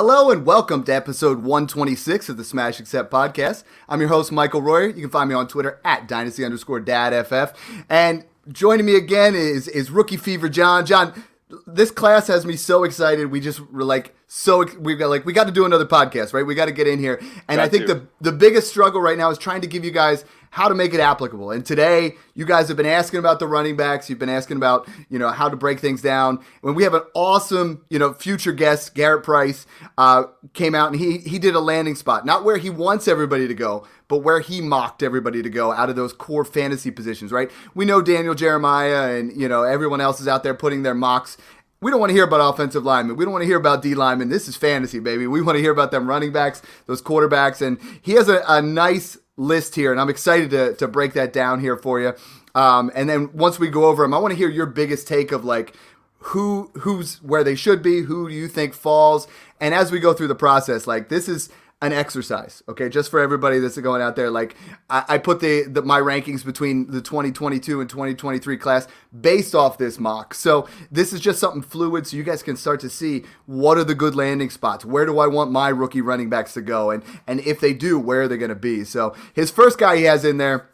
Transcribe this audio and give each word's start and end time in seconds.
Hello 0.00 0.30
and 0.30 0.46
welcome 0.46 0.84
to 0.84 0.94
episode 0.94 1.42
126 1.42 2.28
of 2.28 2.36
the 2.36 2.44
Smash 2.44 2.78
Accept 2.78 3.10
podcast. 3.10 3.64
I'm 3.88 3.98
your 3.98 4.10
host, 4.10 4.30
Michael 4.30 4.62
Royer. 4.62 4.86
You 4.86 5.00
can 5.00 5.10
find 5.10 5.28
me 5.28 5.34
on 5.34 5.48
Twitter 5.48 5.80
at 5.84 6.06
dynasty 6.06 6.44
underscore 6.44 6.78
dad 6.78 7.26
ff. 7.26 7.52
And 7.88 8.24
joining 8.46 8.86
me 8.86 8.94
again 8.94 9.34
is, 9.34 9.66
is 9.66 9.90
Rookie 9.90 10.16
Fever 10.16 10.48
John. 10.48 10.86
John, 10.86 11.24
this 11.66 11.90
class 11.90 12.28
has 12.28 12.46
me 12.46 12.54
so 12.54 12.84
excited. 12.84 13.32
We 13.32 13.40
just 13.40 13.58
were 13.72 13.82
like 13.82 14.14
so 14.28 14.64
we 14.78 14.94
got 14.94 15.08
like 15.08 15.24
we 15.24 15.32
got 15.32 15.48
to 15.48 15.52
do 15.52 15.64
another 15.64 15.86
podcast, 15.86 16.32
right? 16.32 16.46
We 16.46 16.54
got 16.54 16.66
to 16.66 16.72
get 16.72 16.86
in 16.86 17.00
here. 17.00 17.18
And 17.48 17.56
Got 17.56 17.60
I 17.60 17.68
think 17.68 17.86
to. 17.86 17.94
the 17.94 18.06
the 18.20 18.32
biggest 18.32 18.68
struggle 18.68 19.00
right 19.00 19.18
now 19.18 19.30
is 19.30 19.38
trying 19.38 19.62
to 19.62 19.66
give 19.66 19.84
you 19.84 19.90
guys 19.90 20.24
how 20.50 20.68
to 20.68 20.74
make 20.74 20.94
it 20.94 21.00
applicable. 21.00 21.50
And 21.50 21.64
today, 21.64 22.14
you 22.34 22.44
guys 22.44 22.68
have 22.68 22.76
been 22.76 22.86
asking 22.86 23.18
about 23.18 23.38
the 23.38 23.46
running 23.46 23.76
backs. 23.76 24.08
You've 24.08 24.18
been 24.18 24.28
asking 24.28 24.56
about, 24.56 24.88
you 25.08 25.18
know, 25.18 25.28
how 25.30 25.48
to 25.48 25.56
break 25.56 25.80
things 25.80 26.02
down. 26.02 26.44
When 26.60 26.74
we 26.74 26.82
have 26.84 26.94
an 26.94 27.02
awesome, 27.14 27.84
you 27.90 27.98
know, 27.98 28.14
future 28.14 28.52
guest, 28.52 28.94
Garrett 28.94 29.24
Price, 29.24 29.66
uh, 29.96 30.24
came 30.54 30.74
out 30.74 30.92
and 30.92 31.00
he 31.00 31.18
he 31.18 31.38
did 31.38 31.54
a 31.54 31.60
landing 31.60 31.94
spot, 31.94 32.24
not 32.24 32.44
where 32.44 32.56
he 32.56 32.70
wants 32.70 33.08
everybody 33.08 33.48
to 33.48 33.54
go, 33.54 33.86
but 34.08 34.18
where 34.18 34.40
he 34.40 34.60
mocked 34.60 35.02
everybody 35.02 35.42
to 35.42 35.50
go 35.50 35.72
out 35.72 35.90
of 35.90 35.96
those 35.96 36.12
core 36.12 36.44
fantasy 36.44 36.90
positions, 36.90 37.32
right? 37.32 37.50
We 37.74 37.84
know 37.84 38.00
Daniel 38.00 38.34
Jeremiah 38.34 39.16
and, 39.16 39.38
you 39.38 39.48
know, 39.48 39.62
everyone 39.62 40.00
else 40.00 40.20
is 40.20 40.28
out 40.28 40.42
there 40.42 40.54
putting 40.54 40.82
their 40.82 40.94
mocks 40.94 41.36
we 41.80 41.90
don't 41.90 42.00
want 42.00 42.10
to 42.10 42.14
hear 42.14 42.24
about 42.24 42.54
offensive 42.54 42.84
linemen. 42.84 43.16
We 43.16 43.24
don't 43.24 43.32
want 43.32 43.42
to 43.42 43.46
hear 43.46 43.56
about 43.56 43.82
D 43.82 43.94
linemen. 43.94 44.28
This 44.28 44.48
is 44.48 44.56
fantasy, 44.56 44.98
baby. 44.98 45.26
We 45.26 45.40
want 45.40 45.56
to 45.56 45.62
hear 45.62 45.70
about 45.70 45.90
them 45.90 46.08
running 46.08 46.32
backs, 46.32 46.60
those 46.86 47.00
quarterbacks. 47.00 47.64
And 47.64 47.78
he 48.02 48.12
has 48.12 48.28
a, 48.28 48.42
a 48.48 48.60
nice 48.60 49.16
list 49.38 49.74
here, 49.76 49.90
and 49.90 50.00
I'm 50.00 50.10
excited 50.10 50.50
to, 50.50 50.74
to 50.74 50.86
break 50.86 51.14
that 51.14 51.32
down 51.32 51.60
here 51.60 51.76
for 51.76 52.00
you. 52.00 52.12
Um, 52.54 52.90
and 52.94 53.08
then 53.08 53.30
once 53.32 53.58
we 53.58 53.68
go 53.68 53.86
over 53.86 54.02
them, 54.02 54.12
I 54.12 54.18
want 54.18 54.32
to 54.32 54.36
hear 54.36 54.50
your 54.50 54.66
biggest 54.66 55.08
take 55.08 55.32
of 55.32 55.44
like 55.44 55.74
who 56.18 56.70
who's 56.80 57.22
where 57.22 57.44
they 57.44 57.54
should 57.54 57.82
be, 57.82 58.02
who 58.02 58.28
do 58.28 58.34
you 58.34 58.48
think 58.48 58.74
falls, 58.74 59.26
and 59.60 59.74
as 59.74 59.90
we 59.90 60.00
go 60.00 60.12
through 60.12 60.28
the 60.28 60.34
process, 60.34 60.86
like 60.86 61.08
this 61.08 61.28
is 61.28 61.48
an 61.80 61.92
exercise, 61.92 62.62
okay? 62.68 62.88
Just 62.88 63.08
for 63.08 63.20
everybody 63.20 63.60
that's 63.60 63.78
going 63.78 64.02
out 64.02 64.16
there, 64.16 64.30
like 64.30 64.56
I, 64.90 65.04
I 65.08 65.18
put 65.18 65.38
the, 65.40 65.62
the 65.62 65.80
my 65.82 66.00
rankings 66.00 66.44
between 66.44 66.90
the 66.90 67.00
2022 67.00 67.80
and 67.80 67.88
2023 67.88 68.56
class 68.56 68.88
based 69.18 69.54
off 69.54 69.78
this 69.78 69.98
mock. 69.98 70.34
So 70.34 70.68
this 70.90 71.12
is 71.12 71.20
just 71.20 71.38
something 71.38 71.62
fluid, 71.62 72.06
so 72.06 72.16
you 72.16 72.24
guys 72.24 72.42
can 72.42 72.56
start 72.56 72.80
to 72.80 72.90
see 72.90 73.24
what 73.46 73.78
are 73.78 73.84
the 73.84 73.94
good 73.94 74.16
landing 74.16 74.50
spots. 74.50 74.84
Where 74.84 75.06
do 75.06 75.20
I 75.20 75.28
want 75.28 75.52
my 75.52 75.68
rookie 75.68 76.00
running 76.00 76.28
backs 76.28 76.52
to 76.54 76.62
go, 76.62 76.90
and 76.90 77.04
and 77.28 77.40
if 77.40 77.60
they 77.60 77.74
do, 77.74 77.98
where 77.98 78.22
are 78.22 78.28
they 78.28 78.38
going 78.38 78.48
to 78.48 78.56
be? 78.56 78.82
So 78.84 79.14
his 79.32 79.52
first 79.52 79.78
guy 79.78 79.98
he 79.98 80.02
has 80.04 80.24
in 80.24 80.38
there, 80.38 80.68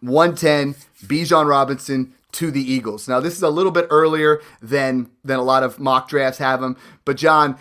110, 0.00 0.74
Bijan 1.06 1.48
Robinson 1.48 2.12
to 2.32 2.50
the 2.50 2.60
Eagles. 2.60 3.06
Now 3.06 3.20
this 3.20 3.36
is 3.36 3.42
a 3.42 3.50
little 3.50 3.70
bit 3.70 3.86
earlier 3.90 4.40
than 4.60 5.10
than 5.24 5.38
a 5.38 5.44
lot 5.44 5.62
of 5.62 5.78
mock 5.78 6.08
drafts 6.08 6.38
have 6.38 6.60
him, 6.60 6.76
but 7.04 7.16
John, 7.16 7.56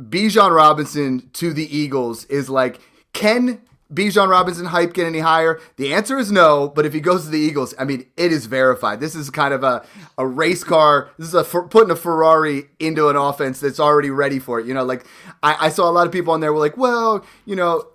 Bijan 0.00 0.54
Robinson 0.54 1.28
to 1.34 1.52
the 1.52 1.76
Eagles 1.76 2.24
is 2.26 2.48
like, 2.48 2.80
can 3.12 3.60
Bijan 3.92 4.28
Robinson 4.28 4.66
hype 4.66 4.92
get 4.92 5.06
any 5.06 5.20
higher? 5.20 5.60
The 5.76 5.92
answer 5.92 6.18
is 6.18 6.30
no, 6.30 6.68
but 6.68 6.84
if 6.84 6.92
he 6.92 7.00
goes 7.00 7.24
to 7.24 7.30
the 7.30 7.38
Eagles, 7.38 7.74
I 7.78 7.84
mean, 7.84 8.06
it 8.16 8.32
is 8.32 8.46
verified. 8.46 9.00
This 9.00 9.14
is 9.14 9.30
kind 9.30 9.54
of 9.54 9.64
a, 9.64 9.84
a 10.16 10.26
race 10.26 10.62
car. 10.62 11.10
This 11.18 11.28
is 11.28 11.34
a 11.34 11.44
putting 11.44 11.90
a 11.90 11.96
Ferrari 11.96 12.64
into 12.78 13.08
an 13.08 13.16
offense 13.16 13.60
that's 13.60 13.80
already 13.80 14.10
ready 14.10 14.38
for 14.38 14.60
it. 14.60 14.66
You 14.66 14.74
know, 14.74 14.84
like 14.84 15.06
I, 15.42 15.66
I 15.66 15.68
saw 15.70 15.88
a 15.88 15.92
lot 15.92 16.06
of 16.06 16.12
people 16.12 16.34
on 16.34 16.40
there 16.40 16.52
were 16.52 16.58
like, 16.58 16.76
well, 16.76 17.24
you 17.46 17.56
know, 17.56 17.88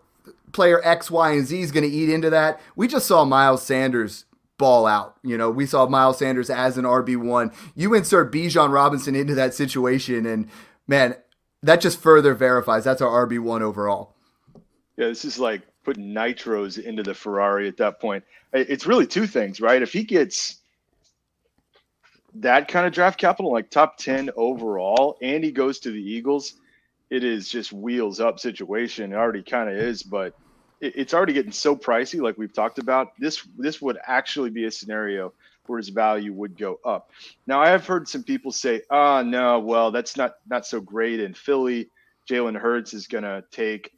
player 0.51 0.81
X, 0.83 1.11
Y, 1.11 1.31
and 1.31 1.45
Z 1.45 1.61
is 1.61 1.71
going 1.71 1.89
to 1.89 1.95
eat 1.95 2.09
into 2.09 2.29
that. 2.31 2.59
We 2.75 2.87
just 2.87 3.07
saw 3.07 3.23
Miles 3.23 3.63
Sanders 3.63 4.25
ball 4.57 4.85
out. 4.87 5.17
You 5.23 5.37
know, 5.37 5.49
we 5.51 5.65
saw 5.65 5.87
Miles 5.87 6.17
Sanders 6.19 6.49
as 6.49 6.77
an 6.77 6.85
RB1. 6.85 7.53
You 7.75 7.93
insert 7.93 8.31
Bijan 8.31 8.71
Robinson 8.71 9.15
into 9.15 9.35
that 9.35 9.53
situation, 9.53 10.25
and 10.25 10.49
man, 10.87 11.15
that 11.63 11.81
just 11.81 11.99
further 11.99 12.33
verifies 12.35 12.83
that's 12.83 13.01
our 13.01 13.27
RB1 13.27 13.61
overall. 13.61 14.13
Yeah, 14.97 15.07
this 15.07 15.25
is 15.25 15.39
like 15.39 15.61
putting 15.83 16.13
nitros 16.13 16.77
into 16.77 17.03
the 17.03 17.13
Ferrari 17.13 17.67
at 17.67 17.77
that 17.77 17.99
point. 17.99 18.23
It's 18.53 18.85
really 18.85 19.07
two 19.07 19.25
things, 19.25 19.59
right? 19.59 19.81
If 19.81 19.91
he 19.91 20.03
gets 20.03 20.59
that 22.35 22.67
kind 22.67 22.85
of 22.85 22.93
draft 22.93 23.19
capital, 23.19 23.51
like 23.51 23.69
top 23.69 23.97
10 23.97 24.29
overall, 24.35 25.17
and 25.21 25.43
he 25.43 25.51
goes 25.51 25.79
to 25.79 25.91
the 25.91 26.01
Eagles, 26.01 26.53
it 27.09 27.23
is 27.23 27.49
just 27.49 27.73
wheels 27.73 28.19
up 28.19 28.39
situation. 28.39 29.13
It 29.13 29.15
already 29.15 29.43
kind 29.43 29.69
of 29.69 29.75
is, 29.75 30.03
but 30.03 30.35
it's 30.81 31.13
already 31.13 31.33
getting 31.33 31.51
so 31.51 31.75
pricey, 31.75 32.21
like 32.21 32.37
we've 32.37 32.53
talked 32.53 32.77
about. 32.77 33.13
This 33.17 33.47
this 33.57 33.81
would 33.81 33.97
actually 34.05 34.49
be 34.49 34.65
a 34.65 34.71
scenario 34.71 35.33
where 35.67 35.77
his 35.77 35.89
value 35.89 36.33
would 36.33 36.57
go 36.57 36.79
up. 36.85 37.11
Now, 37.47 37.61
I 37.61 37.69
have 37.69 37.85
heard 37.85 38.07
some 38.07 38.23
people 38.23 38.51
say, 38.51 38.81
"Ah, 38.89 39.21
no, 39.21 39.59
well, 39.59 39.91
that's 39.91 40.17
not 40.17 40.35
not 40.49 40.65
so 40.65 40.79
great 40.81 41.19
in 41.19 41.33
Philly. 41.33 41.89
Jalen 42.29 42.55
Hurts 42.57 42.93
is 42.93 43.07
going 43.07 43.23
to 43.23 43.43
take 43.51 43.91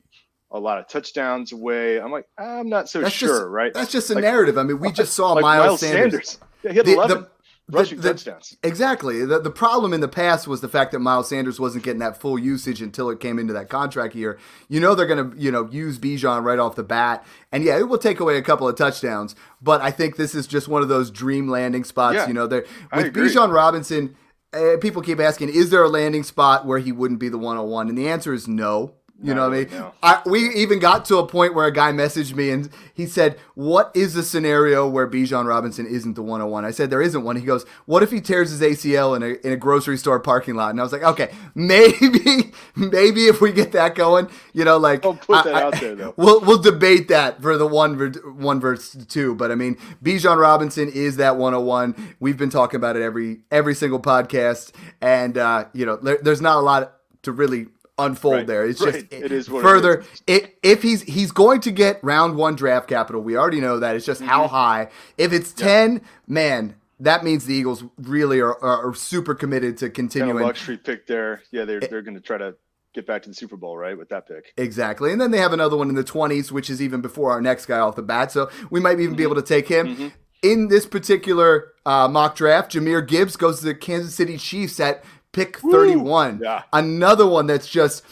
a 0.51 0.59
lot 0.59 0.77
of 0.79 0.87
touchdowns 0.87 1.51
away." 1.51 1.99
I'm 1.99 2.11
like, 2.11 2.27
I'm 2.37 2.69
not 2.69 2.89
so 2.89 3.01
That's 3.01 3.13
sure, 3.13 3.39
just, 3.39 3.47
right? 3.49 3.73
That's 3.73 3.91
just 3.91 4.09
a 4.11 4.15
Like- 4.15 4.23
narrative. 4.23 4.57
I 4.57 4.63
mean, 4.63 4.79
we 4.79 4.91
just 4.91 5.13
saw 5.13 5.33
like 5.33 5.41
Miles, 5.41 5.79
Sanders. 5.79 6.39
Yeah, 6.63 6.71
he 6.71 6.77
had 6.77 6.85
The- 6.85 6.93
11 6.93 7.21
the- 7.21 7.27
rushing 7.69 7.99
the- 7.99 8.09
touchdowns. 8.09 8.57
Exactly. 8.63 9.25
The, 9.25 9.39
the 9.39 9.49
problem 9.49 9.93
in 9.93 10.01
the 10.01 10.07
past 10.07 10.47
was 10.47 10.61
the 10.61 10.67
fact 10.67 10.91
that 10.91 10.99
Miles 10.99 11.29
Sanders 11.29 11.59
wasn't 11.59 11.83
getting 11.83 11.99
that 11.99 12.19
full 12.19 12.37
usage 12.37 12.81
until 12.81 13.09
it 13.09 13.19
came 13.19 13.39
into 13.39 13.53
that 13.53 13.69
contract 13.69 14.15
year. 14.15 14.37
You 14.67 14.79
know 14.79 14.95
they're 14.95 15.05
going 15.07 15.31
to, 15.31 15.37
you 15.37 15.51
know, 15.51 15.67
use 15.71 15.97
Bijan 15.99 16.43
right 16.43 16.59
off 16.59 16.75
the 16.75 16.83
bat. 16.83 17.25
And 17.51 17.63
yeah, 17.63 17.77
it 17.77 17.87
will 17.87 17.97
take 17.97 18.19
away 18.19 18.37
a 18.37 18.41
couple 18.41 18.67
of 18.67 18.75
touchdowns, 18.75 19.35
but 19.61 19.81
I 19.81 19.91
think 19.91 20.15
this 20.15 20.35
is 20.35 20.47
just 20.47 20.67
one 20.67 20.81
of 20.81 20.89
those 20.89 21.09
dream 21.11 21.47
landing 21.47 21.83
spots, 21.83 22.15
Yeah, 22.15 22.27
you 22.27 22.33
know, 22.33 22.47
there 22.47 22.65
with. 22.93 23.13
Bijan 23.13 23.53
Robinson, 23.53 24.15
uh, 24.53 24.77
people 24.81 25.01
keep 25.01 25.19
asking, 25.19 25.49
is 25.49 25.69
there 25.69 25.83
a 25.83 25.89
landing 25.89 26.23
spot 26.23 26.65
where 26.65 26.79
he 26.79 26.91
wouldn't 26.91 27.19
be 27.19 27.29
the 27.29 27.37
101? 27.37 27.89
And 27.89 27.97
the 27.97 28.07
answer 28.07 28.33
is 28.33 28.47
no. 28.47 28.93
You 29.23 29.33
know 29.33 29.47
what 29.49 29.55
I 29.57 29.59
mean? 29.63 29.67
No, 29.71 29.79
no. 29.79 29.93
I, 30.03 30.21
we 30.25 30.53
even 30.55 30.77
got 30.79 31.05
to 31.05 31.17
a 31.19 31.25
point 31.25 31.55
where 31.55 31.65
a 31.65 31.71
guy 31.71 31.93
messaged 31.93 32.35
me 32.35 32.49
and 32.51 32.69
he 32.93 33.05
said, 33.07 33.39
"What 33.55 33.89
is 33.95 34.13
the 34.13 34.21
scenario 34.23 34.87
where 34.89 35.07
Bijan 35.09 35.47
Robinson 35.47 35.87
isn't 35.87 36.15
the 36.15 36.21
101?" 36.21 36.65
I 36.65 36.71
said, 36.71 36.89
"There 36.89 37.01
isn't 37.01 37.23
one." 37.23 37.37
He 37.37 37.43
goes, 37.45 37.65
"What 37.85 38.03
if 38.03 38.11
he 38.11 38.19
tears 38.19 38.51
his 38.51 38.59
ACL 38.61 39.15
in 39.15 39.23
a 39.23 39.47
in 39.47 39.53
a 39.53 39.55
grocery 39.57 39.97
store 39.97 40.19
parking 40.19 40.55
lot?" 40.55 40.71
And 40.71 40.79
I 40.81 40.83
was 40.83 40.91
like, 40.91 41.01
"Okay, 41.03 41.31
maybe 41.55 42.51
maybe 42.75 43.27
if 43.27 43.39
we 43.39 43.53
get 43.53 43.71
that 43.71 43.95
going, 43.95 44.29
you 44.53 44.65
know, 44.65 44.77
like 44.77 45.01
Don't 45.01 45.19
put 45.21 45.45
that 45.45 45.55
I- 45.55 45.61
out 45.63 45.79
there, 45.79 45.95
though. 45.95 46.13
We'll 46.17 46.41
we'll 46.41 46.61
debate 46.61 47.07
that 47.07 47.41
for 47.41 47.57
the 47.57 47.67
one 47.67 47.97
one 48.37 48.59
versus 48.59 49.05
two, 49.05 49.33
but 49.33 49.49
I 49.49 49.55
mean, 49.55 49.77
Bijan 50.03 50.37
Robinson 50.39 50.89
is 50.93 51.15
that 51.17 51.37
101. 51.37 52.15
We've 52.19 52.37
been 52.37 52.49
talking 52.49 52.77
about 52.77 52.97
it 52.97 53.01
every 53.01 53.39
every 53.49 53.75
single 53.75 54.01
podcast, 54.01 54.71
and 55.01 55.37
uh, 55.37 55.65
you 55.73 55.85
know, 55.85 55.95
there, 55.95 56.19
there's 56.21 56.41
not 56.41 56.57
a 56.57 56.61
lot 56.61 56.97
to 57.23 57.31
really 57.31 57.67
unfold 57.97 58.35
Right. 58.35 58.47
there. 58.47 58.65
It's 58.65 58.81
Right. 58.81 58.93
just 59.09 59.13
It 59.13 59.31
is 59.31 59.49
what 59.49 59.59
it 59.59 59.63
further. 59.63 59.99
is. 59.99 60.21
If, 60.27 60.49
if 60.63 60.83
he's 60.83 61.01
he's 61.03 61.31
going 61.31 61.61
to 61.61 61.71
get 61.71 61.99
round 62.03 62.35
one 62.35 62.55
draft 62.55 62.87
capital, 62.87 63.21
we 63.21 63.37
already 63.37 63.61
know 63.61 63.79
that. 63.79 63.95
It's 63.95 64.05
just 64.05 64.21
Mm-hmm. 64.21 64.29
how 64.29 64.47
high. 64.47 64.89
If 65.17 65.31
it's 65.33 65.51
ten, 65.53 66.01
man, 66.27 66.75
that 66.99 67.23
means 67.23 67.45
the 67.45 67.53
Eagles 67.53 67.83
really 67.97 68.39
are, 68.39 68.57
are, 68.63 68.93
super 68.93 69.35
committed 69.35 69.77
to 69.77 69.85
Kind 69.85 69.89
of 69.91 69.95
continuing. 69.95 70.43
luxury 70.43 70.77
pick 70.77 71.07
there. 71.07 71.41
Yeah, 71.51 71.65
they're 71.65 71.79
they're 71.79 72.01
going 72.01 72.15
to 72.15 72.21
try 72.21 72.37
to 72.37 72.55
get 72.93 73.05
back 73.05 73.21
to 73.23 73.29
the 73.29 73.35
Super 73.35 73.57
Bowl, 73.57 73.77
right, 73.77 73.97
with 73.97 74.07
that 74.09 74.25
pick. 74.27 74.53
Exactly. 74.55 75.11
And 75.11 75.19
then 75.19 75.31
they 75.31 75.39
have 75.39 75.51
another 75.51 75.75
one 75.75 75.89
in 75.89 75.95
the 75.95 76.03
20s, 76.05 76.49
which 76.51 76.69
is 76.69 76.81
even 76.81 77.01
before 77.01 77.31
our 77.31 77.41
next 77.41 77.65
guy 77.65 77.79
off 77.79 77.97
the 77.97 78.01
bat. 78.01 78.31
So 78.31 78.49
we 78.69 78.79
might 78.79 78.99
even 79.01 79.15
be 79.15 79.23
Mm-hmm. 79.23 79.31
able 79.33 79.35
to 79.35 79.41
take 79.41 79.67
him. 79.67 80.13
In 80.41 80.67
this 80.69 80.85
particular 80.85 81.73
uh, 81.85 82.07
mock 82.07 82.35
draft, 82.37 82.71
Jahmyr 82.73 83.05
Gibbs 83.05 83.35
goes 83.35 83.59
to 83.59 83.65
the 83.65 83.75
Kansas 83.75 84.15
City 84.15 84.37
Chiefs 84.37 84.79
at 84.79 85.03
pick 85.35 85.57
31. 85.57 86.39
Yeah. 86.41 86.63
Another 86.71 87.27
one 87.27 87.45
that's 87.47 87.67
just 87.67 88.03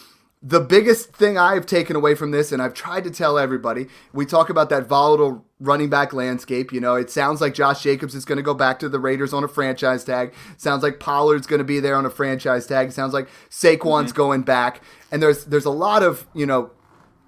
the 0.42 0.60
biggest 0.60 1.14
thing 1.14 1.38
I've 1.38 1.64
taken 1.64 1.96
away 1.96 2.14
from 2.14 2.30
this, 2.30 2.52
and 2.52 2.60
I've 2.60 2.74
tried 2.74 3.04
to 3.04 3.10
tell 3.10 3.38
everybody, 3.38 3.86
we 4.12 4.26
talk 4.26 4.50
about 4.50 4.68
that 4.68 4.86
volatile 4.86 5.42
running 5.58 5.88
back 5.88 6.12
landscape. 6.12 6.70
You 6.70 6.80
know, 6.80 6.96
it 6.96 7.10
sounds 7.10 7.40
like 7.40 7.54
Josh 7.54 7.82
Jacobs 7.82 8.14
is 8.14 8.26
going 8.26 8.36
to 8.36 8.42
go 8.42 8.52
back 8.52 8.78
to 8.80 8.90
the 8.90 9.00
Raiders 9.00 9.32
on 9.32 9.42
a 9.42 9.48
franchise 9.48 10.04
tag. 10.04 10.34
Sounds 10.58 10.82
like 10.82 11.00
Pollard's 11.00 11.46
going 11.46 11.60
to 11.60 11.64
be 11.64 11.80
there 11.80 11.96
on 11.96 12.04
a 12.04 12.10
franchise 12.10 12.66
tag. 12.66 12.92
Sounds 12.92 13.14
like 13.14 13.28
Saquon's 13.48 14.10
mm-hmm. 14.10 14.16
going 14.16 14.42
back. 14.42 14.82
And 15.10 15.22
there's 15.22 15.46
there's 15.46 15.64
a 15.64 15.70
lot 15.70 16.02
of, 16.02 16.26
you 16.34 16.44
know, 16.44 16.72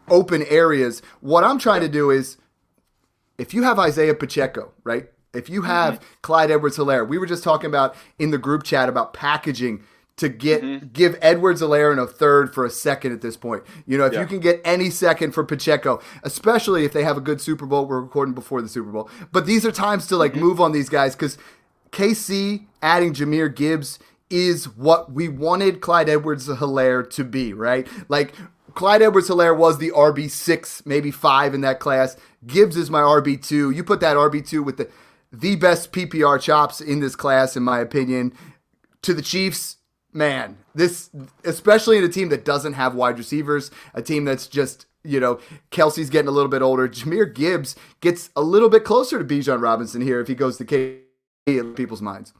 open 0.09 0.43
areas. 0.43 1.01
What 1.21 1.43
I'm 1.43 1.59
trying 1.59 1.81
to 1.81 1.89
do 1.89 2.11
is 2.11 2.37
if 3.39 3.55
you 3.55 3.63
have 3.63 3.79
Isaiah 3.79 4.15
Pacheco, 4.15 4.73
right? 4.85 5.09
If 5.37 5.49
you 5.49 5.63
have 5.63 6.01
Clyde 6.23 6.51
Edwards 6.51 6.77
Helaire, 6.77 7.07
we 7.07 7.19
were 7.19 7.27
just 7.27 7.45
talking 7.45 7.69
about 7.69 7.95
in 8.19 8.31
the 8.31 8.39
group 8.39 8.63
chat 8.63 8.89
about 8.89 9.13
packaging 9.13 9.83
to 10.17 10.31
get 10.31 10.63
mm-hmm. 10.63 10.87
give 10.93 11.19
Edwards 11.21 11.61
Helaire 11.61 11.93
in 11.93 11.99
a 11.99 12.07
third 12.07 12.55
for 12.55 12.65
a 12.65 12.71
second 12.71 13.13
at 13.13 13.21
this 13.21 13.37
point. 13.37 13.63
You 13.87 13.99
know, 13.99 14.07
if 14.07 14.15
yeah. 14.15 14.21
you 14.21 14.27
can 14.27 14.41
get 14.41 14.61
any 14.65 14.91
second 14.91 15.33
for 15.33 15.45
Pacheco, 15.45 16.01
especially 16.23 16.85
if 16.85 16.93
they 16.93 17.05
have 17.05 17.17
a 17.17 17.21
good 17.21 17.41
Super 17.41 17.67
Bowl, 17.67 17.87
we're 17.87 18.01
recording 18.01 18.35
before 18.35 18.63
the 18.63 18.69
Super 18.69 18.91
Bowl. 18.91 19.11
But 19.31 19.47
these 19.47 19.67
are 19.67 19.73
times 19.73 20.07
to 20.09 20.17
like 20.17 20.33
mm-hmm. 20.33 20.41
move 20.41 20.61
on 20.61 20.73
these 20.73 20.89
guys 20.89 21.15
because 21.15 21.37
KC 21.93 22.65
adding 22.83 23.13
Jahmyr 23.13 23.55
Gibbs 23.55 23.99
is 24.31 24.69
what 24.77 25.13
we 25.13 25.29
wanted 25.29 25.81
Clyde 25.81 26.09
Edwards 26.09 26.49
Helaire 26.49 27.09
to 27.11 27.23
be, 27.23 27.53
right? 27.53 27.87
Like 28.09 28.35
Clyde 28.75 29.03
Edwards 29.03 29.29
Helaire 29.29 29.57
was 29.57 29.79
the 29.79 29.91
RB6, 29.91 30.85
maybe 30.85 31.11
5 31.11 31.55
in 31.55 31.61
that 31.61 31.79
class. 31.79 32.17
Gibbs 32.47 32.77
is 32.77 32.91
my 32.91 33.01
RB2. 33.01 33.75
You 33.75 33.85
put 33.85 34.01
that 34.01 34.17
RB2 34.17 34.65
with 34.65 34.79
the 34.79 34.91
the 35.33 35.57
best 35.57 35.93
PPR 35.93 36.41
chops 36.41 36.81
in 36.81 37.01
this 37.01 37.17
class 37.17 37.57
in 37.57 37.63
my 37.63 37.81
opinion. 37.81 38.33
To 39.03 39.15
the 39.15 39.23
Chiefs, 39.23 39.77
man, 40.13 40.59
this 40.75 41.11
especially 41.45 41.99
in 41.99 42.05
a 42.05 42.09
team 42.09 42.29
that 42.31 42.45
doesn't 42.45 42.73
have 42.73 42.95
wide 42.95 43.19
receivers, 43.19 43.71
a 43.95 44.03
team 44.03 44.25
that's 44.25 44.47
just 44.47 44.87
you 45.07 45.21
know, 45.21 45.39
Kelce's 45.71 46.11
getting 46.11 46.29
a 46.29 46.33
little 46.33 46.51
bit 46.51 46.63
older. 46.63 46.89
Jahmyr 46.89 47.33
Gibbs 47.33 47.77
gets 48.01 48.31
a 48.37 48.43
little 48.43 48.69
bit 48.69 48.85
closer 48.85 49.23
to 49.23 49.25
Bijan 49.25 49.63
Robinson 49.63 50.01
here 50.01 50.21
if 50.21 50.29
he 50.29 50.35
goes 50.35 50.59
to 50.59 50.65
K 50.65 51.01
in 51.47 51.75
people's 51.75 52.03
minds. 52.03 52.33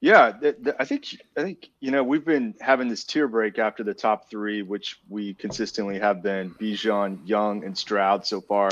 Yeah, 0.00 0.32
I 0.80 0.84
think 0.84 1.16
I 1.36 1.42
think 1.42 1.70
you 1.78 1.92
know 1.92 2.02
we've 2.02 2.24
been 2.24 2.56
having 2.60 2.88
this 2.88 3.04
tier 3.04 3.28
break 3.28 3.60
after 3.60 3.84
the 3.84 3.94
top 3.94 4.28
three, 4.28 4.62
which 4.62 4.98
we 5.08 5.34
consistently 5.34 5.96
have 6.00 6.24
been 6.24 6.50
Bijan, 6.50 7.20
Young, 7.24 7.62
and 7.62 7.78
Stroud 7.78 8.26
so 8.26 8.40
far, 8.40 8.68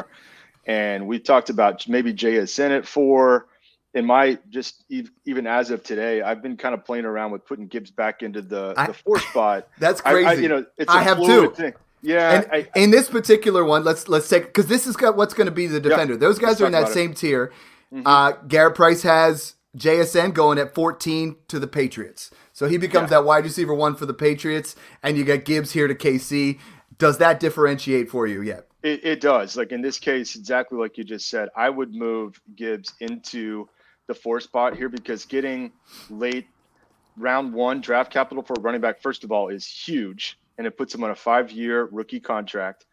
and 0.66 1.06
we 1.06 1.18
talked 1.18 1.50
about 1.50 1.88
maybe 1.88 2.12
JSN 2.12 2.76
at 2.76 2.86
four, 2.86 3.46
in 3.94 4.06
my 4.06 4.38
just 4.50 4.84
even 5.24 5.46
as 5.46 5.70
of 5.70 5.82
today, 5.82 6.22
I've 6.22 6.42
been 6.42 6.56
kind 6.56 6.74
of 6.74 6.84
playing 6.84 7.04
around 7.04 7.32
with 7.32 7.44
putting 7.44 7.66
Gibbs 7.66 7.90
back 7.90 8.22
into 8.22 8.40
the, 8.40 8.74
I, 8.76 8.86
the 8.86 8.94
four 8.94 9.18
spot. 9.18 9.68
That's 9.78 10.00
crazy. 10.00 10.26
I, 10.26 10.30
I, 10.30 10.34
you 10.34 10.48
know, 10.48 10.64
it's 10.78 10.92
I 10.92 11.02
have. 11.02 11.18
Thing. 11.54 11.74
Yeah, 12.02 12.44
and, 12.52 12.68
in 12.74 12.90
this 12.90 13.10
particular 13.10 13.64
one, 13.64 13.84
let's 13.84 14.08
let's 14.08 14.28
take 14.28 14.46
because 14.46 14.68
this 14.68 14.86
is 14.86 14.96
what's 15.00 15.34
going 15.34 15.46
to 15.46 15.52
be 15.52 15.66
the 15.66 15.80
defender. 15.80 16.14
Yeah, 16.14 16.20
Those 16.20 16.38
guys 16.38 16.60
are 16.60 16.66
in 16.66 16.72
that 16.72 16.88
same 16.88 17.14
tier. 17.14 17.52
Mm-hmm. 17.92 18.06
Uh, 18.06 18.32
Garrett 18.46 18.74
Price 18.74 19.02
has 19.02 19.56
JSN 19.76 20.32
going 20.32 20.58
at 20.58 20.74
14 20.74 21.36
to 21.48 21.58
the 21.58 21.66
Patriots, 21.66 22.30
so 22.52 22.68
he 22.68 22.78
becomes 22.78 23.10
yeah. 23.10 23.18
that 23.18 23.24
wide 23.24 23.44
receiver 23.44 23.74
one 23.74 23.96
for 23.96 24.06
the 24.06 24.14
Patriots, 24.14 24.76
and 25.02 25.18
you 25.18 25.24
got 25.24 25.44
Gibbs 25.44 25.72
here 25.72 25.88
to 25.88 25.94
KC. 25.94 26.58
Does 26.96 27.18
that 27.18 27.40
differentiate 27.40 28.08
for 28.08 28.26
you 28.26 28.40
yet? 28.40 28.69
It, 28.82 29.04
it 29.04 29.20
does. 29.20 29.56
Like 29.56 29.72
in 29.72 29.82
this 29.82 29.98
case, 29.98 30.36
exactly 30.36 30.78
like 30.78 30.96
you 30.96 31.04
just 31.04 31.28
said, 31.28 31.48
I 31.56 31.68
would 31.68 31.94
move 31.94 32.40
Gibbs 32.56 32.94
into 33.00 33.68
the 34.06 34.14
four 34.14 34.40
spot 34.40 34.76
here 34.76 34.88
because 34.88 35.24
getting 35.24 35.72
late 36.08 36.46
round 37.16 37.52
one 37.52 37.80
draft 37.80 38.12
capital 38.12 38.42
for 38.42 38.54
a 38.56 38.60
running 38.60 38.80
back, 38.80 39.02
first 39.02 39.24
of 39.24 39.32
all, 39.32 39.48
is 39.48 39.66
huge. 39.66 40.38
And 40.58 40.66
it 40.66 40.76
puts 40.76 40.94
him 40.94 41.04
on 41.04 41.10
a 41.10 41.14
five 41.14 41.50
year 41.50 41.88
rookie 41.90 42.20
contract. 42.20 42.86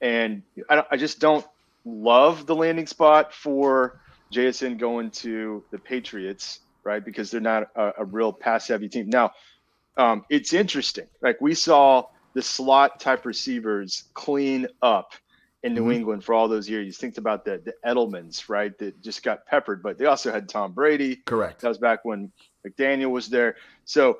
And 0.00 0.42
I, 0.68 0.84
I 0.90 0.96
just 0.96 1.18
don't 1.18 1.46
love 1.84 2.46
the 2.46 2.54
landing 2.54 2.86
spot 2.86 3.32
for 3.32 4.00
JSN 4.32 4.78
going 4.78 5.10
to 5.10 5.62
the 5.70 5.78
Patriots, 5.78 6.60
right? 6.84 7.04
Because 7.04 7.30
they're 7.30 7.40
not 7.40 7.68
a, 7.74 7.92
a 7.98 8.04
real 8.04 8.32
pass 8.32 8.68
heavy 8.68 8.88
team. 8.88 9.08
Now, 9.08 9.32
um, 9.96 10.24
it's 10.30 10.52
interesting. 10.52 11.06
Like 11.20 11.40
we 11.40 11.54
saw 11.54 12.06
the 12.34 12.42
slot 12.42 12.98
type 12.98 13.26
receivers 13.26 14.04
clean 14.14 14.66
up 14.80 15.12
in 15.62 15.74
New 15.74 15.82
mm-hmm. 15.82 15.92
England 15.92 16.24
for 16.24 16.34
all 16.34 16.48
those 16.48 16.68
years. 16.68 16.86
You 16.86 16.92
think 16.92 17.18
about 17.18 17.44
the 17.44 17.62
the 17.64 17.74
Edelmans, 17.88 18.48
right? 18.48 18.76
That 18.78 19.00
just 19.00 19.22
got 19.22 19.46
peppered, 19.46 19.82
but 19.82 19.98
they 19.98 20.06
also 20.06 20.32
had 20.32 20.48
Tom 20.48 20.72
Brady. 20.72 21.16
Correct. 21.16 21.60
That 21.60 21.68
was 21.68 21.78
back 21.78 22.04
when 22.04 22.32
McDaniel 22.66 23.10
was 23.10 23.28
there. 23.28 23.56
So, 23.84 24.18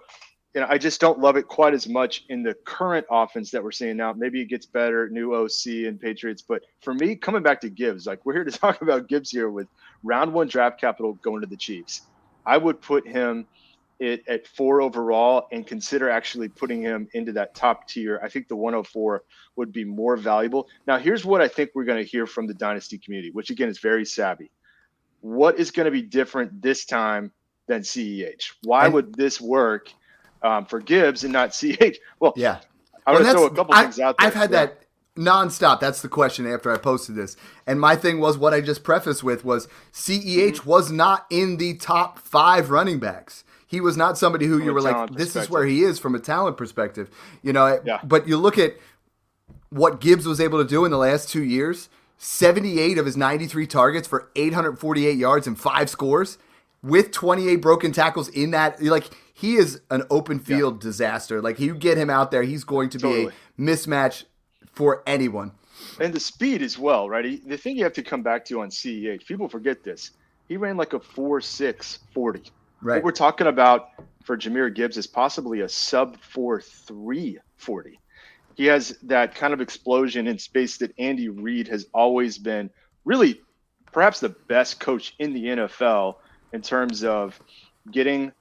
you 0.55 0.61
know, 0.61 0.67
I 0.69 0.79
just 0.79 1.01
don't 1.01 1.19
love 1.19 1.37
it 1.37 1.49
quite 1.49 1.75
as 1.75 1.89
much 1.89 2.25
in 2.29 2.43
the 2.43 2.55
current 2.65 3.07
offense 3.11 3.51
that 3.51 3.63
we're 3.63 3.73
seeing 3.73 3.97
now. 3.97 4.13
Maybe 4.13 4.41
it 4.41 4.47
gets 4.47 4.67
better, 4.67 5.09
new 5.09 5.35
OC 5.35 5.87
and 5.87 6.01
Patriots, 6.01 6.43
but 6.43 6.63
for 6.81 6.95
me, 6.95 7.17
coming 7.17 7.43
back 7.43 7.61
to 7.63 7.71
Gibbs, 7.71 8.07
like 8.07 8.25
we're 8.25 8.35
here 8.35 8.45
to 8.45 8.51
talk 8.59 8.83
about 8.83 9.09
Gibbs 9.09 9.31
here 9.31 9.51
with 9.51 9.69
round 10.03 10.33
one 10.33 10.49
draft 10.49 10.81
capital 10.81 11.15
going 11.15 11.41
to 11.41 11.47
the 11.47 11.57
Chiefs. 11.57 12.03
I 12.45 12.59
would 12.59 12.81
put 12.81 13.07
him 13.07 13.47
it 14.03 14.27
at 14.27 14.47
four 14.49 14.83
overall 14.83 15.47
and 15.53 15.65
consider 15.65 16.11
actually 16.11 16.49
putting 16.49 16.83
him 16.83 17.07
into 17.15 17.31
that 17.33 17.55
top 17.55 17.87
tier, 17.87 18.21
I 18.23 18.29
think 18.29 18.49
the 18.49 18.57
104 18.57 19.23
would 19.55 19.73
be 19.73 19.85
more 19.85 20.17
valuable. 20.17 20.69
Now, 20.89 20.99
here's 20.99 21.25
what 21.25 21.41
I 21.41 21.47
think 21.47 21.71
we're 21.75 21.85
going 21.85 22.03
to 22.03 22.11
hear 22.11 22.27
from 22.27 22.49
the 22.49 22.55
dynasty 22.55 22.99
community, 22.99 23.31
which 23.31 23.51
again 23.51 23.69
is 23.69 23.79
very 23.79 24.05
savvy. 24.05 24.51
What 25.21 25.59
is 25.61 25.71
going 25.71 25.85
to 25.85 25.93
be 25.93 26.03
different 26.03 26.61
this 26.61 26.85
time 26.85 27.31
than 27.69 27.83
CEH? 27.83 28.55
Why 28.65 28.87
and, 28.87 28.95
would 28.95 29.15
this 29.15 29.41
work 29.41 29.93
um, 30.43 30.67
for 30.67 30.81
Gibbs 30.81 31.23
and 31.23 31.33
not 31.33 31.51
CEH? 31.51 31.97
Well, 32.19 32.33
yeah, 32.35 32.59
I 33.07 33.13
want 33.13 33.25
to 33.25 33.31
throw 33.31 33.47
a 33.47 33.55
couple 33.55 33.75
I, 33.75 33.83
things 33.83 34.01
out 34.01 34.17
there. 34.19 34.27
I've 34.27 34.35
had 34.35 34.51
yeah. 34.51 34.67
that 34.67 34.83
nonstop. 35.17 35.79
That's 35.79 36.03
the 36.03 36.09
question 36.09 36.45
after 36.53 36.73
I 36.73 36.77
posted 36.77 37.15
this. 37.15 37.37
And 37.69 37.81
my 37.81 37.95
thing 37.95 38.19
was 38.19 38.37
what 38.37 38.53
I 38.53 38.61
just 38.61 38.83
prefaced 38.83 39.23
with 39.23 39.45
was 39.45 39.69
CEH 39.93 40.55
mm-hmm. 40.55 40.69
was 40.69 40.91
not 40.91 41.27
in 41.31 41.59
the 41.59 41.77
top 41.77 42.19
five 42.19 42.71
running 42.71 42.99
backs. 42.99 43.45
He 43.73 43.81
was 43.81 43.97
not 43.97 44.19
somebody 44.19 44.45
who 44.45 44.59
from 44.59 44.67
you 44.67 44.75
were 44.75 44.83
like, 44.83 45.13
this 45.13 45.35
is 45.35 45.49
where 45.49 45.65
he 45.65 45.83
is 45.83 45.99
from 45.99 46.15
a 46.15 46.19
talent 46.19 46.59
perspective. 46.59 47.09
You 47.43 47.55
know, 47.55 47.81
yeah. 47.87 48.01
but 48.05 48.29
you 48.29 48.37
look 48.37 48.59
at 48.59 48.77
what 49.71 49.99
Gibbs 49.99 50.27
was 50.27 50.43
able 50.43 50.63
to 50.63 50.69
do 50.69 50.85
in 50.85 50.91
the 50.91 50.99
last 50.99 51.31
two 51.31 51.43
years 51.43 51.89
78 52.19 52.99
of 52.99 53.07
his 53.07 53.17
93 53.17 53.67
targets 53.67 54.07
for 54.07 54.31
848 54.37 55.17
yards 55.17 55.47
and 55.47 55.59
five 55.59 55.89
scores 55.89 56.37
with 56.83 57.13
28 57.13 57.57
broken 57.57 57.93
tackles 57.93 58.29
in 58.29 58.51
that. 58.51 58.83
Like, 58.83 59.09
he 59.33 59.57
is 59.57 59.81
an 59.91 60.03
open 60.11 60.39
field 60.39 60.75
yeah. 60.75 60.91
disaster. 60.91 61.41
Like, 61.41 61.59
you 61.59 61.75
get 61.75 61.97
him 61.97 62.11
out 62.11 62.31
there, 62.31 62.43
he's 62.43 62.65
going 62.65 62.91
to 62.91 62.99
totally. 62.99 63.25
be 63.25 63.31
a 63.31 63.67
mismatch 63.67 64.25
for 64.75 65.03
anyone. 65.07 65.53
And 65.99 66.13
the 66.13 66.21
speed 66.21 66.61
as 66.61 66.79
well, 66.79 67.09
right? 67.09 67.41
The 67.49 67.57
thing 67.57 67.79
you 67.79 67.85
have 67.85 67.95
to 67.95 68.03
come 68.03 68.23
back 68.23 68.45
to 68.45 68.61
on 68.61 68.69
CEH, 68.69 69.25
people 69.25 69.49
forget 69.49 69.83
this. 69.83 70.11
He 70.47 70.59
ran 70.59 70.77
like 70.77 70.93
a 70.93 71.01
4 71.01 71.41
6 71.41 71.99
40. 72.13 72.43
Right. 72.83 72.97
What 72.97 73.05
we're 73.05 73.13
talking 73.13 73.47
about 73.47 73.91
for 74.25 74.37
Jahmyr 74.37 74.75
Gibbs 74.75 74.97
is 74.97 75.07
possibly 75.07 75.61
a 75.61 75.69
sub 75.69 76.21
4 76.21 76.61
3 76.61 77.39
40. 77.57 77.99
He 78.55 78.67
has 78.67 78.99
that 79.05 79.35
kind 79.35 79.55
of 79.55 79.61
explosion 79.61 80.27
in 80.27 80.39
space 80.39 80.77
that 80.79 80.93
Andy 80.99 81.29
Reid 81.29 81.69
has 81.69 81.87
always 81.95 82.39
been 82.39 82.71
really 83.05 83.41
perhaps 83.93 84.21
the 84.21 84.31
best 84.31 84.81
coach 84.81 85.15
in 85.19 85.33
the 85.33 85.45
NFL 85.45 86.17
in 86.53 86.61
terms 86.61 87.05
of 87.05 87.39
getting 87.91 88.33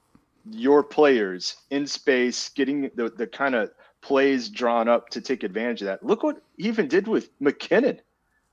your 0.50 0.82
players 0.82 1.56
in 1.70 1.86
space, 1.86 2.48
getting 2.50 2.90
the, 2.94 3.10
the 3.16 3.26
kind 3.26 3.54
of 3.54 3.70
plays 4.00 4.48
drawn 4.48 4.88
up 4.88 5.08
to 5.10 5.20
take 5.20 5.44
advantage 5.44 5.82
of 5.82 5.86
that. 5.86 6.04
Look 6.04 6.22
what 6.22 6.42
he 6.56 6.68
even 6.68 6.88
did 6.88 7.06
with 7.06 7.30
McKinnon. 7.40 8.00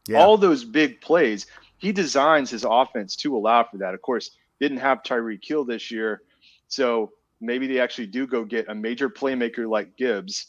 Yeah. 0.07 0.19
All 0.19 0.37
those 0.37 0.63
big 0.63 1.01
plays. 1.01 1.47
He 1.77 1.91
designs 1.91 2.49
his 2.49 2.65
offense 2.67 3.15
to 3.17 3.35
allow 3.35 3.63
for 3.63 3.77
that. 3.77 3.93
Of 3.93 4.01
course, 4.01 4.31
didn't 4.59 4.79
have 4.79 5.03
Tyreek 5.03 5.45
Hill 5.45 5.65
this 5.65 5.91
year. 5.91 6.21
So 6.67 7.11
maybe 7.41 7.67
they 7.67 7.79
actually 7.79 8.07
do 8.07 8.27
go 8.27 8.43
get 8.43 8.69
a 8.69 8.75
major 8.75 9.09
playmaker 9.09 9.69
like 9.69 9.95
Gibbs 9.97 10.47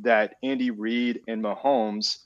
that 0.00 0.34
Andy 0.42 0.70
Reid 0.70 1.22
and 1.26 1.42
Mahomes 1.42 2.18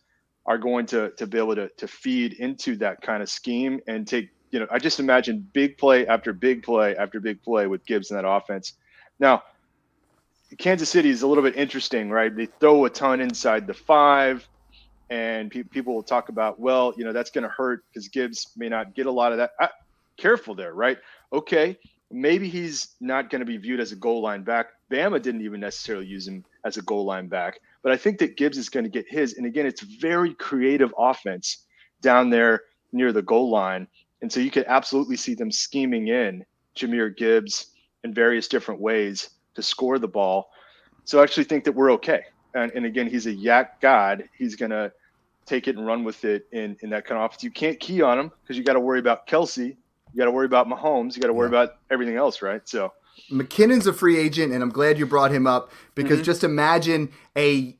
are 0.46 0.58
going 0.58 0.86
to 0.86 1.10
to 1.10 1.26
be 1.26 1.38
able 1.38 1.54
to 1.54 1.68
to 1.76 1.86
feed 1.86 2.34
into 2.34 2.76
that 2.76 3.00
kind 3.02 3.22
of 3.22 3.30
scheme 3.30 3.80
and 3.86 4.06
take 4.06 4.30
you 4.50 4.58
know 4.58 4.66
I 4.70 4.78
just 4.78 4.98
imagine 4.98 5.48
big 5.52 5.78
play 5.78 6.06
after 6.06 6.32
big 6.32 6.62
play 6.62 6.96
after 6.96 7.20
big 7.20 7.42
play 7.42 7.66
with 7.66 7.84
Gibbs 7.86 8.10
in 8.10 8.16
that 8.16 8.26
offense. 8.26 8.74
Now, 9.20 9.42
Kansas 10.58 10.88
City 10.88 11.10
is 11.10 11.22
a 11.22 11.26
little 11.26 11.44
bit 11.44 11.56
interesting, 11.56 12.10
right? 12.10 12.34
They 12.34 12.46
throw 12.46 12.84
a 12.84 12.90
ton 12.90 13.20
inside 13.20 13.66
the 13.66 13.74
five, 13.74 14.48
and 15.10 15.50
pe- 15.50 15.62
people 15.62 15.94
will 15.94 16.02
talk 16.02 16.28
about, 16.30 16.58
well, 16.58 16.94
you 16.96 17.04
know, 17.04 17.12
that's 17.12 17.30
going 17.30 17.44
to 17.44 17.50
hurt 17.50 17.84
because 17.88 18.08
Gibbs 18.08 18.50
may 18.56 18.68
not 18.68 18.94
get 18.94 19.06
a 19.06 19.10
lot 19.12 19.32
of 19.32 19.38
that. 19.38 19.50
I, 19.60 19.68
careful 20.16 20.54
there, 20.54 20.72
right? 20.72 20.98
Okay, 21.32 21.78
maybe 22.10 22.48
he's 22.48 22.88
not 23.00 23.30
going 23.30 23.40
to 23.40 23.46
be 23.46 23.56
viewed 23.56 23.80
as 23.80 23.92
a 23.92 23.96
goal 23.96 24.22
line 24.22 24.42
back. 24.42 24.66
Bama 24.90 25.22
didn't 25.22 25.42
even 25.42 25.60
necessarily 25.60 26.06
use 26.06 26.26
him 26.26 26.44
as 26.64 26.76
a 26.76 26.82
goal 26.82 27.04
line 27.04 27.28
back, 27.28 27.60
but 27.82 27.92
I 27.92 27.96
think 27.96 28.18
that 28.18 28.36
Gibbs 28.36 28.58
is 28.58 28.68
going 28.68 28.84
to 28.84 28.90
get 28.90 29.06
his. 29.08 29.34
And 29.34 29.46
again, 29.46 29.66
it's 29.66 29.82
very 29.82 30.34
creative 30.34 30.92
offense 30.98 31.64
down 32.00 32.30
there 32.30 32.62
near 32.92 33.12
the 33.12 33.22
goal 33.22 33.50
line. 33.50 33.86
And 34.22 34.32
so 34.32 34.40
you 34.40 34.50
could 34.50 34.64
absolutely 34.66 35.16
see 35.16 35.34
them 35.34 35.50
scheming 35.50 36.08
in 36.08 36.44
Jahmyr 36.76 37.16
Gibbs 37.16 37.72
in 38.04 38.12
various 38.12 38.48
different 38.48 38.80
ways 38.80 39.30
to 39.54 39.62
score 39.62 39.98
the 39.98 40.08
ball. 40.08 40.50
So 41.04 41.20
I 41.20 41.22
actually 41.22 41.44
think 41.44 41.64
that 41.64 41.72
we're 41.72 41.92
okay. 41.92 42.24
And, 42.54 42.72
and 42.72 42.84
again, 42.84 43.08
he's 43.08 43.26
a 43.26 43.32
yak 43.32 43.80
god. 43.80 44.24
He's 44.36 44.56
going 44.56 44.70
to 44.70 44.92
take 45.46 45.68
it 45.68 45.76
and 45.76 45.86
run 45.86 46.04
with 46.04 46.24
it 46.24 46.46
in, 46.52 46.76
in 46.80 46.90
that 46.90 47.06
kind 47.06 47.20
of 47.20 47.26
offense. 47.26 47.42
You 47.42 47.50
can't 47.50 47.78
key 47.80 48.02
on 48.02 48.18
him 48.18 48.32
because 48.42 48.56
you 48.56 48.64
got 48.64 48.74
to 48.74 48.80
worry 48.80 48.98
about 48.98 49.26
Kelce 49.26 49.76
you 50.12 50.18
got 50.18 50.26
to 50.26 50.30
worry 50.30 50.46
about 50.46 50.68
Mahomes. 50.68 51.16
You 51.16 51.22
got 51.22 51.28
to 51.28 51.32
worry 51.32 51.50
yeah. 51.50 51.62
about 51.62 51.76
everything 51.90 52.16
else, 52.16 52.42
right? 52.42 52.66
So 52.68 52.92
McKinnon's 53.30 53.86
a 53.86 53.92
free 53.92 54.18
agent, 54.18 54.52
and 54.52 54.62
I'm 54.62 54.70
glad 54.70 54.98
you 54.98 55.06
brought 55.06 55.30
him 55.30 55.46
up 55.46 55.70
because 55.94 56.18
mm-hmm. 56.18 56.24
just 56.24 56.44
imagine 56.44 57.10
a 57.36 57.76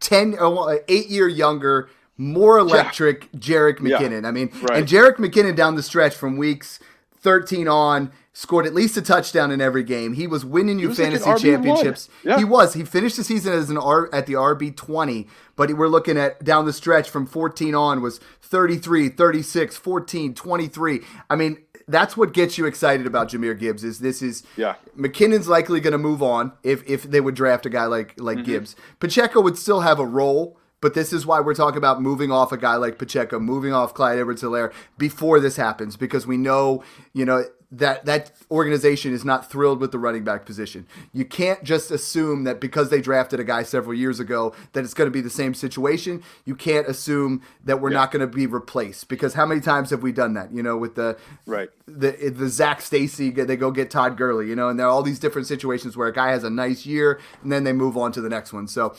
10, 0.00 0.36
uh, 0.38 0.76
eight 0.88 1.08
year 1.08 1.28
younger, 1.28 1.90
more 2.16 2.58
electric 2.58 3.28
yeah. 3.32 3.40
Jerick 3.40 3.78
McKinnon. 3.78 4.22
Yeah. 4.22 4.28
I 4.28 4.30
mean, 4.30 4.50
right. 4.62 4.78
and 4.78 4.86
Jerick 4.86 5.16
McKinnon 5.16 5.56
down 5.56 5.74
the 5.74 5.82
stretch 5.82 6.14
from 6.14 6.36
weeks 6.36 6.80
13 7.22 7.68
on, 7.68 8.10
scored 8.32 8.66
at 8.66 8.74
least 8.74 8.96
a 8.96 9.02
touchdown 9.02 9.50
in 9.50 9.60
every 9.60 9.82
game. 9.82 10.14
He 10.14 10.26
was 10.26 10.44
winning 10.44 10.78
you 10.78 10.88
was 10.88 10.96
fantasy 10.98 11.24
RB1. 11.28 11.40
championships. 11.40 12.08
Yeah. 12.24 12.38
He 12.38 12.44
was. 12.44 12.74
He 12.74 12.84
finished 12.84 13.16
the 13.16 13.24
season 13.24 13.52
as 13.52 13.68
an 13.70 13.76
R 13.78 14.08
at 14.14 14.26
the 14.26 14.34
RB 14.34 14.74
20, 14.76 15.26
but 15.56 15.72
we're 15.74 15.88
looking 15.88 16.16
at 16.16 16.42
down 16.44 16.64
the 16.66 16.72
stretch 16.72 17.10
from 17.10 17.26
14 17.26 17.74
on 17.74 18.00
was 18.00 18.20
33, 18.40 19.08
36, 19.10 19.76
14, 19.76 20.34
23. 20.34 21.00
I 21.28 21.36
mean, 21.36 21.58
that's 21.88 22.16
what 22.16 22.32
gets 22.32 22.56
you 22.56 22.66
excited 22.66 23.04
about 23.06 23.30
Jahmyr 23.30 23.58
Gibbs 23.58 23.82
is 23.84 23.98
this 23.98 24.22
is 24.22 24.44
Yeah. 24.56 24.76
McKinnon's 24.96 25.48
likely 25.48 25.80
going 25.80 25.92
to 25.92 25.98
move 25.98 26.22
on 26.22 26.52
if 26.62 26.88
if 26.88 27.02
they 27.02 27.20
would 27.20 27.34
draft 27.34 27.66
a 27.66 27.70
guy 27.70 27.86
like 27.86 28.14
like 28.16 28.38
Mm-hmm. 28.38 28.46
Gibbs. 28.46 28.76
Pacheco 29.00 29.40
would 29.40 29.58
still 29.58 29.80
have 29.80 29.98
a 29.98 30.06
role, 30.06 30.56
but 30.80 30.94
this 30.94 31.12
is 31.12 31.26
why 31.26 31.40
we're 31.40 31.54
talking 31.54 31.78
about 31.78 32.00
moving 32.00 32.30
off 32.30 32.52
a 32.52 32.56
guy 32.56 32.76
like 32.76 32.98
Pacheco, 32.98 33.38
moving 33.38 33.72
off 33.72 33.94
Clyde 33.94 34.18
Edwards-Helaire 34.18 34.72
before 34.98 35.40
this 35.40 35.56
happens 35.56 35.96
because 35.96 36.26
we 36.26 36.36
know, 36.36 36.82
you 37.12 37.24
know, 37.24 37.44
that 37.72 38.04
that 38.04 38.32
organization 38.50 39.12
is 39.14 39.24
not 39.24 39.48
thrilled 39.48 39.80
with 39.80 39.92
the 39.92 39.98
running 39.98 40.24
back 40.24 40.44
position. 40.44 40.86
You 41.12 41.24
can't 41.24 41.62
just 41.62 41.92
assume 41.92 42.42
that 42.42 42.60
because 42.60 42.90
they 42.90 43.00
drafted 43.00 43.38
a 43.38 43.44
guy 43.44 43.62
several 43.62 43.94
years 43.94 44.18
ago 44.18 44.52
that 44.72 44.82
it's 44.82 44.92
going 44.92 45.06
to 45.06 45.12
be 45.12 45.20
the 45.20 45.30
same 45.30 45.54
situation. 45.54 46.24
You 46.44 46.56
can't 46.56 46.88
assume 46.88 47.42
that 47.64 47.80
we're 47.80 47.90
not 47.90 48.10
going 48.10 48.22
to 48.22 48.26
be 48.26 48.46
replaced 48.48 49.08
because 49.08 49.34
how 49.34 49.46
many 49.46 49.60
times 49.60 49.90
have 49.90 50.02
we 50.02 50.10
done 50.10 50.34
that? 50.34 50.52
You 50.52 50.64
know, 50.64 50.76
with 50.76 50.96
the 50.96 51.16
Right. 51.46 51.70
the 51.86 52.10
the 52.10 52.48
Zac 52.48 52.80
Stacy, 52.80 53.30
they 53.30 53.56
go 53.56 53.70
get 53.70 53.88
Todd 53.88 54.16
Gurley, 54.16 54.48
you 54.48 54.56
know, 54.56 54.68
and 54.68 54.76
there 54.76 54.86
are 54.86 54.90
all 54.90 55.04
these 55.04 55.20
different 55.20 55.46
situations 55.46 55.96
where 55.96 56.08
a 56.08 56.12
guy 56.12 56.30
has 56.32 56.42
a 56.42 56.50
nice 56.50 56.86
year 56.86 57.20
and 57.42 57.52
then 57.52 57.62
they 57.62 57.72
move 57.72 57.96
on 57.96 58.10
to 58.12 58.20
the 58.20 58.28
next 58.28 58.52
one. 58.52 58.66
So 58.66 58.96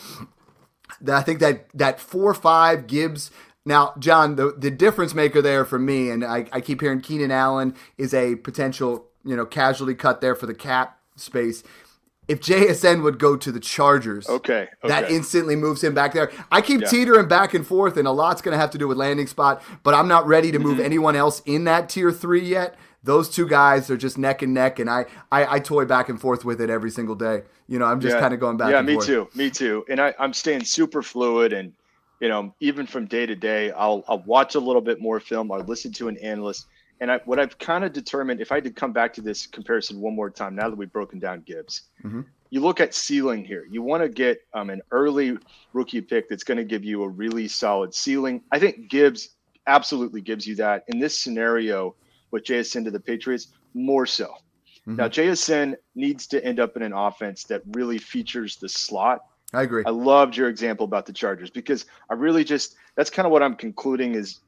that- 1.02 1.16
I 1.16 1.22
think 1.22 1.40
that 1.40 1.66
that 1.74 2.00
four 2.00 2.32
five 2.34 2.86
Gibbs. 2.86 3.30
Now, 3.64 3.94
John, 3.98 4.34
the 4.36 4.52
the 4.58 4.70
difference 4.70 5.14
maker 5.14 5.40
there 5.40 5.64
for 5.64 5.78
me, 5.78 6.10
and 6.10 6.24
I, 6.24 6.46
I 6.52 6.60
keep 6.60 6.80
hearing 6.80 7.00
Keenan 7.00 7.30
Allen 7.30 7.74
is 7.96 8.12
a 8.12 8.34
potential 8.36 9.06
you 9.24 9.36
know 9.36 9.46
casualty 9.46 9.94
cut 9.94 10.20
there 10.20 10.34
for 10.34 10.46
the 10.46 10.54
cap 10.54 10.98
space. 11.16 11.62
If 12.28 12.40
JSN 12.40 13.02
would 13.02 13.18
go 13.18 13.36
to 13.36 13.50
the 13.52 13.58
Chargers, 13.60 14.28
Okay. 14.28 14.68
that 14.84 15.10
instantly 15.10 15.56
moves 15.56 15.82
him 15.82 15.92
back 15.92 16.12
there. 16.12 16.30
I 16.52 16.60
keep 16.60 16.80
Yeah. 16.82 16.86
teetering 16.88 17.26
back 17.28 17.52
and 17.52 17.66
forth, 17.66 17.96
and 17.96 18.06
a 18.08 18.12
lot's 18.12 18.40
going 18.40 18.52
to 18.54 18.58
have 18.60 18.70
to 18.70 18.78
do 18.78 18.86
with 18.88 18.96
landing 18.96 19.26
spot, 19.26 19.60
but 19.82 19.92
I'm 19.92 20.06
not 20.08 20.26
ready 20.26 20.52
to 20.52 20.58
move 20.60 20.76
Mm-hmm. 20.76 20.84
anyone 20.84 21.16
else 21.16 21.42
in 21.46 21.64
that 21.64 21.88
tier 21.88 22.12
three 22.12 22.40
yet. 22.44 22.76
Those 23.04 23.28
two 23.28 23.48
guys 23.48 23.90
are 23.90 23.96
just 23.96 24.16
neck 24.16 24.42
and 24.42 24.54
neck, 24.54 24.78
and 24.78 24.88
I, 24.88 25.06
I, 25.30 25.56
I 25.56 25.58
toy 25.58 25.84
back 25.84 26.08
and 26.08 26.20
forth 26.20 26.44
with 26.44 26.60
it 26.60 26.70
every 26.70 26.90
single 26.90 27.16
day. 27.16 27.42
You 27.66 27.78
know, 27.78 27.86
I'm 27.86 28.00
just 28.00 28.16
kind 28.18 28.32
of 28.32 28.38
going 28.38 28.56
back 28.56 28.70
Yeah, 28.70 28.80
me 28.82 28.94
forth. 28.94 29.06
too. 29.06 29.28
Me 29.34 29.50
too. 29.50 29.84
And 29.88 30.00
I, 30.00 30.14
I'm 30.18 30.32
staying 30.32 30.64
super 30.64 31.02
fluid 31.02 31.52
and 31.52 31.72
you 32.20 32.28
know, 32.28 32.54
even 32.60 32.86
from 32.86 33.06
day 33.06 33.26
to 33.26 33.34
day, 33.34 33.72
I'll 33.72 34.04
I'll 34.06 34.22
watch 34.22 34.54
a 34.54 34.60
little 34.60 34.80
bit 34.80 35.00
more 35.00 35.18
film, 35.18 35.50
I'll 35.50 35.64
listen 35.64 35.90
to 35.94 36.06
an 36.06 36.16
analyst. 36.18 36.66
And 37.00 37.10
I, 37.10 37.18
what 37.24 37.40
I've 37.40 37.58
kind 37.58 37.82
of 37.82 37.92
determined, 37.92 38.40
if 38.40 38.52
I 38.52 38.56
had 38.56 38.64
to 38.64 38.70
come 38.70 38.92
back 38.92 39.12
to 39.14 39.20
this 39.20 39.44
comparison 39.48 40.00
one 40.00 40.14
more 40.14 40.30
time, 40.30 40.54
now 40.54 40.70
that 40.70 40.76
we've 40.76 40.92
broken 40.92 41.18
down 41.18 41.42
Gibbs, 41.44 41.88
Mhm. 42.04 42.24
you 42.50 42.60
look 42.60 42.78
at 42.78 42.94
ceiling 42.94 43.44
here. 43.44 43.66
You 43.68 43.82
want 43.82 44.04
to 44.04 44.08
get 44.08 44.38
um, 44.54 44.70
an 44.70 44.82
early 44.92 45.36
rookie 45.72 46.00
pick 46.00 46.28
that's 46.28 46.44
going 46.44 46.58
to 46.58 46.64
give 46.64 46.84
you 46.84 47.02
a 47.02 47.08
really 47.08 47.48
solid 47.48 47.92
ceiling. 47.92 48.44
I 48.52 48.60
think 48.60 48.88
Gibbs 48.88 49.30
absolutely 49.66 50.20
gives 50.20 50.46
you 50.46 50.54
that 50.56 50.84
in 50.86 51.00
this 51.00 51.18
scenario 51.18 51.96
with 52.32 52.44
JSN 52.44 52.84
to 52.84 52.90
the 52.90 53.00
Patriots, 53.00 53.48
more 53.74 54.06
so. 54.06 54.34
Now, 54.84 55.08
JSN 55.08 55.76
needs 55.94 56.26
to 56.28 56.44
end 56.44 56.58
up 56.58 56.76
in 56.76 56.82
an 56.82 56.92
offense 56.92 57.44
that 57.44 57.62
really 57.68 57.98
features 57.98 58.56
the 58.56 58.68
slot. 58.68 59.24
I 59.54 59.62
agree. 59.62 59.84
I 59.86 59.90
loved 59.90 60.36
your 60.36 60.48
example 60.48 60.84
about 60.84 61.06
the 61.06 61.12
Chargers 61.12 61.50
because 61.50 61.86
I 62.10 62.14
really 62.14 62.42
just 62.42 62.74
that's 62.96 63.10
kind 63.10 63.26
of 63.26 63.32
what 63.32 63.42
I'm 63.42 63.54
concluding 63.54 64.14
is 64.14 64.40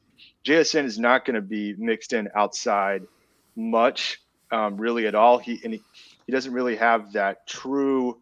JSN 0.45 0.85
is 0.85 0.99
not 0.99 1.25
going 1.25 1.35
to 1.37 1.43
be 1.43 1.75
mixed 1.79 2.14
in 2.14 2.29
outside 2.35 3.07
much, 3.55 4.23
um, 4.50 4.76
really 4.76 5.07
at 5.07 5.14
all. 5.14 5.38
He 5.38 5.61
and 5.62 5.75
he, 5.75 5.83
he 6.26 6.33
doesn't 6.33 6.53
really 6.53 6.76
have 6.76 7.12
that 7.12 7.47
true 7.47 8.19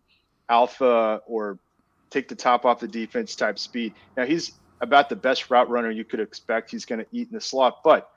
alpha 0.49 1.23
or 1.27 1.59
take 2.11 2.29
the 2.29 2.35
top 2.35 2.67
off 2.67 2.81
the 2.81 2.89
defense 2.89 3.35
type 3.35 3.59
speed. 3.59 3.95
Now 4.17 4.27
he's 4.27 4.53
about 4.83 5.09
the 5.09 5.17
best 5.17 5.51
route 5.51 5.71
runner 5.71 5.91
you 5.91 6.05
could 6.05 6.21
expect. 6.21 6.71
He's 6.71 6.85
going 6.85 6.99
to 6.99 7.07
eat 7.13 7.29
in 7.29 7.35
the 7.35 7.41
slot, 7.41 7.79
but 7.83 8.11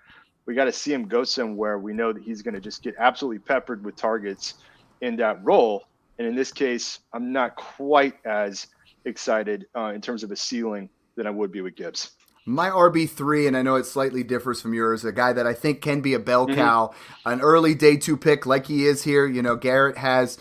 we 0.46 0.54
got 0.54 0.66
to 0.66 0.72
see 0.72 0.94
him 0.94 1.08
go 1.08 1.24
somewhere. 1.24 1.80
We 1.80 1.94
know 1.94 2.14
that 2.14 2.22
he's 2.24 2.42
going 2.42 2.54
to 2.54 2.62
just 2.62 2.84
get 2.84 2.96
absolutely 3.00 3.40
peppered 3.40 3.84
with 3.84 3.96
targets 3.96 4.56
in 5.02 5.16
that 5.18 5.44
role. 5.44 5.84
And 6.18 6.28
in 6.28 6.36
this 6.36 6.52
case, 6.52 7.00
I'm 7.14 7.34
not 7.34 7.56
quite 7.56 8.16
as 8.26 8.68
excited 9.06 9.66
uh, 9.76 9.92
in 9.94 10.02
terms 10.02 10.24
of 10.24 10.32
a 10.32 10.36
ceiling 10.36 10.90
than 11.16 11.28
I 11.28 11.30
would 11.30 11.52
be 11.52 11.62
with 11.62 11.76
Gibbs. 11.76 12.12
My 12.48 12.70
RB 12.70 13.10
three, 13.10 13.48
and 13.48 13.58
I 13.58 13.64
know 13.64 13.76
it 13.76 13.88
slightly 13.88 14.24
differs 14.24 14.62
from 14.62 14.74
yours. 14.76 15.04
A 15.04 15.12
guy 15.12 15.34
that 15.34 15.48
I 15.48 15.54
think 15.54 15.82
can 15.82 16.02
be 16.02 16.14
a 16.14 16.20
bell 16.20 16.46
Mm-hmm. 16.46 16.56
cow, 16.56 16.94
an 17.26 17.42
early 17.42 17.74
day 17.74 17.98
two 17.98 18.16
pick 18.18 18.46
like 18.46 18.68
he 18.68 18.86
is 18.86 19.04
here. 19.04 19.26
You 19.26 19.42
know, 19.42 19.56
Garrett 19.56 19.98
has 19.98 20.38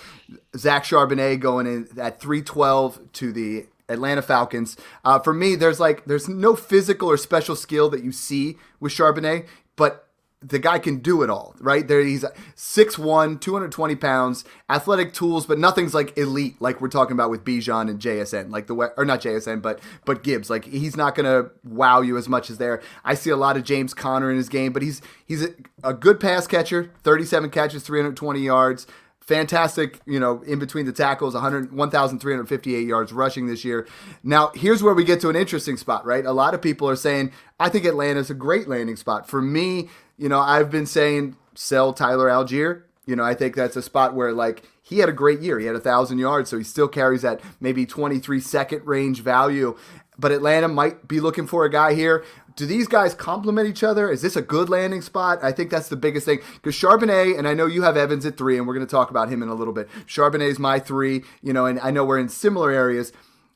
Zach 0.54 0.84
Charbonnet 0.84 1.40
going 1.40 1.66
in 1.66 1.88
at 1.98 2.20
three 2.20 2.42
twelve 2.42 3.00
to 3.14 3.32
the 3.32 3.66
Atlanta 3.88 4.20
Falcons. 4.20 4.76
Uh, 5.02 5.18
for 5.18 5.32
me, 5.32 5.56
there's 5.56 5.80
like 5.80 6.04
there's 6.04 6.28
no 6.28 6.54
physical 6.54 7.10
or 7.10 7.16
special 7.16 7.56
skill 7.56 7.88
that 7.88 8.04
you 8.04 8.12
see 8.12 8.58
with 8.80 8.92
Charbonnet, 8.92 9.46
but 9.76 10.04
the 10.46 10.58
guy 10.58 10.78
can 10.78 10.98
do 10.98 11.22
it 11.22 11.30
all, 11.30 11.54
right? 11.58 11.88
There, 11.88 12.04
he's 12.04 12.24
6'1", 12.56 13.40
220 13.40 13.96
pounds, 13.96 14.44
athletic 14.68 15.14
tools, 15.14 15.46
but 15.46 15.58
nothing's 15.58 15.94
like 15.94 16.16
elite, 16.18 16.60
like 16.60 16.80
we're 16.80 16.88
talking 16.88 17.12
about 17.12 17.30
with 17.30 17.44
Bijan 17.44 17.88
and 17.88 17.98
JSN, 17.98 18.50
like 18.50 18.66
the 18.66 18.74
way 18.74 18.88
or 18.98 19.04
not 19.04 19.22
JSN, 19.22 19.62
but 19.62 19.80
but 20.04 20.22
Gibbs. 20.22 20.50
Like 20.50 20.66
he's 20.66 20.96
not 20.96 21.14
gonna 21.14 21.50
wow 21.64 22.02
you 22.02 22.18
as 22.18 22.28
much 22.28 22.50
as 22.50 22.58
there. 22.58 22.82
I 23.04 23.14
see 23.14 23.30
a 23.30 23.36
lot 23.36 23.56
of 23.56 23.64
James 23.64 23.94
Conner 23.94 24.30
in 24.30 24.36
his 24.36 24.50
game, 24.50 24.72
but 24.72 24.82
he's 24.82 25.00
he's 25.24 25.42
a, 25.42 25.48
a 25.82 25.94
good 25.94 26.20
pass 26.20 26.46
catcher, 26.46 26.90
37 27.02 27.48
catches, 27.50 27.82
320 27.82 28.40
yards. 28.40 28.86
Fantastic, 29.26 30.00
you 30.04 30.20
know, 30.20 30.42
in 30.42 30.58
between 30.58 30.84
the 30.84 30.92
tackles, 30.92 31.32
100, 31.32 31.72
1,358 31.72 32.86
yards 32.86 33.10
rushing 33.10 33.46
this 33.46 33.64
year. 33.64 33.86
Now, 34.22 34.50
here's 34.54 34.82
where 34.82 34.92
we 34.92 35.02
get 35.02 35.20
to 35.22 35.30
an 35.30 35.36
interesting 35.36 35.78
spot, 35.78 36.04
right? 36.04 36.26
A 36.26 36.32
lot 36.32 36.52
of 36.52 36.60
people 36.60 36.88
are 36.90 36.96
saying, 36.96 37.32
I 37.58 37.70
think 37.70 37.86
Atlanta's 37.86 38.28
a 38.28 38.34
great 38.34 38.68
landing 38.68 38.96
spot. 38.96 39.26
For 39.26 39.40
me, 39.40 39.88
you 40.18 40.28
know, 40.28 40.40
I've 40.40 40.70
been 40.70 40.84
saying 40.84 41.36
sell 41.54 41.94
Tyler 41.94 42.26
Allgeier. 42.26 42.82
You 43.06 43.16
know, 43.16 43.24
I 43.24 43.34
think 43.34 43.54
that's 43.54 43.76
a 43.76 43.82
spot 43.82 44.14
where, 44.14 44.32
like, 44.32 44.64
he 44.82 44.98
had 44.98 45.08
a 45.08 45.12
great 45.12 45.40
year. 45.40 45.58
He 45.58 45.66
had 45.66 45.76
a 45.76 45.80
thousand 45.80 46.18
yards, 46.18 46.50
so 46.50 46.58
he 46.58 46.64
still 46.64 46.88
carries 46.88 47.22
that 47.22 47.40
maybe 47.60 47.86
23 47.86 48.40
second 48.40 48.86
range 48.86 49.22
value. 49.22 49.76
But 50.18 50.32
Atlanta 50.32 50.68
might 50.68 51.08
be 51.08 51.20
looking 51.20 51.46
for 51.46 51.64
a 51.64 51.70
guy 51.70 51.94
here. 51.94 52.24
Do 52.56 52.66
these 52.66 52.86
guys 52.86 53.14
complement 53.14 53.68
each 53.68 53.82
other? 53.82 54.10
Is 54.10 54.22
this 54.22 54.36
a 54.36 54.42
good 54.42 54.68
landing 54.68 55.02
spot? 55.02 55.42
I 55.42 55.50
think 55.50 55.70
that's 55.70 55.88
the 55.88 55.96
biggest 55.96 56.24
thing. 56.24 56.38
Because 56.54 56.74
Charbonnet, 56.74 57.36
and 57.36 57.48
I 57.48 57.54
know 57.54 57.66
you 57.66 57.82
have 57.82 57.96
Evans 57.96 58.24
at 58.26 58.36
three, 58.36 58.56
and 58.56 58.66
we're 58.66 58.74
going 58.74 58.86
to 58.86 58.90
talk 58.90 59.10
about 59.10 59.28
him 59.28 59.42
in 59.42 59.48
a 59.48 59.54
little 59.54 59.74
bit. 59.74 59.88
Charbonnet 60.06 60.48
is 60.48 60.58
my 60.58 60.78
three, 60.78 61.24
you 61.42 61.52
know, 61.52 61.66
and 61.66 61.80
I 61.80 61.90
know 61.90 62.04
we're 62.04 62.18
in 62.18 62.28
similar 62.28 62.70
areas. 62.70 63.12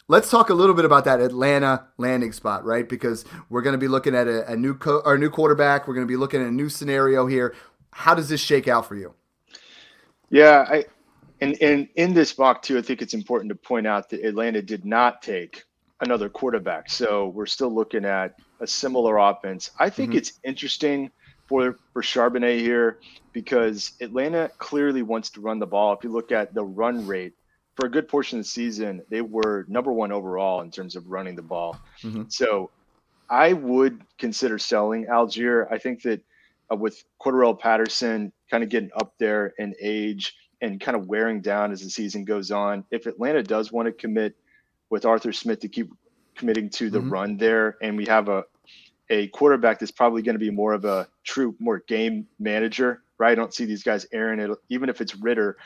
Let's 0.08 0.30
talk 0.30 0.48
a 0.48 0.54
little 0.54 0.74
bit 0.74 0.84
about 0.84 1.04
that 1.04 1.20
Atlanta 1.20 1.86
landing 1.98 2.32
spot, 2.32 2.64
right? 2.64 2.88
Because 2.88 3.24
we're 3.50 3.62
going 3.62 3.74
to 3.74 3.78
be 3.78 3.88
looking 3.88 4.14
at 4.14 4.26
a, 4.26 4.50
a 4.50 4.56
new 4.56 4.74
co- 4.74 5.02
or 5.04 5.18
new 5.18 5.30
quarterback. 5.30 5.86
We're 5.86 5.94
going 5.94 6.06
to 6.06 6.10
be 6.10 6.16
looking 6.16 6.40
at 6.40 6.48
a 6.48 6.52
new 6.52 6.68
scenario 6.68 7.26
here. 7.26 7.54
How 7.92 8.14
does 8.14 8.28
this 8.28 8.40
shake 8.40 8.68
out 8.68 8.86
for 8.86 8.96
you? 8.96 9.14
Yeah, 10.30 10.66
I 10.68 10.84
and 11.40 11.56
and 11.60 11.88
in 11.94 12.14
this 12.14 12.36
mock 12.38 12.62
too, 12.62 12.78
I 12.78 12.82
think 12.82 13.02
it's 13.02 13.14
important 13.14 13.50
to 13.50 13.54
point 13.54 13.86
out 13.86 14.08
that 14.10 14.24
Atlanta 14.24 14.62
did 14.62 14.84
not 14.84 15.22
take 15.22 15.64
another 16.00 16.28
quarterback. 16.28 16.90
So 16.90 17.28
we're 17.28 17.46
still 17.46 17.74
looking 17.74 18.04
at 18.04 18.34
a 18.60 18.66
similar 18.66 19.18
offense. 19.18 19.70
I 19.78 19.90
think 19.90 20.14
it's 20.14 20.40
interesting 20.44 21.10
for 21.46 21.78
for 21.92 22.02
Charbonnet 22.02 22.58
here 22.58 22.98
because 23.32 23.92
Atlanta 24.00 24.50
clearly 24.58 25.02
wants 25.02 25.30
to 25.30 25.40
run 25.40 25.58
the 25.58 25.66
ball. 25.66 25.92
If 25.94 26.04
you 26.04 26.10
look 26.10 26.32
at 26.32 26.54
the 26.54 26.64
run 26.64 27.06
rate 27.06 27.34
for 27.76 27.86
a 27.86 27.90
good 27.90 28.08
portion 28.08 28.38
of 28.38 28.44
the 28.44 28.48
season, 28.48 29.02
they 29.08 29.20
were 29.20 29.64
number 29.68 29.92
one 29.92 30.12
overall 30.12 30.60
in 30.62 30.70
terms 30.70 30.96
of 30.96 31.06
running 31.08 31.36
the 31.36 31.42
ball. 31.42 31.78
Mhm. 32.02 32.30
So 32.32 32.70
I 33.30 33.52
would 33.52 34.02
consider 34.18 34.58
selling 34.58 35.06
Allgeier. 35.06 35.70
I 35.70 35.78
think 35.78 36.02
that 36.02 36.20
uh, 36.70 36.76
with 36.76 37.04
Cordarrelle 37.20 37.58
Patterson 37.58 38.32
kind 38.50 38.62
of 38.62 38.70
getting 38.70 38.90
up 38.94 39.14
there 39.18 39.54
in 39.58 39.74
age 39.80 40.34
and 40.60 40.80
kind 40.80 40.96
of 40.96 41.06
wearing 41.06 41.40
down 41.40 41.70
as 41.70 41.82
the 41.82 41.90
season 41.90 42.24
goes 42.24 42.50
on, 42.50 42.84
if 42.90 43.06
Atlanta 43.06 43.42
does 43.42 43.70
want 43.70 43.86
to 43.86 43.92
commit 43.92 44.34
with 44.90 45.04
Arthur 45.04 45.32
Smith 45.32 45.60
to 45.60 45.68
keep 45.68 45.90
committing 46.38 46.70
to 46.70 46.90
the 46.90 47.00
Mhm. 47.00 47.10
run 47.10 47.36
there, 47.36 47.76
and 47.82 47.96
we 47.96 48.06
have 48.06 48.28
a 48.28 48.44
a 49.10 49.28
quarterback 49.28 49.78
that's 49.78 49.90
probably 49.92 50.22
going 50.22 50.34
to 50.34 50.38
be 50.38 50.50
more 50.50 50.74
of 50.74 50.84
a 50.84 51.08
true, 51.24 51.56
more 51.60 51.82
game 51.88 52.26
manager, 52.38 53.04
right? 53.18 53.32
I 53.32 53.34
don't 53.34 53.54
see 53.54 53.64
these 53.64 53.82
guys 53.82 54.06
airing 54.12 54.38
it, 54.40 54.50
even 54.68 54.88
if 54.90 55.00
it's 55.00 55.16
Ridder, 55.16 55.56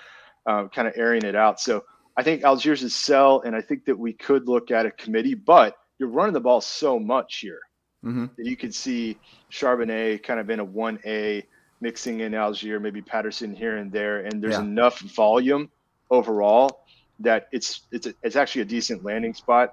uh, 0.46 0.68
kind 0.68 0.86
of 0.88 0.94
airing 0.96 1.24
it 1.24 1.34
out. 1.34 1.60
So 1.60 1.84
I 2.16 2.22
think 2.22 2.42
Allgeier's 2.42 2.84
is 2.84 2.94
sell, 2.94 3.40
and 3.42 3.56
I 3.56 3.60
think 3.60 3.84
that 3.86 3.98
we 3.98 4.12
could 4.12 4.48
look 4.48 4.70
at 4.70 4.86
a 4.86 4.92
committee, 4.92 5.34
but 5.34 5.76
you're 5.98 6.08
running 6.08 6.34
the 6.34 6.40
ball 6.40 6.60
so 6.60 6.98
much 7.00 7.38
here 7.40 7.60
Mm-hmm. 8.04 8.26
that 8.36 8.46
you 8.46 8.56
could 8.56 8.74
see 8.74 9.20
Charbonnet 9.52 10.22
kind 10.22 10.40
of 10.40 10.50
in 10.50 10.60
a 10.60 10.64
1A, 10.66 11.44
mixing 11.80 12.20
in 12.20 12.32
Allgeier, 12.32 12.80
maybe 12.80 13.02
Patterson 13.02 13.54
here 13.54 13.76
and 13.76 13.92
there, 13.92 14.20
and 14.24 14.42
there's 14.42 14.54
Yeah. 14.54 14.60
enough 14.60 15.00
volume 15.00 15.70
overall 16.10 16.80
that 17.18 17.46
it's 17.52 17.86
it's 17.92 18.06
a, 18.06 18.14
it's 18.22 18.36
actually 18.36 18.62
a 18.62 18.66
decent 18.66 19.04
landing 19.04 19.34
spot. 19.34 19.70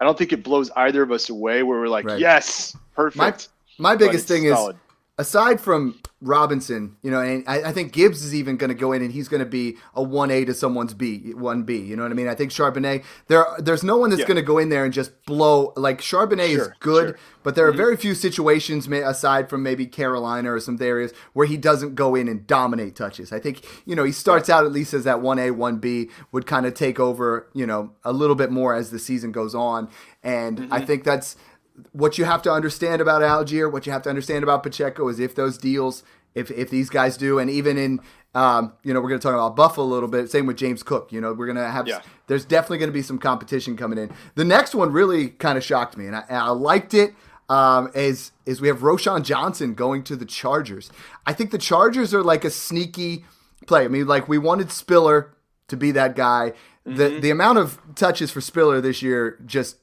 I 0.00 0.04
don't 0.04 0.16
think 0.18 0.32
it 0.32 0.42
blows 0.42 0.70
either 0.76 1.02
of 1.02 1.10
us 1.10 1.30
away 1.30 1.62
where 1.62 1.80
we're 1.80 1.88
like, 1.88 2.04
Right. 2.04 2.20
yes, 2.20 2.76
perfect. 2.94 3.48
My 3.78 3.94
but 3.94 3.98
biggest 4.06 4.28
thing 4.28 4.44
is 4.44 4.54
solid. 4.54 4.76
Aside 5.18 5.60
from 5.60 5.98
Robinson, 6.20 6.96
you 7.02 7.10
know, 7.10 7.20
and 7.20 7.44
I, 7.46 7.64
I 7.68 7.72
think 7.72 7.92
Gibbs 7.92 8.24
is 8.24 8.34
even 8.34 8.56
going 8.56 8.68
to 8.68 8.74
go 8.74 8.92
in 8.92 9.02
and 9.02 9.12
he's 9.12 9.28
going 9.28 9.40
to 9.40 9.46
be 9.48 9.76
a 9.94 10.02
one 10.02 10.30
A 10.30 10.44
to 10.46 10.54
someone's 10.54 10.92
B, 10.94 11.32
one 11.34 11.62
B. 11.62 11.78
You 11.78 11.94
know 11.96 12.02
what 12.02 12.10
I 12.10 12.14
mean? 12.14 12.26
I 12.28 12.34
think 12.34 12.50
Charbonnet. 12.50 13.04
There, 13.28 13.46
there's 13.58 13.82
no 13.82 13.96
one 13.98 14.10
that's 14.10 14.20
Yeah. 14.20 14.26
going 14.26 14.36
to 14.36 14.42
go 14.42 14.58
in 14.58 14.70
there 14.70 14.84
and 14.84 14.92
just 14.92 15.24
blow. 15.26 15.72
Like 15.76 16.00
Charbonnet 16.00 16.48
is 16.48 16.68
good, 16.80 17.08
sure. 17.08 17.12
Mm-hmm. 17.12 17.40
but 17.42 17.54
there 17.54 17.66
are 17.66 17.72
very 17.72 17.96
few 17.96 18.14
situations, 18.14 18.88
aside 18.88 19.48
from 19.50 19.62
maybe 19.62 19.86
Carolina 19.86 20.52
or 20.52 20.60
some 20.60 20.78
areas, 20.80 21.12
where 21.34 21.46
he 21.46 21.56
doesn't 21.58 21.94
go 21.94 22.14
in 22.14 22.28
and 22.28 22.46
dominate 22.46 22.96
touches. 22.96 23.32
I 23.32 23.38
think 23.38 23.64
you 23.84 23.94
know 23.94 24.04
he 24.04 24.12
starts 24.12 24.48
out 24.50 24.64
at 24.64 24.72
least 24.72 24.94
as 24.94 25.04
that 25.04 25.20
one 25.20 25.38
A, 25.38 25.50
one 25.50 25.76
B 25.78 26.08
would 26.32 26.46
kind 26.46 26.64
of 26.66 26.74
take 26.74 26.98
over, 26.98 27.48
you 27.52 27.66
know, 27.66 27.92
a 28.04 28.12
little 28.12 28.36
bit 28.36 28.50
more 28.50 28.74
as 28.74 28.90
the 28.90 28.98
season 28.98 29.32
goes 29.32 29.54
on, 29.54 29.88
and 30.22 30.58
Mm-hmm. 30.58 30.72
I 30.72 30.84
think 30.84 31.04
that's 31.04 31.36
what 31.92 32.18
you 32.18 32.24
have 32.24 32.42
to 32.42 32.50
understand 32.50 33.00
about 33.00 33.22
Allgeier, 33.22 33.70
what 33.70 33.86
you 33.86 33.92
have 33.92 34.02
to 34.02 34.08
understand 34.08 34.42
about 34.42 34.62
Pacheco 34.62 35.08
is 35.08 35.18
if 35.18 35.34
those 35.34 35.58
deals, 35.58 36.02
if 36.34 36.50
if 36.50 36.70
these 36.70 36.90
guys 36.90 37.16
do, 37.16 37.38
and 37.38 37.50
even 37.50 37.76
in, 37.76 38.00
um, 38.34 38.72
you 38.82 38.94
know, 38.94 39.00
we're 39.00 39.08
going 39.08 39.20
to 39.20 39.22
talk 39.26 39.34
about 39.34 39.56
Buffalo 39.56 39.86
a 39.86 39.88
little 39.88 40.08
bit. 40.08 40.30
Same 40.30 40.46
with 40.46 40.56
James 40.56 40.82
Cook. 40.82 41.12
You 41.12 41.20
know, 41.20 41.32
we're 41.32 41.46
going 41.46 41.56
to 41.56 41.68
have. 41.68 41.86
Yeah. 41.86 42.00
There's 42.26 42.44
definitely 42.44 42.78
going 42.78 42.90
to 42.90 42.94
be 42.94 43.02
some 43.02 43.18
competition 43.18 43.76
coming 43.76 43.98
in. 43.98 44.10
The 44.34 44.44
next 44.44 44.74
one 44.74 44.92
really 44.92 45.28
kind 45.28 45.56
of 45.56 45.64
shocked 45.64 45.96
me, 45.96 46.06
and 46.06 46.16
I, 46.16 46.24
and 46.28 46.38
I 46.38 46.48
liked 46.50 46.94
it. 46.94 47.14
Um, 47.48 47.92
is 47.94 48.32
is 48.44 48.60
we 48.60 48.68
have 48.68 48.78
Roschon 48.78 49.22
Johnson 49.22 49.74
going 49.74 50.02
to 50.04 50.16
the 50.16 50.24
Chargers. 50.24 50.90
I 51.26 51.32
think 51.32 51.52
the 51.52 51.58
Chargers 51.58 52.12
are 52.12 52.22
like 52.22 52.44
a 52.44 52.50
sneaky 52.50 53.24
play. 53.66 53.84
I 53.84 53.88
mean, 53.88 54.06
like 54.06 54.28
we 54.28 54.38
wanted 54.38 54.72
Spiller 54.72 55.32
to 55.68 55.76
be 55.76 55.92
that 55.92 56.16
guy. 56.16 56.54
The 56.84 57.20
the 57.20 57.30
amount 57.30 57.58
of 57.58 57.80
touches 57.94 58.30
for 58.30 58.40
Spiller 58.40 58.80
this 58.80 59.00
year 59.00 59.38
just 59.46 59.76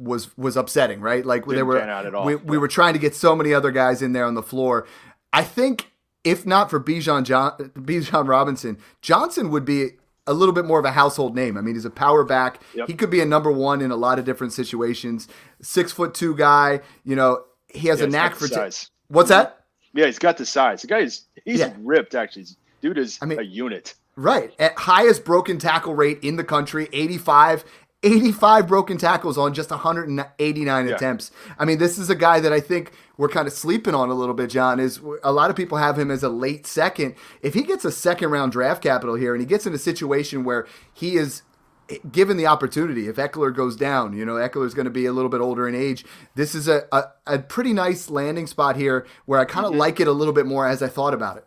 was 0.00 0.36
was 0.36 0.56
upsetting, 0.56 1.00
right? 1.00 1.24
Like 1.24 1.44
there 1.46 1.56
Didn't 1.56 1.66
were 1.68 1.80
out 1.80 2.06
at 2.06 2.14
all. 2.14 2.24
we, 2.24 2.34
we 2.36 2.58
were 2.58 2.68
trying 2.68 2.94
to 2.94 2.98
get 2.98 3.14
so 3.14 3.36
many 3.36 3.52
other 3.54 3.70
guys 3.70 4.02
in 4.02 4.12
there 4.12 4.24
on 4.24 4.34
the 4.34 4.42
floor. 4.42 4.86
I 5.32 5.44
think 5.44 5.92
if 6.24 6.44
not 6.46 6.70
for 6.70 6.80
Bijan 6.80 7.24
John, 7.24 7.52
Bijan 7.74 8.26
Robinson, 8.28 8.78
Johnson 9.02 9.50
would 9.50 9.64
be 9.64 9.90
a 10.26 10.32
little 10.34 10.54
bit 10.54 10.64
more 10.64 10.78
of 10.78 10.84
a 10.84 10.92
household 10.92 11.34
name. 11.34 11.56
I 11.56 11.60
mean, 11.60 11.74
he's 11.74 11.84
a 11.84 11.90
power 11.90 12.24
back. 12.24 12.62
Yep. 12.74 12.88
He 12.88 12.94
could 12.94 13.10
be 13.10 13.20
a 13.20 13.24
number 13.26 13.50
one 13.50 13.80
in 13.80 13.90
a 13.90 13.96
lot 13.96 14.18
of 14.18 14.24
different 14.24 14.52
situations. 14.52 15.28
Six 15.62 15.92
foot 15.92 16.14
two 16.14 16.34
guy. 16.36 16.80
You 17.04 17.16
know, 17.16 17.44
he 17.68 17.88
has 17.88 18.00
Yeah, 18.00 18.06
a 18.06 18.10
knack 18.10 18.34
for 18.36 18.48
ta- 18.48 18.68
What's 19.08 19.28
that? 19.30 19.64
Yeah, 19.92 20.06
he's 20.06 20.18
got 20.18 20.36
the 20.36 20.46
size. 20.46 20.82
The 20.82 20.88
guy 20.88 20.98
is 21.00 21.24
he's 21.44 21.60
Yeah. 21.60 21.74
ripped 21.80 22.14
actually. 22.14 22.46
Dude 22.80 22.96
is 22.98 23.18
I 23.20 23.26
mean- 23.26 23.38
a 23.38 23.42
unit. 23.42 23.94
Right. 24.16 24.52
At 24.58 24.76
highest 24.78 25.24
broken 25.24 25.58
tackle 25.58 25.94
rate 25.94 26.18
in 26.22 26.36
the 26.36 26.44
country, 26.44 26.88
85. 26.92 27.64
85 28.02 28.66
broken 28.66 28.96
tackles 28.96 29.36
on 29.36 29.52
just 29.52 29.70
189 29.70 30.88
Yeah. 30.88 30.94
attempts. 30.94 31.30
I 31.58 31.64
mean, 31.64 31.78
this 31.78 31.98
is 31.98 32.08
a 32.08 32.14
guy 32.14 32.40
that 32.40 32.52
I 32.52 32.60
think 32.60 32.92
we're 33.18 33.28
kind 33.28 33.46
of 33.46 33.52
sleeping 33.52 33.94
on 33.94 34.08
a 34.08 34.14
little 34.14 34.34
bit, 34.34 34.48
John. 34.48 34.80
Is 34.80 35.00
a 35.22 35.32
lot 35.32 35.50
of 35.50 35.56
people 35.56 35.76
have 35.78 35.98
him 35.98 36.10
as 36.10 36.22
a 36.22 36.30
late 36.30 36.66
second. 36.66 37.14
If 37.42 37.52
he 37.54 37.62
gets 37.62 37.84
a 37.84 37.92
second 37.92 38.30
round 38.30 38.52
draft 38.52 38.82
capital 38.82 39.16
here 39.16 39.34
and 39.34 39.40
he 39.40 39.46
gets 39.46 39.66
in 39.66 39.74
a 39.74 39.78
situation 39.78 40.44
where 40.44 40.66
he 40.92 41.16
is 41.16 41.42
eh, 41.90 41.98
given 42.10 42.38
the 42.38 42.46
opportunity, 42.46 43.06
if 43.06 43.16
Ekeler 43.16 43.54
goes 43.54 43.76
down, 43.76 44.14
you 44.14 44.24
know, 44.24 44.34
Ekeler's 44.34 44.72
going 44.72 44.86
to 44.86 44.90
be 44.90 45.04
a 45.04 45.12
little 45.12 45.30
bit 45.30 45.42
older 45.42 45.68
in 45.68 45.74
age. 45.74 46.06
This 46.36 46.54
is 46.54 46.68
a, 46.68 46.84
a, 46.92 47.04
a 47.26 47.38
pretty 47.40 47.74
nice 47.74 48.08
landing 48.08 48.46
spot 48.46 48.76
here 48.76 49.06
where 49.26 49.38
I 49.38 49.44
kind 49.44 49.66
of 49.66 49.72
mm-hmm. 49.72 49.80
like 49.80 50.00
it 50.00 50.08
a 50.08 50.12
little 50.12 50.34
bit 50.34 50.46
more 50.46 50.66
as 50.66 50.82
I 50.82 50.88
thought 50.88 51.12
about 51.12 51.36
it. 51.36 51.44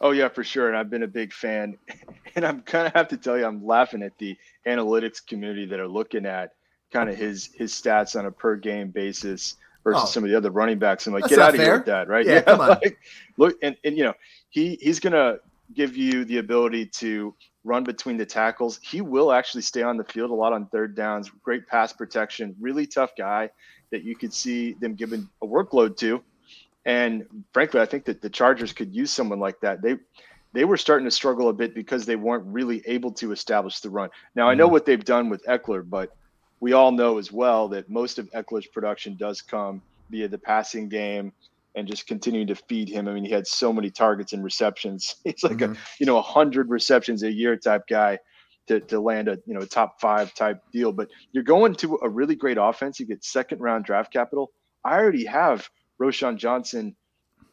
Oh 0.00 0.12
yeah, 0.12 0.28
for 0.28 0.42
sure. 0.44 0.68
And 0.68 0.76
I've 0.76 0.90
been 0.90 1.02
a 1.02 1.08
big 1.08 1.32
fan. 1.32 1.76
And 2.36 2.46
I'm 2.46 2.60
kind 2.62 2.86
of 2.86 2.92
have 2.92 3.08
to 3.08 3.16
tell 3.16 3.36
you, 3.36 3.44
I'm 3.44 3.66
laughing 3.66 4.04
at 4.04 4.16
the 4.18 4.36
analytics 4.64 5.26
community 5.26 5.66
that 5.66 5.80
are 5.80 5.88
looking 5.88 6.26
at 6.26 6.52
kind 6.92 7.10
of 7.10 7.16
his 7.16 7.50
his 7.56 7.72
stats 7.72 8.16
on 8.16 8.24
a 8.26 8.30
per 8.30 8.54
game 8.54 8.90
basis 8.90 9.56
versus 9.82 10.02
Oh. 10.04 10.06
some 10.06 10.22
of 10.22 10.30
the 10.30 10.36
other 10.36 10.50
running 10.52 10.78
backs. 10.78 11.08
I'm 11.08 11.12
like, 11.12 11.24
get 11.26 11.40
out 11.40 11.54
of 11.54 11.60
here 11.60 11.78
with 11.78 11.86
that, 11.86 12.06
right? 12.06 12.24
Yeah, 12.24 12.40
come 12.46 12.60
on. 12.60 12.68
like, 12.68 13.00
look, 13.36 13.56
and, 13.64 13.76
and 13.82 13.98
you 13.98 14.04
know, 14.04 14.14
he 14.50 14.78
he's 14.80 15.00
gonna 15.00 15.38
give 15.74 15.96
you 15.96 16.24
the 16.24 16.38
ability 16.38 16.86
to 16.86 17.34
run 17.64 17.82
between 17.82 18.16
the 18.16 18.24
tackles. 18.26 18.78
He 18.80 19.00
will 19.00 19.32
actually 19.32 19.62
stay 19.62 19.82
on 19.82 19.96
the 19.96 20.04
field 20.04 20.30
a 20.30 20.34
lot 20.34 20.52
on 20.52 20.66
third 20.66 20.94
downs. 20.94 21.28
Great 21.42 21.66
pass 21.66 21.92
protection. 21.92 22.54
Really 22.60 22.86
tough 22.86 23.10
guy 23.18 23.50
that 23.90 24.04
you 24.04 24.14
could 24.14 24.32
see 24.32 24.74
them 24.74 24.94
giving 24.94 25.28
a 25.42 25.46
workload 25.48 25.96
to. 25.96 26.22
And 26.86 27.26
frankly, 27.52 27.80
I 27.80 27.86
think 27.86 28.04
that 28.06 28.22
the 28.22 28.30
Chargers 28.30 28.72
could 28.72 28.94
use 28.94 29.10
someone 29.10 29.38
like 29.38 29.60
that. 29.60 29.82
They 29.82 29.96
they 30.52 30.64
were 30.64 30.76
starting 30.76 31.04
to 31.04 31.10
struggle 31.10 31.48
a 31.48 31.52
bit 31.52 31.74
because 31.74 32.06
they 32.06 32.16
weren't 32.16 32.44
really 32.46 32.82
able 32.86 33.12
to 33.12 33.32
establish 33.32 33.80
the 33.80 33.90
run. 33.90 34.10
Now 34.34 34.48
I 34.48 34.54
know 34.54 34.64
mm-hmm. 34.64 34.72
what 34.72 34.86
they've 34.86 35.04
done 35.04 35.28
with 35.28 35.44
Ekeler, 35.46 35.88
but 35.88 36.16
we 36.58 36.72
all 36.72 36.92
know 36.92 37.18
as 37.18 37.30
well 37.30 37.68
that 37.68 37.88
most 37.88 38.18
of 38.18 38.30
Ekeler's 38.32 38.66
production 38.66 39.16
does 39.16 39.42
come 39.42 39.80
via 40.10 40.28
the 40.28 40.38
passing 40.38 40.88
game 40.88 41.32
and 41.76 41.86
just 41.86 42.06
continuing 42.06 42.48
to 42.48 42.54
feed 42.54 42.88
him. 42.88 43.06
I 43.06 43.12
mean, 43.12 43.24
he 43.24 43.30
had 43.30 43.46
so 43.46 43.72
many 43.72 43.90
targets 43.90 44.32
and 44.32 44.42
receptions. 44.42 45.16
He's 45.24 45.42
like 45.42 45.60
a 45.60 45.68
mm-hmm. 45.68 45.80
you 45.98 46.06
know 46.06 46.18
a 46.18 46.22
hundred 46.22 46.68
receptions 46.68 47.22
a 47.22 47.32
year 47.32 47.56
type 47.56 47.82
guy 47.88 48.18
to, 48.66 48.80
to 48.80 49.00
land 49.00 49.28
a 49.28 49.38
you 49.46 49.54
know 49.54 49.60
top 49.62 50.00
five 50.00 50.34
type 50.34 50.62
deal. 50.72 50.92
But 50.92 51.08
you're 51.32 51.44
going 51.44 51.74
to 51.76 51.98
a 52.02 52.08
really 52.08 52.34
great 52.34 52.58
offense. 52.60 52.98
You 52.98 53.06
get 53.06 53.24
second 53.24 53.60
round 53.60 53.84
draft 53.84 54.12
capital. 54.12 54.50
I 54.84 54.98
already 54.98 55.26
have 55.26 55.68
Roschon 56.00 56.36
Johnson 56.36 56.96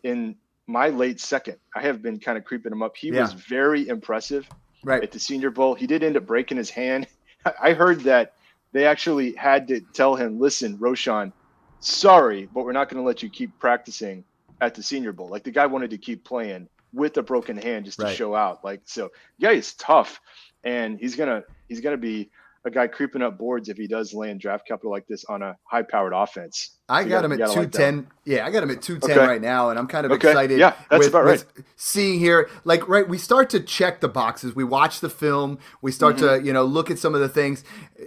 in 0.03 0.35
my 0.67 0.89
late 0.89 1.19
second. 1.19 1.57
I 1.75 1.81
have 1.81 2.01
been 2.01 2.19
kind 2.19 2.37
of 2.37 2.43
creeping 2.45 2.71
him 2.71 2.81
up. 2.83 2.95
He 2.97 3.09
Yeah. 3.09 3.21
was 3.21 3.33
very 3.33 3.87
impressive 3.87 4.47
Right. 4.83 5.03
at 5.03 5.11
the 5.11 5.19
Senior 5.19 5.49
Bowl. 5.51 5.75
He 5.75 5.87
did 5.87 6.03
end 6.03 6.17
up 6.17 6.25
breaking 6.25 6.57
his 6.57 6.69
hand. 6.69 7.07
I 7.61 7.73
heard 7.73 8.01
that 8.01 8.33
they 8.73 8.85
actually 8.85 9.33
had 9.33 9.67
to 9.69 9.81
tell 9.93 10.15
him, 10.15 10.39
"Listen, 10.39 10.77
Roshan, 10.79 11.33
sorry, 11.79 12.47
but 12.53 12.63
we're 12.65 12.73
not 12.73 12.89
going 12.89 13.01
to 13.01 13.07
let 13.07 13.23
you 13.23 13.29
keep 13.29 13.57
practicing 13.59 14.25
at 14.61 14.75
the 14.75 14.83
Senior 14.83 15.13
Bowl." 15.13 15.29
Like 15.29 15.43
the 15.43 15.51
guy 15.51 15.65
wanted 15.65 15.91
to 15.91 15.97
keep 15.97 16.23
playing 16.25 16.67
with 16.93 17.17
a 17.17 17.23
broken 17.23 17.57
hand 17.57 17.85
just 17.85 17.99
to 17.99 18.05
Right. 18.05 18.15
show 18.15 18.35
out. 18.35 18.63
Like 18.63 18.81
so, 18.85 19.11
guy 19.41 19.53
is 19.53 19.73
tough, 19.75 20.19
and 20.63 20.99
he's 20.99 21.15
gonna 21.15 21.43
he's 21.67 21.81
gonna 21.81 21.97
be 21.97 22.29
a 22.65 22.69
guy 22.71 22.87
creeping 22.87 23.21
up 23.21 23.37
boards 23.37 23.69
if 23.69 23.77
he 23.77 23.87
does 23.87 24.13
land 24.13 24.39
draft 24.41 24.67
capital 24.67 24.91
like 24.91 25.07
this 25.07 25.23
on 25.25 25.41
a 25.41 25.55
high 25.63 25.83
powered 25.83 26.13
offense. 26.13 26.77
I 26.89 27.01
You 27.01 27.09
got 27.09 27.15
gotta- 27.23 27.25
him 27.25 27.31
at 27.41 27.47
210. 27.53 27.95
like 27.97 28.05
yeah, 28.25 28.45
I 28.45 28.51
got 28.51 28.63
him 28.63 28.71
at 28.71 28.81
two 28.81 28.97
ten 28.99 29.11
Okay. 29.11 29.27
right 29.27 29.41
now, 29.41 29.69
and 29.69 29.79
I'm 29.79 29.87
kind 29.87 30.05
of 30.05 30.11
Okay. 30.13 30.29
excited. 30.29 30.59
Yeah, 30.59 30.73
that's 30.89 30.99
with, 31.05 31.07
about 31.09 31.25
right. 31.25 31.43
seeing 31.75 32.19
here, 32.19 32.49
like 32.65 32.87
right, 32.87 33.07
we 33.07 33.17
start 33.17 33.49
to 33.51 33.59
check 33.59 33.99
the 34.01 34.07
boxes. 34.09 34.55
We 34.55 34.63
watch 34.63 34.99
the 34.99 35.09
film. 35.09 35.59
We 35.81 35.91
start 35.91 36.15
Mm-hmm. 36.17 36.39
to 36.41 36.45
you 36.45 36.53
know 36.53 36.63
look 36.65 36.89
at 36.91 36.99
some 36.99 37.13
of 37.15 37.21
the 37.21 37.29
things. 37.29 37.63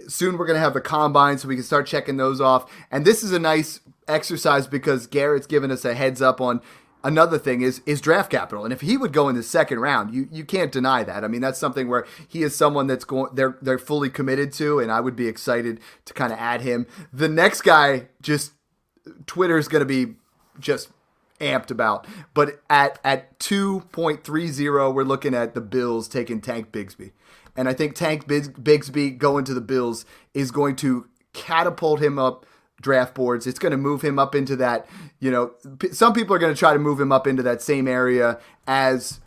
Soon 0.07 0.37
we're 0.37 0.47
gonna 0.47 0.59
have 0.59 0.73
the 0.73 0.81
combine, 0.81 1.37
so 1.37 1.47
we 1.47 1.55
can 1.55 1.63
start 1.63 1.85
checking 1.87 2.17
those 2.17 2.39
off. 2.41 2.71
And 2.91 3.05
this 3.05 3.23
is 3.23 3.31
a 3.31 3.39
nice 3.39 3.79
exercise 4.07 4.67
because 4.67 5.07
Garrett's 5.07 5.47
given 5.47 5.71
us 5.71 5.85
a 5.85 5.93
heads 5.93 6.21
up 6.21 6.41
on. 6.41 6.61
Another 7.03 7.39
thing 7.39 7.61
is 7.61 7.81
is 7.85 7.99
draft 7.99 8.29
capital, 8.29 8.63
and 8.63 8.71
if 8.71 8.81
he 8.81 8.97
would 8.97 9.13
go 9.13 9.27
in 9.27 9.35
the 9.35 9.43
second 9.43 9.79
round, 9.79 10.13
you 10.13 10.27
you 10.31 10.45
can't 10.45 10.71
deny 10.71 11.03
that. 11.03 11.23
I 11.23 11.27
mean, 11.27 11.41
that's 11.41 11.59
something 11.59 11.87
where 11.87 12.05
he 12.27 12.43
is 12.43 12.55
someone 12.55 12.87
that's 12.87 13.05
going 13.05 13.33
they're 13.33 13.57
they're 13.61 13.79
fully 13.79 14.09
committed 14.09 14.53
to, 14.53 14.79
and 14.79 14.91
I 14.91 14.99
would 14.99 15.15
be 15.15 15.27
excited 15.27 15.79
to 16.05 16.13
kind 16.13 16.31
of 16.31 16.39
add 16.39 16.61
him. 16.61 16.85
The 17.11 17.27
next 17.27 17.61
guy 17.61 18.07
just 18.21 18.53
Twitter's 19.25 19.67
going 19.67 19.81
to 19.81 19.85
be 19.85 20.15
just 20.59 20.89
amped 21.39 21.71
about. 21.71 22.07
But 22.33 22.61
at 22.69 22.99
at 23.03 23.39
2.30, 23.39 24.93
we're 24.93 25.03
looking 25.03 25.33
at 25.33 25.53
the 25.53 25.61
Bills 25.61 26.07
taking 26.07 26.39
Tank 26.39 26.71
Bigsby. 26.71 27.11
And 27.55 27.67
I 27.67 27.73
think 27.73 27.95
Tank 27.95 28.27
Bigsby 28.27 29.17
going 29.17 29.43
to 29.45 29.53
the 29.53 29.61
Bills 29.61 30.05
is 30.33 30.51
going 30.51 30.77
to 30.77 31.07
catapult 31.33 32.01
him 32.01 32.17
up 32.17 32.45
draft 32.81 33.13
boards. 33.15 33.47
It's 33.47 33.59
going 33.59 33.71
to 33.71 33.77
move 33.77 34.01
him 34.01 34.19
up 34.19 34.35
into 34.35 34.55
that, 34.57 34.87
you 35.19 35.31
know, 35.31 35.47
p- 35.79 35.93
some 35.93 36.11
people 36.13 36.35
are 36.35 36.39
going 36.39 36.53
to 36.53 36.59
try 36.59 36.73
to 36.73 36.79
move 36.79 36.99
him 36.99 37.11
up 37.11 37.27
into 37.27 37.43
that 37.43 37.61
same 37.61 37.87
area 37.87 38.39
as 38.67 39.19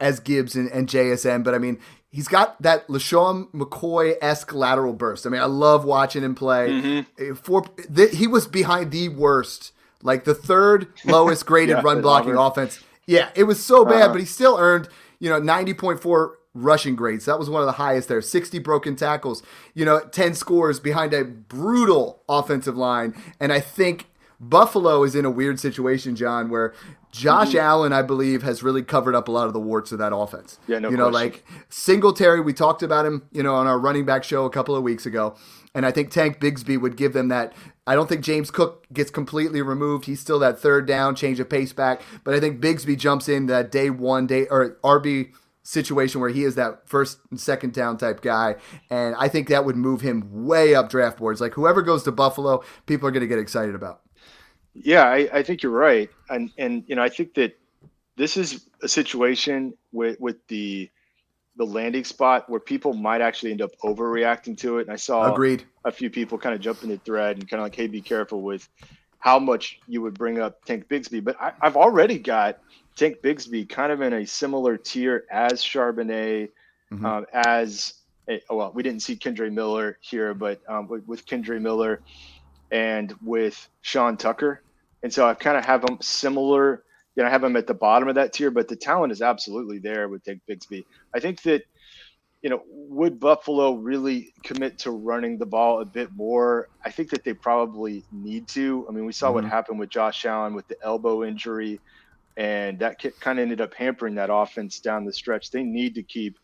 as 0.00 0.18
Gibbs 0.20 0.54
and, 0.56 0.70
and 0.70 0.88
JSN, 0.88 1.44
but 1.44 1.54
I 1.54 1.58
mean, 1.58 1.78
he's 2.10 2.26
got 2.26 2.60
that 2.62 2.88
LeSean 2.88 3.50
McCoy 3.52 4.14
esque 4.22 4.54
lateral 4.54 4.94
burst. 4.94 5.26
I 5.26 5.28
mean, 5.28 5.42
I 5.42 5.44
love 5.44 5.84
watching 5.84 6.22
him 6.22 6.34
play. 6.34 7.00
Uh, 7.18 7.34
For 7.34 7.64
th- 7.94 8.12
he 8.16 8.26
was 8.26 8.46
behind 8.46 8.92
the 8.92 9.10
worst, 9.10 9.72
like 10.02 10.24
the 10.24 10.34
third 10.34 10.88
lowest 11.04 11.44
graded 11.44 11.76
Yeah, 11.76 11.82
run 11.82 12.00
blocking 12.00 12.34
offense. 12.36 12.80
Yeah, 13.06 13.28
it 13.34 13.44
was 13.44 13.62
so 13.62 13.84
bad, 13.84 14.04
Uh-huh. 14.04 14.12
but 14.12 14.20
he 14.20 14.26
still 14.26 14.56
earned 14.58 14.88
you 15.18 15.28
know 15.28 15.38
ninety 15.38 15.74
point 15.74 16.00
four 16.00 16.38
rushing 16.54 16.96
grades. 16.96 17.24
That 17.26 17.38
was 17.38 17.48
one 17.50 17.62
of 17.62 17.66
the 17.66 17.72
highest 17.72 18.08
there. 18.08 18.20
Sixty 18.22 18.58
broken 18.58 18.96
tackles. 18.96 19.42
You 19.74 19.84
know, 19.84 20.00
ten 20.00 20.34
scores 20.34 20.80
behind 20.80 21.12
a 21.14 21.24
brutal 21.24 22.22
offensive 22.28 22.76
line, 22.76 23.14
and 23.40 23.52
I 23.52 23.60
think. 23.60 24.06
Buffalo 24.42 25.02
is 25.02 25.14
in 25.14 25.26
a 25.26 25.30
weird 25.30 25.60
situation, 25.60 26.16
John, 26.16 26.48
where 26.48 26.72
Josh 27.12 27.48
Mm-hmm. 27.48 27.58
Allen, 27.58 27.92
I 27.92 28.00
believe, 28.00 28.42
has 28.42 28.62
really 28.62 28.82
covered 28.82 29.14
up 29.14 29.28
a 29.28 29.30
lot 29.30 29.46
of 29.48 29.52
the 29.52 29.60
warts 29.60 29.92
of 29.92 29.98
that 29.98 30.14
offense. 30.16 30.58
Yeah, 30.66 30.78
no 30.78 30.88
You 30.88 30.96
know, 30.96 31.10
question. 31.10 31.32
like 31.32 31.44
Singletary, 31.68 32.40
we 32.40 32.54
talked 32.54 32.82
about 32.82 33.04
him, 33.04 33.28
you 33.32 33.42
know, 33.42 33.54
on 33.54 33.66
our 33.66 33.78
running 33.78 34.06
back 34.06 34.24
show 34.24 34.46
a 34.46 34.50
couple 34.50 34.74
of 34.74 34.82
weeks 34.82 35.04
ago. 35.04 35.34
And 35.74 35.84
I 35.84 35.90
think 35.90 36.10
Tank 36.10 36.40
Bigsby 36.40 36.80
would 36.80 36.96
give 36.96 37.12
them 37.12 37.28
that. 37.28 37.52
I 37.86 37.94
don't 37.94 38.08
think 38.08 38.22
James 38.24 38.50
Cook 38.50 38.86
gets 38.94 39.10
completely 39.10 39.60
removed. 39.60 40.06
He's 40.06 40.20
still 40.20 40.38
that 40.38 40.58
third 40.58 40.86
down, 40.86 41.14
change 41.16 41.38
of 41.38 41.50
pace 41.50 41.74
back. 41.74 42.00
But 42.24 42.32
I 42.32 42.40
think 42.40 42.62
Bigsby 42.62 42.96
jumps 42.96 43.28
in 43.28 43.44
that 43.46 43.70
day 43.70 43.90
one, 43.90 44.26
day 44.26 44.46
or 44.50 44.78
RB 44.82 45.32
situation 45.62 46.20
where 46.20 46.30
he 46.30 46.44
is 46.44 46.54
that 46.54 46.88
first 46.88 47.18
and 47.30 47.38
second 47.38 47.72
down 47.72 47.98
type 47.98 48.22
guy. 48.22 48.56
And 48.88 49.14
I 49.16 49.28
think 49.28 49.48
that 49.48 49.64
would 49.64 49.76
move 49.76 50.00
him 50.00 50.44
way 50.46 50.74
up 50.74 50.88
draft 50.88 51.18
boards. 51.18 51.40
Like 51.40 51.54
whoever 51.54 51.82
goes 51.82 52.02
to 52.04 52.12
Buffalo, 52.12 52.64
people 52.86 53.08
are 53.08 53.10
going 53.10 53.22
to 53.22 53.26
get 53.26 53.38
excited 53.38 53.74
about. 53.74 54.00
Yeah, 54.72 55.04
I, 55.04 55.28
I 55.32 55.42
think 55.42 55.62
you're 55.62 55.72
right, 55.72 56.08
and 56.28 56.50
and 56.56 56.84
you 56.86 56.94
know 56.94 57.02
I 57.02 57.08
think 57.08 57.34
that 57.34 57.58
this 58.16 58.36
is 58.36 58.66
a 58.82 58.88
situation 58.88 59.74
with 59.92 60.20
with 60.20 60.46
the 60.46 60.88
the 61.56 61.66
landing 61.66 62.04
spot 62.04 62.48
where 62.48 62.60
people 62.60 62.94
might 62.94 63.20
actually 63.20 63.50
end 63.50 63.60
up 63.60 63.72
overreacting 63.82 64.56
to 64.58 64.78
it. 64.78 64.82
And 64.82 64.92
I 64.92 64.96
saw 64.96 65.32
agreed 65.32 65.64
a 65.84 65.90
few 65.90 66.08
people 66.08 66.38
kind 66.38 66.54
of 66.54 66.60
jump 66.60 66.82
in 66.82 66.88
the 66.88 66.98
thread 66.98 67.36
and 67.36 67.48
kind 67.48 67.60
of 67.60 67.66
like, 67.66 67.74
hey, 67.74 67.88
be 67.88 68.00
careful 68.00 68.42
with 68.42 68.68
how 69.18 69.38
much 69.38 69.80
you 69.86 70.00
would 70.02 70.14
bring 70.14 70.40
up 70.40 70.64
Tank 70.64 70.88
Bigsby. 70.88 71.22
But 71.22 71.36
I, 71.40 71.52
have 71.60 71.76
already 71.76 72.18
got 72.18 72.60
Tank 72.96 73.18
Bigsby 73.22 73.68
kind 73.68 73.92
of 73.92 74.00
in 74.02 74.12
a 74.12 74.26
similar 74.26 74.76
tier 74.76 75.24
as 75.30 75.62
Charbonnet, 75.62 76.50
mm-hmm. 76.92 77.06
um, 77.06 77.26
as 77.32 77.94
a, 78.28 78.40
well, 78.50 78.72
we 78.74 78.82
didn't 78.82 79.02
see 79.02 79.16
Kendre 79.16 79.52
Miller 79.52 79.98
here, 80.00 80.34
but 80.34 80.60
um, 80.68 80.88
with, 80.88 81.06
with 81.06 81.26
Kendre 81.26 81.60
Miller 81.60 82.00
and 82.70 83.14
with 83.22 83.68
Sean 83.82 84.16
Tucker. 84.16 84.62
And 85.02 85.12
so 85.12 85.26
I 85.26 85.34
kind 85.34 85.56
of 85.56 85.64
have 85.64 85.84
them 85.84 85.98
similar 86.00 86.84
you 87.16 87.22
know, 87.22 87.28
I 87.28 87.32
have 87.32 87.42
them 87.42 87.56
at 87.56 87.66
the 87.66 87.74
bottom 87.74 88.08
of 88.08 88.14
that 88.14 88.32
tier, 88.32 88.50
but 88.50 88.68
the 88.68 88.76
talent 88.76 89.12
is 89.12 89.20
absolutely 89.22 89.78
there 89.78 90.08
with 90.08 90.24
Tank 90.24 90.42
Bigsby. 90.48 90.84
I 91.14 91.20
think 91.20 91.42
that, 91.42 91.64
you 92.42 92.48
know, 92.48 92.62
would 92.66 93.20
Buffalo 93.20 93.74
really 93.74 94.32
commit 94.42 94.78
to 94.80 94.90
running 94.90 95.36
the 95.36 95.46
ball 95.46 95.80
a 95.80 95.84
bit 95.84 96.12
more? 96.14 96.68
I 96.84 96.90
think 96.90 97.10
that 97.10 97.24
they 97.24 97.34
probably 97.34 98.04
need 98.12 98.48
to. 98.48 98.86
I 98.88 98.92
mean, 98.92 99.04
we 99.04 99.12
saw 99.12 99.26
mm-hmm. 99.26 99.34
what 99.34 99.44
happened 99.44 99.78
with 99.78 99.90
Josh 99.90 100.24
Allen 100.24 100.54
with 100.54 100.68
the 100.68 100.76
elbow 100.82 101.24
injury, 101.24 101.80
and 102.40 102.78
that 102.78 102.98
kind 103.20 103.38
of 103.38 103.42
ended 103.42 103.60
up 103.60 103.74
hampering 103.74 104.14
that 104.14 104.30
offense 104.32 104.80
down 104.80 105.04
the 105.04 105.12
stretch. 105.12 105.50
They 105.50 105.62
need 105.62 105.94
to 105.96 106.02
keep 106.02 106.38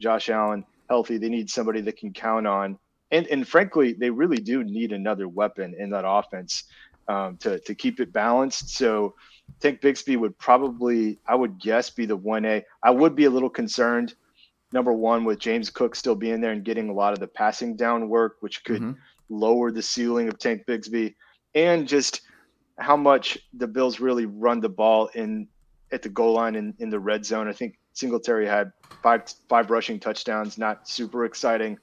Josh 0.00 0.28
Allen 0.28 0.64
healthy. 0.88 1.18
They 1.18 1.28
need 1.28 1.48
somebody 1.48 1.80
that 1.82 1.96
can 1.96 2.12
count 2.12 2.48
on. 2.48 2.76
And, 3.12 3.28
and 3.28 3.46
frankly, 3.46 3.92
they 3.92 4.10
really 4.10 4.38
do 4.38 4.64
need 4.64 4.90
another 4.90 5.28
weapon 5.28 5.76
in 5.78 5.90
that 5.90 6.02
offense 6.04 6.64
um, 7.06 7.36
to, 7.36 7.60
to 7.60 7.76
keep 7.76 8.00
it 8.00 8.12
balanced. 8.12 8.70
So, 8.70 9.14
Tank 9.60 9.80
Bigsby 9.80 10.18
would 10.18 10.36
probably, 10.36 11.20
I 11.28 11.36
would 11.36 11.60
guess, 11.60 11.90
be 11.90 12.06
the 12.06 12.18
1A. 12.18 12.64
I 12.82 12.90
would 12.90 13.14
be 13.14 13.26
a 13.26 13.30
little 13.30 13.48
concerned, 13.48 14.16
number 14.72 14.92
one, 14.92 15.24
with 15.24 15.38
James 15.38 15.70
Cook 15.70 15.94
still 15.94 16.16
being 16.16 16.40
there 16.40 16.50
and 16.50 16.64
getting 16.64 16.88
a 16.88 16.92
lot 16.92 17.12
of 17.12 17.20
the 17.20 17.28
passing 17.28 17.76
down 17.76 18.08
work, 18.08 18.38
which 18.40 18.64
could 18.64 18.82
mm-hmm. 18.82 18.98
lower 19.28 19.70
the 19.70 19.80
ceiling 19.82 20.26
of 20.26 20.40
Tank 20.40 20.64
Bigsby, 20.66 21.14
and 21.54 21.86
just 21.86 22.22
how 22.78 22.96
much 22.96 23.38
the 23.54 23.66
Bills 23.66 24.00
really 24.00 24.26
run 24.26 24.60
the 24.60 24.68
ball 24.68 25.08
in 25.14 25.48
at 25.92 26.02
the 26.02 26.08
goal 26.08 26.34
line 26.34 26.56
in, 26.56 26.74
in 26.78 26.90
the 26.90 26.98
red 26.98 27.24
zone. 27.24 27.48
I 27.48 27.52
think 27.52 27.78
Singletary 27.92 28.46
had 28.46 28.72
five 29.02 29.22
five 29.48 29.70
rushing 29.70 29.98
touchdowns, 29.98 30.58
not 30.58 30.88
super 30.88 31.24
exciting. 31.24 31.78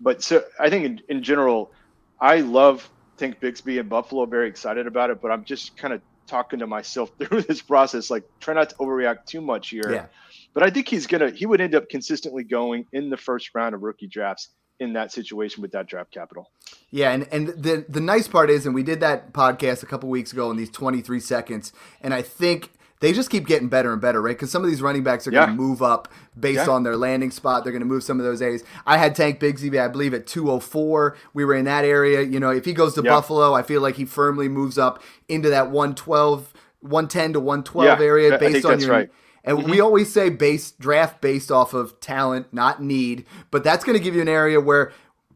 But 0.00 0.22
so 0.22 0.44
I 0.58 0.70
think 0.70 0.84
in, 0.84 1.00
in 1.08 1.22
general, 1.22 1.72
I 2.20 2.40
love 2.40 2.88
Tank 3.16 3.40
Bigsby 3.40 3.78
and 3.78 3.88
Buffalo, 3.88 4.24
very 4.26 4.48
excited 4.48 4.86
about 4.86 5.10
it, 5.10 5.20
but 5.20 5.30
I'm 5.30 5.44
just 5.44 5.76
kind 5.76 5.92
of 5.92 6.00
talking 6.26 6.58
to 6.60 6.66
myself 6.66 7.12
through 7.18 7.42
this 7.42 7.60
process, 7.60 8.10
like 8.10 8.24
try 8.40 8.54
not 8.54 8.70
to 8.70 8.76
overreact 8.76 9.26
too 9.26 9.40
much 9.40 9.68
here. 9.68 9.92
Yeah. 9.92 10.06
But 10.54 10.62
I 10.62 10.70
think 10.70 10.88
he's 10.88 11.06
gonna 11.06 11.30
he 11.30 11.46
would 11.46 11.60
end 11.60 11.74
up 11.74 11.88
consistently 11.88 12.44
going 12.44 12.86
in 12.92 13.10
the 13.10 13.16
first 13.16 13.50
round 13.54 13.74
of 13.74 13.82
rookie 13.82 14.06
drafts 14.06 14.48
in 14.82 14.92
that 14.94 15.12
situation 15.12 15.62
with 15.62 15.72
that 15.72 15.86
draft 15.86 16.10
capital. 16.10 16.50
Yeah, 16.90 17.12
and, 17.12 17.26
and 17.32 17.48
the 17.48 17.86
the 17.88 18.00
nice 18.00 18.28
part 18.28 18.50
is, 18.50 18.66
and 18.66 18.74
we 18.74 18.82
did 18.82 19.00
that 19.00 19.32
podcast 19.32 19.82
a 19.82 19.86
couple 19.86 20.08
weeks 20.08 20.32
ago 20.32 20.50
in 20.50 20.56
these 20.56 20.70
23 20.70 21.20
seconds, 21.20 21.72
and 22.00 22.12
I 22.12 22.20
think 22.20 22.72
they 23.00 23.12
just 23.12 23.30
keep 23.30 23.46
getting 23.46 23.68
better 23.68 23.92
and 23.92 24.00
better, 24.00 24.20
right? 24.20 24.36
Because 24.36 24.50
some 24.50 24.62
of 24.62 24.70
these 24.70 24.82
running 24.82 25.02
backs 25.02 25.26
are 25.26 25.30
going 25.30 25.48
to 25.48 25.54
move 25.54 25.82
up 25.82 26.06
based 26.38 26.66
yeah. 26.66 26.72
on 26.72 26.84
their 26.84 26.96
landing 26.96 27.30
spot. 27.32 27.64
They're 27.64 27.72
going 27.72 27.80
to 27.80 27.86
move 27.86 28.04
some 28.04 28.20
of 28.20 28.24
those 28.24 28.40
A's. 28.40 28.62
I 28.86 28.96
had 28.96 29.16
Tank 29.16 29.40
Bigsby, 29.40 29.80
I 29.80 29.88
believe, 29.88 30.14
at 30.14 30.26
204. 30.26 31.16
We 31.34 31.44
were 31.44 31.54
in 31.54 31.64
that 31.64 31.84
area. 31.84 32.22
You 32.22 32.38
know, 32.38 32.50
if 32.50 32.64
he 32.64 32.72
goes 32.72 32.94
to 32.94 33.02
Buffalo, 33.02 33.54
I 33.54 33.62
feel 33.62 33.80
like 33.80 33.96
he 33.96 34.04
firmly 34.04 34.48
moves 34.48 34.78
up 34.78 35.02
into 35.28 35.48
that 35.50 35.70
112, 35.70 36.52
110 36.80 37.32
to 37.32 37.40
112 37.40 37.86
yeah, 37.98 38.04
area 38.04 38.38
based 38.38 38.64
on 38.64 38.78
your. 38.78 38.90
Right. 38.90 39.10
And 39.44 39.58
mm-hmm. 39.58 39.70
we 39.70 39.80
always 39.80 40.12
say 40.12 40.30
base 40.30 40.70
draft 40.72 41.20
based 41.20 41.50
off 41.50 41.74
of 41.74 41.98
talent, 42.00 42.52
not 42.52 42.82
need. 42.82 43.26
But 43.50 43.64
that's 43.64 43.84
going 43.84 43.98
to 43.98 44.02
give 44.02 44.14
you 44.14 44.22
an 44.22 44.28
area 44.28 44.60
where 44.60 44.92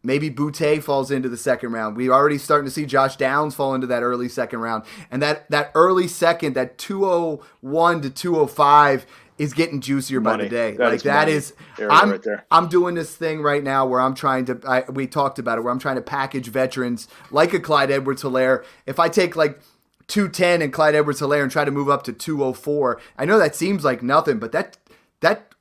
Maybe 0.06 0.30
Boutte 0.30 0.84
falls 0.84 1.10
into 1.10 1.28
the 1.28 1.36
second 1.36 1.72
round. 1.72 1.96
We're 1.96 2.12
already 2.12 2.38
starting 2.38 2.64
to 2.66 2.70
see 2.70 2.86
Josh 2.86 3.16
Downs 3.16 3.56
fall 3.56 3.74
into 3.74 3.88
that 3.88 4.04
early 4.04 4.28
second 4.28 4.60
round. 4.60 4.84
And 5.10 5.20
that, 5.20 5.50
that 5.50 5.72
early 5.74 6.06
second, 6.06 6.54
that 6.54 6.78
201 6.78 8.02
to 8.02 8.10
205 8.10 9.04
is 9.36 9.52
getting 9.52 9.80
juicier 9.80 10.20
money. 10.20 10.44
by 10.44 10.44
the 10.44 10.48
day. 10.48 10.76
That 10.76 10.84
like 10.84 10.94
is 10.94 11.02
that 11.02 11.28
is, 11.28 11.54
I'm 11.80 12.10
right 12.12 12.24
I'm 12.52 12.68
doing 12.68 12.94
this 12.94 13.16
thing 13.16 13.42
right 13.42 13.62
now 13.62 13.84
where 13.84 14.00
I'm 14.00 14.14
trying 14.14 14.44
to 14.46 14.60
I, 14.64 14.88
we 14.90 15.08
talked 15.08 15.40
about 15.40 15.58
it 15.58 15.62
where 15.62 15.72
I'm 15.72 15.78
trying 15.80 15.96
to 15.96 16.02
package 16.02 16.48
veterans 16.48 17.08
like 17.32 17.52
a 17.52 17.60
Clyde 17.60 17.90
Edwards-Helaire. 17.90 18.64
If 18.86 19.00
I 19.00 19.08
take 19.08 19.34
like 19.34 19.60
210 20.08 20.62
and 20.62 20.72
Clyde 20.72 20.94
Edwards-Helaire 20.94 21.42
and 21.42 21.50
try 21.50 21.64
to 21.64 21.70
move 21.70 21.88
up 21.88 22.04
to 22.04 22.12
204, 22.12 23.00
I 23.18 23.24
know 23.24 23.38
that 23.38 23.56
seems 23.56 23.84
like 23.84 24.02
nothing, 24.02 24.38
but 24.38 24.52
that 24.52 24.78
that 25.20 25.54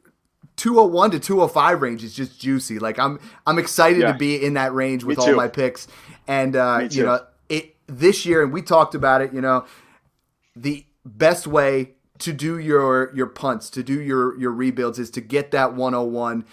201 0.58 1.12
to 1.12 1.20
205 1.20 1.82
range 1.82 2.04
is 2.04 2.14
just 2.14 2.40
juicy. 2.40 2.80
Like 2.80 3.00
I'm 3.00 3.20
I'm 3.46 3.60
excited 3.60 4.02
yeah. 4.02 4.12
to 4.12 4.18
be 4.18 4.44
in 4.44 4.54
that 4.54 4.74
range 4.74 5.04
with 5.04 5.20
all 5.20 5.36
my 5.36 5.48
picks. 5.48 5.88
And 6.28 6.56
uh, 6.56 6.88
you 6.90 7.04
know, 7.04 7.26
it 7.50 7.76
this 7.88 8.26
year 8.26 8.44
and 8.44 8.54
we 8.54 8.62
talked 8.62 8.96
about 8.96 9.22
it, 9.22 9.34
you 9.34 9.42
know, 9.42 9.66
the 10.56 10.86
best 11.04 11.48
way 11.48 11.92
to 12.20 12.32
do 12.32 12.58
your 12.58 13.14
your 13.16 13.28
punts, 13.28 13.70
to 13.72 13.84
do 13.84 14.00
your 14.00 14.38
your 14.40 14.52
rebuilds 14.52 15.00
is 15.00 15.10
to 15.12 15.22
get 15.22 15.52
that 15.52 15.74
101 15.74 16.46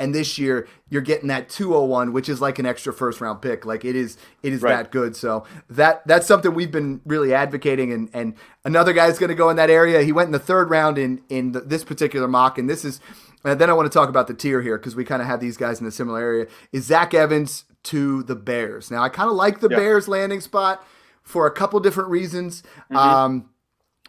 and 0.00 0.14
this 0.14 0.38
year 0.38 0.66
you're 0.88 1.02
getting 1.02 1.28
that 1.28 1.48
201 1.48 2.12
which 2.12 2.28
is 2.28 2.40
like 2.40 2.58
an 2.58 2.66
extra 2.66 2.92
first 2.92 3.20
round 3.20 3.40
pick 3.40 3.64
like 3.64 3.84
it 3.84 3.94
is 3.94 4.16
it 4.42 4.52
is 4.52 4.62
right. 4.62 4.76
that 4.76 4.90
good 4.90 5.14
so 5.14 5.44
that 5.68 6.06
that's 6.06 6.26
something 6.26 6.54
we've 6.54 6.72
been 6.72 7.00
really 7.04 7.32
advocating 7.32 7.92
and 7.92 8.08
and 8.12 8.34
another 8.64 8.92
guy's 8.92 9.18
going 9.18 9.28
to 9.28 9.34
go 9.34 9.50
in 9.50 9.56
that 9.56 9.70
area 9.70 10.02
he 10.02 10.12
went 10.12 10.26
in 10.26 10.32
the 10.32 10.38
third 10.38 10.70
round 10.70 10.98
in 10.98 11.22
in 11.28 11.52
the, 11.52 11.60
this 11.60 11.84
particular 11.84 12.26
mock 12.26 12.58
and 12.58 12.68
this 12.68 12.84
is 12.84 13.00
and 13.44 13.60
then 13.60 13.70
I 13.70 13.72
want 13.72 13.90
to 13.90 13.98
talk 13.98 14.08
about 14.08 14.26
the 14.26 14.34
tier 14.34 14.60
here 14.60 14.76
because 14.76 14.94
we 14.94 15.04
kind 15.04 15.22
of 15.22 15.28
have 15.28 15.40
these 15.40 15.56
guys 15.56 15.80
in 15.80 15.86
a 15.86 15.90
similar 15.90 16.20
area. 16.20 16.46
Is 16.72 16.84
Zach 16.84 17.14
Evans 17.14 17.64
to 17.84 18.22
the 18.24 18.34
Bears? 18.34 18.90
Now 18.90 19.02
I 19.02 19.08
kind 19.08 19.30
of 19.30 19.36
like 19.36 19.60
the. 19.60 19.70
Bears 19.70 20.08
landing 20.08 20.40
spot 20.40 20.84
for 21.22 21.46
a 21.46 21.50
couple 21.50 21.80
different 21.80 22.10
reasons. 22.10 22.62
Mm-hmm. 22.90 22.96
Um, 22.96 23.50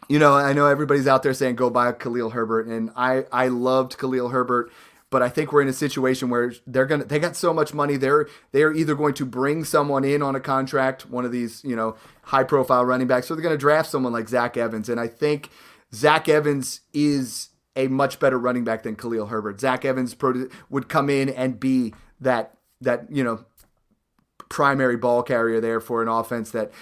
you 0.08 0.18
know, 0.18 0.34
I 0.34 0.52
know 0.52 0.66
everybody's 0.66 1.06
out 1.06 1.22
there 1.22 1.32
saying 1.32 1.56
go 1.56 1.70
buy 1.70 1.92
Khalil 1.92 2.30
Herbert, 2.30 2.66
and 2.66 2.90
I 2.96 3.24
I 3.32 3.48
loved 3.48 3.96
Khalil 3.96 4.28
Herbert, 4.28 4.70
but 5.12 5.22
I 5.22 5.28
think 5.28 5.52
we're 5.52 5.62
in 5.62 5.68
a 5.68 5.74
situation 5.74 6.30
where 6.30 6.52
they're 6.66 6.86
gonna 6.86 7.04
they 7.04 7.20
got 7.20 7.36
so 7.36 7.52
much 7.52 7.72
money 7.74 7.96
they're 7.96 8.26
they're 8.50 8.72
either 8.72 8.96
going 8.96 9.14
to 9.14 9.26
bring 9.26 9.62
someone 9.62 10.04
in 10.04 10.22
on 10.22 10.34
a 10.34 10.40
contract, 10.40 11.08
one 11.08 11.24
of 11.24 11.30
these 11.30 11.62
you 11.62 11.76
know 11.76 11.96
high 12.24 12.42
profile 12.42 12.84
running 12.84 13.06
backs, 13.06 13.30
or 13.30 13.34
they're 13.34 13.42
going 13.42 13.54
to 13.54 13.58
draft 13.58 13.90
someone 13.90 14.12
like 14.12 14.28
Zach 14.28 14.56
Evans, 14.56 14.88
and 14.88 14.98
I 14.98 15.06
think 15.06 15.50
Zach 15.94 16.28
Evans 16.28 16.80
is 16.92 17.50
a 17.76 17.88
much 17.88 18.18
better 18.18 18.38
running 18.38 18.64
back 18.64 18.82
than 18.82 18.96
Khalil 18.96 19.26
Herbert. 19.26 19.60
Zach 19.60 19.84
Evans 19.84 20.16
would 20.70 20.88
come 20.88 21.10
in 21.10 21.28
and 21.28 21.60
be 21.60 21.94
that 22.20 22.56
that 22.80 23.06
you 23.10 23.22
know 23.22 23.44
primary 24.48 24.96
ball 24.96 25.22
carrier 25.22 25.60
there 25.60 25.80
for 25.80 26.02
an 26.02 26.08
offense 26.08 26.50
that 26.50 26.72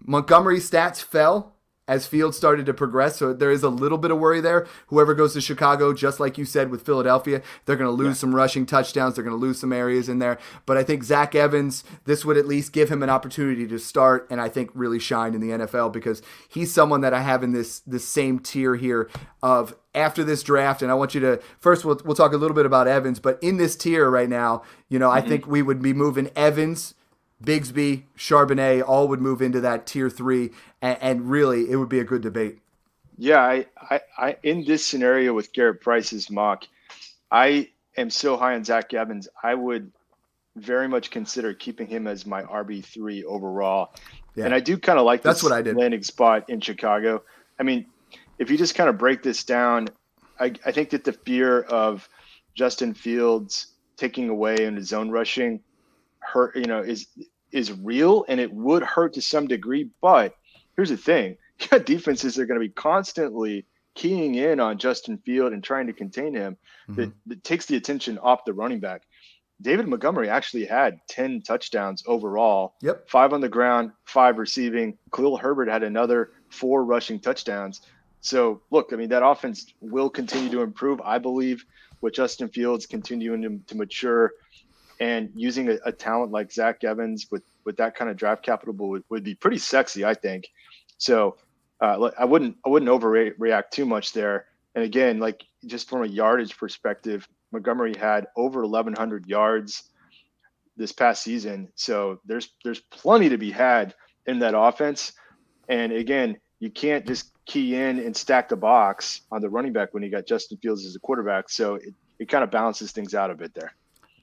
Montgomery's 0.00 0.70
stats 0.70 1.02
fell 1.02 1.54
as 1.88 2.06
Fields 2.06 2.36
started 2.36 2.66
to 2.66 2.74
progress. 2.74 3.16
So 3.16 3.32
there 3.32 3.50
is 3.50 3.62
a 3.62 3.70
little 3.70 3.98
bit 3.98 4.10
of 4.10 4.18
worry 4.18 4.40
there. 4.40 4.66
Whoever 4.88 5.14
goes 5.14 5.32
to 5.32 5.40
Chicago, 5.40 5.94
just 5.94 6.20
like 6.20 6.36
you 6.36 6.44
said 6.44 6.70
with 6.70 6.84
Philadelphia, 6.84 7.42
they're 7.64 7.76
going 7.76 7.90
to 7.90 7.96
lose 7.96 8.18
yeah. 8.18 8.20
some 8.20 8.34
rushing 8.34 8.66
touchdowns. 8.66 9.14
They're 9.14 9.24
going 9.24 9.36
to 9.36 9.40
lose 9.40 9.58
some 9.58 9.72
areas 9.72 10.08
in 10.08 10.18
there. 10.18 10.38
But 10.66 10.76
I 10.76 10.84
think 10.84 11.02
Zach 11.02 11.34
Evans, 11.34 11.82
this 12.04 12.24
would 12.24 12.36
at 12.36 12.46
least 12.46 12.72
give 12.72 12.90
him 12.90 13.02
an 13.02 13.10
opportunity 13.10 13.66
to 13.66 13.78
start 13.78 14.26
and 14.30 14.40
I 14.40 14.48
think 14.50 14.70
really 14.74 14.98
shine 14.98 15.34
in 15.34 15.40
the 15.40 15.66
NFL 15.66 15.92
because 15.92 16.20
he's 16.48 16.72
someone 16.72 17.00
that 17.00 17.14
I 17.14 17.22
have 17.22 17.42
in 17.42 17.52
this 17.52 17.80
this 17.80 18.06
same 18.06 18.38
tier 18.38 18.76
here 18.76 19.08
of 19.42 19.74
after 19.94 20.22
this 20.22 20.42
draft. 20.42 20.82
And 20.82 20.90
I 20.90 20.94
want 20.94 21.14
you 21.14 21.20
to 21.20 21.40
first 21.58 21.84
we'll, 21.84 22.00
we'll 22.04 22.14
talk 22.14 22.32
a 22.32 22.36
little 22.36 22.54
bit 22.54 22.66
about 22.66 22.86
Evans, 22.86 23.18
but 23.18 23.42
in 23.42 23.56
this 23.56 23.74
tier 23.74 24.10
right 24.10 24.28
now, 24.28 24.62
you 24.88 24.98
know, 24.98 25.08
mm-hmm. 25.08 25.24
I 25.24 25.28
think 25.28 25.46
we 25.46 25.62
would 25.62 25.80
be 25.80 25.94
moving 25.94 26.30
Evans 26.36 26.94
Bigsby, 27.42 28.04
Charbonnet, 28.16 28.82
all 28.86 29.08
would 29.08 29.20
move 29.20 29.40
into 29.40 29.60
that 29.60 29.86
tier 29.86 30.10
three, 30.10 30.50
and, 30.82 30.98
and 31.00 31.30
really, 31.30 31.70
it 31.70 31.76
would 31.76 31.88
be 31.88 32.00
a 32.00 32.04
good 32.04 32.22
debate. 32.22 32.58
Yeah, 33.16 33.40
I, 33.40 33.66
I, 33.90 34.00
I, 34.16 34.36
in 34.42 34.64
this 34.64 34.86
scenario 34.86 35.34
with 35.34 35.52
Garrett 35.52 35.80
Price's 35.80 36.30
mock, 36.30 36.64
I 37.30 37.70
am 37.96 38.10
so 38.10 38.36
high 38.36 38.54
on 38.54 38.64
Zach 38.64 38.94
Evans. 38.94 39.28
I 39.42 39.54
would 39.54 39.92
very 40.56 40.88
much 40.88 41.10
consider 41.10 41.54
keeping 41.54 41.86
him 41.86 42.06
as 42.06 42.26
my 42.26 42.42
RB 42.42 42.84
three 42.84 43.24
overall. 43.24 43.94
Yeah. 44.34 44.46
And 44.46 44.54
I 44.54 44.60
do 44.60 44.78
kind 44.78 44.98
of 44.98 45.04
like 45.04 45.22
that's 45.22 45.42
what 45.42 45.52
I 45.52 45.62
did 45.62 45.76
landing 45.76 46.02
spot 46.02 46.48
in 46.48 46.60
Chicago. 46.60 47.22
I 47.58 47.62
mean, 47.62 47.86
if 48.38 48.50
you 48.50 48.56
just 48.56 48.74
kind 48.74 48.88
of 48.88 48.98
break 48.98 49.22
this 49.22 49.44
down, 49.44 49.88
I, 50.38 50.52
I 50.64 50.72
think 50.72 50.90
that 50.90 51.04
the 51.04 51.12
fear 51.12 51.62
of 51.62 52.08
Justin 52.54 52.94
Fields 52.94 53.68
taking 53.96 54.28
away 54.28 54.56
in 54.60 54.76
his 54.76 54.88
zone 54.88 55.10
rushing 55.10 55.60
hurt, 56.20 56.56
you 56.56 56.66
know, 56.66 56.80
is 56.80 57.06
is 57.50 57.72
real 57.72 58.24
and 58.28 58.40
it 58.40 58.52
would 58.52 58.82
hurt 58.82 59.14
to 59.14 59.22
some 59.22 59.46
degree. 59.46 59.88
But 60.00 60.34
here's 60.76 60.90
the 60.90 60.96
thing: 60.96 61.36
you 61.60 61.68
got 61.68 61.86
defenses 61.86 62.38
are 62.38 62.46
going 62.46 62.60
to 62.60 62.66
be 62.66 62.72
constantly 62.72 63.66
keying 63.94 64.36
in 64.36 64.60
on 64.60 64.78
Justin 64.78 65.18
Field 65.18 65.52
and 65.52 65.62
trying 65.62 65.88
to 65.88 65.92
contain 65.92 66.34
him. 66.34 66.56
Mm-hmm. 66.88 67.00
That, 67.00 67.12
that 67.26 67.44
takes 67.44 67.66
the 67.66 67.76
attention 67.76 68.18
off 68.18 68.44
the 68.44 68.52
running 68.52 68.80
back. 68.80 69.02
David 69.60 69.88
Montgomery 69.88 70.28
actually 70.28 70.66
had 70.66 71.00
10 71.08 71.42
touchdowns 71.42 72.04
overall. 72.06 72.74
Yep. 72.80 73.08
Five 73.08 73.32
on 73.32 73.40
the 73.40 73.48
ground, 73.48 73.90
five 74.04 74.38
receiving. 74.38 74.96
Khalil 75.12 75.36
Herbert 75.36 75.68
had 75.68 75.82
another 75.82 76.30
four 76.48 76.84
rushing 76.84 77.18
touchdowns. 77.18 77.80
So, 78.20 78.62
look, 78.70 78.92
I 78.92 78.96
mean, 78.96 79.08
that 79.08 79.24
offense 79.24 79.72
will 79.80 80.10
continue 80.10 80.50
to 80.50 80.62
improve, 80.62 81.00
I 81.00 81.18
believe, 81.18 81.64
with 82.00 82.14
Justin 82.14 82.48
Fields 82.48 82.86
continuing 82.86 83.42
to, 83.42 83.58
to 83.66 83.76
mature 83.76 84.32
and 85.00 85.30
using 85.34 85.70
a, 85.70 85.78
a, 85.84 85.92
talent 85.92 86.32
like 86.32 86.50
Zach 86.50 86.82
Evans 86.82 87.28
with, 87.30 87.42
with 87.64 87.76
that 87.76 87.94
kind 87.94 88.10
of 88.10 88.16
draft 88.16 88.42
capital 88.42 88.74
would, 88.74 89.04
would 89.08 89.24
be 89.24 89.34
pretty 89.34 89.58
sexy, 89.58 90.04
I 90.04 90.14
think. 90.14 90.48
So, 90.98 91.36
uh, 91.80 92.10
I 92.18 92.24
wouldn't 92.24 92.56
I 92.66 92.68
wouldn't 92.68 92.90
overreact 92.90 93.70
too 93.70 93.86
much 93.86 94.12
there. 94.12 94.46
And 94.74 94.84
again, 94.84 95.18
like 95.18 95.44
just 95.66 95.88
from 95.88 96.02
a 96.02 96.06
yardage 96.06 96.56
perspective, 96.56 97.28
Montgomery 97.52 97.94
had 97.96 98.26
over 98.36 98.62
1,100 98.62 99.26
yards 99.26 99.84
this 100.76 100.92
past 100.92 101.22
season. 101.22 101.68
So 101.74 102.20
there's 102.24 102.50
there's 102.64 102.80
plenty 102.80 103.28
to 103.28 103.38
be 103.38 103.50
had 103.50 103.94
in 104.26 104.40
that 104.40 104.58
offense. 104.58 105.12
And 105.68 105.92
again, 105.92 106.38
you 106.60 106.70
can't 106.70 107.06
just 107.06 107.32
key 107.44 107.76
in 107.76 107.98
and 107.98 108.16
stack 108.16 108.48
the 108.48 108.56
box 108.56 109.22
on 109.30 109.40
the 109.40 109.48
running 109.48 109.72
back 109.72 109.94
when 109.94 110.02
you 110.02 110.10
got 110.10 110.26
Justin 110.26 110.58
Fields 110.58 110.84
as 110.84 110.96
a 110.96 111.00
quarterback. 111.00 111.48
So 111.48 111.76
it, 111.76 111.94
it 112.18 112.28
kind 112.28 112.42
of 112.42 112.50
balances 112.50 112.92
things 112.92 113.14
out 113.14 113.30
a 113.30 113.34
bit 113.34 113.54
there. 113.54 113.74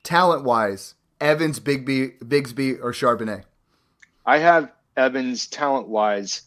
Talent 0.05 0.43
wise, 0.43 0.93
Evans, 1.19 1.59
Bigby, 1.59 2.19
Bigsby, 2.19 2.79
or 2.79 2.91
Charbonnet? 2.91 3.43
I 4.23 4.37
have 4.37 4.71
Evans 4.95 5.47
talent 5.47 5.87
wise 5.87 6.43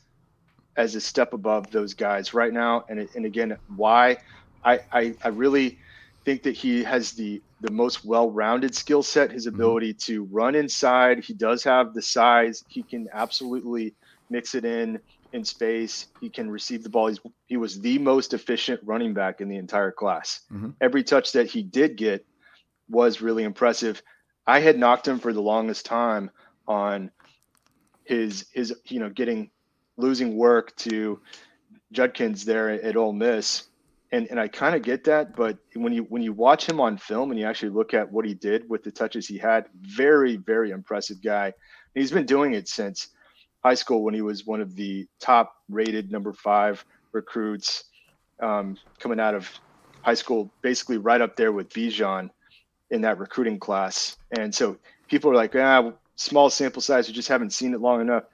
as 0.77 0.95
a 0.95 1.01
step 1.01 1.33
above 1.33 1.71
those 1.73 1.93
guys 1.93 2.33
right 2.33 2.53
now. 2.53 2.85
And, 2.89 3.09
and 3.17 3.27
again, 3.27 3.59
why 3.75 4.19
I, 4.65 4.81
I, 4.93 5.15
I 5.25 5.29
really 5.29 5.79
think 6.25 6.45
that 6.45 6.55
he 6.55 6.85
has 6.85 7.13
the 7.13 7.43
the 7.61 7.73
most 7.73 8.05
well-rounded 8.05 8.73
skill 8.73 9.03
set 9.03 9.33
his 9.33 9.47
mm-hmm. 9.47 9.57
ability 9.57 9.95
mm-hmm. 9.95 10.13
to 10.13 10.25
run 10.25 10.55
inside 10.55 11.25
he 11.25 11.33
does 11.33 11.65
have 11.65 11.95
the 11.95 12.03
size 12.03 12.63
he 12.69 12.83
can 12.83 13.09
absolutely 13.13 13.95
mix 14.31 14.55
it 14.55 14.65
in 14.65 15.01
in 15.33 15.45
space 15.45 16.07
he 16.21 16.29
can 16.29 16.51
receive 16.51 16.83
the 16.83 16.89
ball 16.89 17.09
He's, 17.09 17.19
he 17.47 17.57
was 17.57 17.81
the 17.81 17.99
most 17.99 18.35
efficient 18.35 18.81
running 18.85 19.15
back 19.15 19.41
in 19.41 19.49
the 19.49 19.57
entire 19.57 19.91
class 19.91 20.43
mm-hmm. 20.53 20.71
every 20.81 21.03
touch 21.03 21.33
that 21.33 21.49
he 21.49 21.63
did 21.63 21.97
get 21.97 22.25
was 22.89 23.21
really 23.21 23.45
impressive. 23.45 24.03
I 24.47 24.61
had 24.61 24.79
knocked 24.79 25.07
him 25.07 25.19
for 25.19 25.33
the 25.33 25.43
longest 25.43 25.85
time 25.87 26.31
on 26.67 27.11
his 28.05 28.47
his 28.53 28.75
you 28.87 29.01
know 29.01 29.11
getting 29.11 29.51
losing 29.97 30.37
work 30.37 30.75
to 30.77 31.21
judkins 31.93 32.45
there 32.45 32.71
at 32.71 32.97
Ole 32.97 33.13
Miss. 33.13 33.65
And 34.11 34.27
and 34.31 34.41
I 34.41 34.49
kind 34.49 34.75
of 34.75 34.83
get 34.83 35.05
that, 35.05 35.37
but 35.37 35.59
when 35.75 35.93
you 35.93 36.05
when 36.05 36.23
you 36.23 36.33
watch 36.33 36.67
him 36.67 36.81
on 36.81 36.97
film 36.97 37.31
and 37.31 37.39
you 37.39 37.45
actually 37.45 37.71
look 37.71 37.93
at 37.93 38.11
what 38.11 38.25
he 38.25 38.33
did 38.33 38.69
with 38.71 38.83
the 38.83 38.91
touches 38.91 39.29
he 39.29 39.37
had, 39.37 39.67
very 39.75 40.37
very 40.37 40.71
impressive 40.71 41.23
guy. 41.23 41.47
And 41.47 42.03
he's 42.03 42.13
been 42.13 42.25
doing 42.25 42.55
it 42.55 42.69
since 42.69 43.09
high 43.63 43.75
school 43.75 44.03
when 44.03 44.15
he 44.15 44.23
was 44.23 44.47
one 44.47 44.63
of 44.63 44.75
the 44.77 45.07
top 45.21 45.53
rated 45.69 46.11
number 46.11 46.33
five 46.33 46.83
recruits 47.13 47.85
um, 48.41 48.79
coming 48.99 49.21
out 49.21 49.35
of 49.35 49.51
high 50.01 50.15
school, 50.15 50.51
basically 50.63 50.97
right 50.97 51.21
up 51.21 51.37
there 51.37 51.53
with 51.53 51.69
Bijan 51.69 52.31
in 52.91 53.03
that 53.03 53.19
recruiting 53.19 53.59
class. 53.59 54.17
And 54.39 54.55
so 54.55 54.79
people 55.09 55.31
are 55.31 55.35
like, 55.35 55.55
ah, 55.57 55.93
small 56.17 56.51
sample 56.51 56.83
size, 56.83 57.09
we 57.09 57.15
just 57.15 57.29
haven't 57.29 57.53
seen 57.53 57.75
it 57.75 57.81
long 57.81 58.01
enough. 58.01 58.25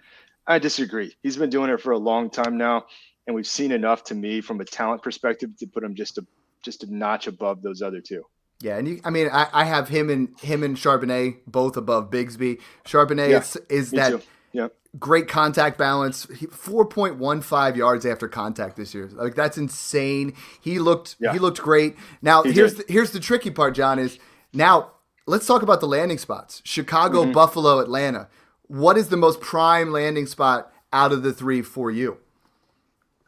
I 0.46 0.58
disagree. 0.58 1.14
He's 1.22 1.36
been 1.36 1.50
doing 1.50 1.70
it 1.70 1.80
for 1.80 1.92
a 1.92 1.98
long 1.98 2.30
time 2.30 2.58
now 2.58 2.84
and 3.26 3.34
we've 3.34 3.46
seen 3.46 3.72
enough 3.72 4.04
to 4.04 4.14
me 4.14 4.40
from 4.40 4.60
a 4.60 4.64
talent 4.64 5.02
perspective 5.02 5.50
to 5.58 5.66
put 5.66 5.82
him 5.82 5.94
just 5.94 6.18
a 6.18 6.26
just 6.62 6.82
a 6.82 6.94
notch 6.94 7.26
above 7.26 7.62
those 7.62 7.82
other 7.82 8.00
two. 8.00 8.24
Yeah, 8.60 8.78
and 8.78 8.88
you, 8.88 9.00
I 9.04 9.10
mean, 9.10 9.28
I, 9.30 9.48
I 9.52 9.64
have 9.64 9.88
him 9.88 10.08
and 10.08 10.38
him 10.40 10.62
and 10.62 10.76
Charbonnet 10.76 11.38
both 11.46 11.76
above 11.76 12.10
Bigsby. 12.10 12.60
Charbonnet 12.84 13.30
yeah, 13.30 13.38
is, 13.38 13.56
is 13.68 13.90
that 13.90 14.24
yeah. 14.52 14.68
great 14.98 15.28
contact 15.28 15.76
balance. 15.76 16.26
Four 16.50 16.86
point 16.86 17.16
one 17.16 17.40
five 17.40 17.76
yards 17.76 18.06
after 18.06 18.28
contact 18.28 18.76
this 18.76 18.94
year. 18.94 19.10
Like 19.12 19.34
that's 19.34 19.58
insane. 19.58 20.34
He 20.60 20.78
looked 20.78 21.16
yeah. 21.20 21.32
he 21.32 21.38
looked 21.38 21.60
great. 21.60 21.96
Now 22.22 22.42
he 22.42 22.52
here's 22.52 22.74
the, 22.74 22.84
here's 22.88 23.10
the 23.10 23.20
tricky 23.20 23.50
part, 23.50 23.74
John. 23.74 23.98
Is 23.98 24.18
now 24.54 24.92
let's 25.26 25.46
talk 25.46 25.62
about 25.62 25.80
the 25.80 25.88
landing 25.88 26.18
spots. 26.18 26.62
Chicago, 26.64 27.22
mm-hmm. 27.22 27.32
Buffalo, 27.32 27.80
Atlanta. 27.80 28.28
What 28.66 28.96
is 28.96 29.08
the 29.08 29.16
most 29.16 29.40
prime 29.40 29.92
landing 29.92 30.26
spot 30.26 30.72
out 30.92 31.12
of 31.12 31.22
the 31.22 31.32
three 31.32 31.62
for 31.62 31.90
you? 31.90 32.18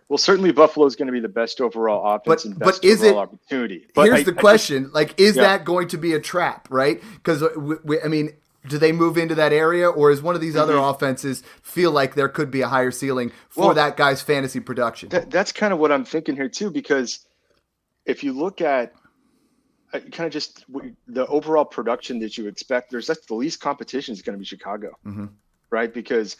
Well, 0.08 0.18
certainly 0.18 0.52
Buffalo 0.52 0.86
is 0.86 0.94
going 0.94 1.06
to 1.06 1.12
be 1.12 1.20
the 1.20 1.28
best 1.28 1.60
overall 1.60 2.14
offense 2.14 2.44
but, 2.44 2.44
and 2.44 2.58
best 2.58 2.82
but 2.82 2.88
is 2.88 3.02
overall 3.02 3.18
it, 3.18 3.22
opportunity. 3.22 3.86
But 3.94 4.04
here's 4.04 4.20
I, 4.20 4.22
the 4.22 4.32
question: 4.32 4.84
just, 4.84 4.94
like, 4.94 5.20
is 5.20 5.36
yeah. 5.36 5.42
that 5.42 5.64
going 5.64 5.88
to 5.88 5.98
be 5.98 6.12
a 6.12 6.20
trap? 6.20 6.68
Right? 6.70 7.02
Because 7.14 7.42
I 7.42 8.08
mean, 8.08 8.30
do 8.68 8.78
they 8.78 8.92
move 8.92 9.18
into 9.18 9.34
that 9.34 9.52
area, 9.52 9.88
or 9.88 10.12
is 10.12 10.22
one 10.22 10.36
of 10.36 10.40
these 10.40 10.54
mm-hmm. 10.54 10.62
other 10.62 10.76
offenses 10.76 11.42
feel 11.60 11.90
like 11.90 12.14
there 12.14 12.28
could 12.28 12.52
be 12.52 12.60
a 12.60 12.68
higher 12.68 12.92
ceiling 12.92 13.32
for 13.48 13.66
well, 13.66 13.74
that 13.74 13.96
guy's 13.96 14.22
fantasy 14.22 14.60
production? 14.60 15.08
That, 15.08 15.30
that's 15.30 15.50
kind 15.50 15.72
of 15.72 15.80
what 15.80 15.90
I'm 15.90 16.04
thinking 16.04 16.36
here 16.36 16.48
too, 16.48 16.70
because 16.70 17.26
if 18.04 18.22
you 18.22 18.32
look 18.32 18.60
at 18.60 18.94
kind 19.92 20.20
of 20.20 20.30
just 20.30 20.64
the 21.06 21.26
overall 21.26 21.64
production 21.64 22.18
that 22.20 22.36
you 22.36 22.48
expect, 22.48 22.90
there's 22.90 23.06
that's 23.06 23.26
the 23.26 23.34
least 23.34 23.60
competition 23.60 24.12
is 24.12 24.22
going 24.22 24.34
to 24.34 24.38
be 24.38 24.44
Chicago, 24.44 24.96
mm-hmm. 25.04 25.26
right? 25.70 25.92
Because 25.92 26.36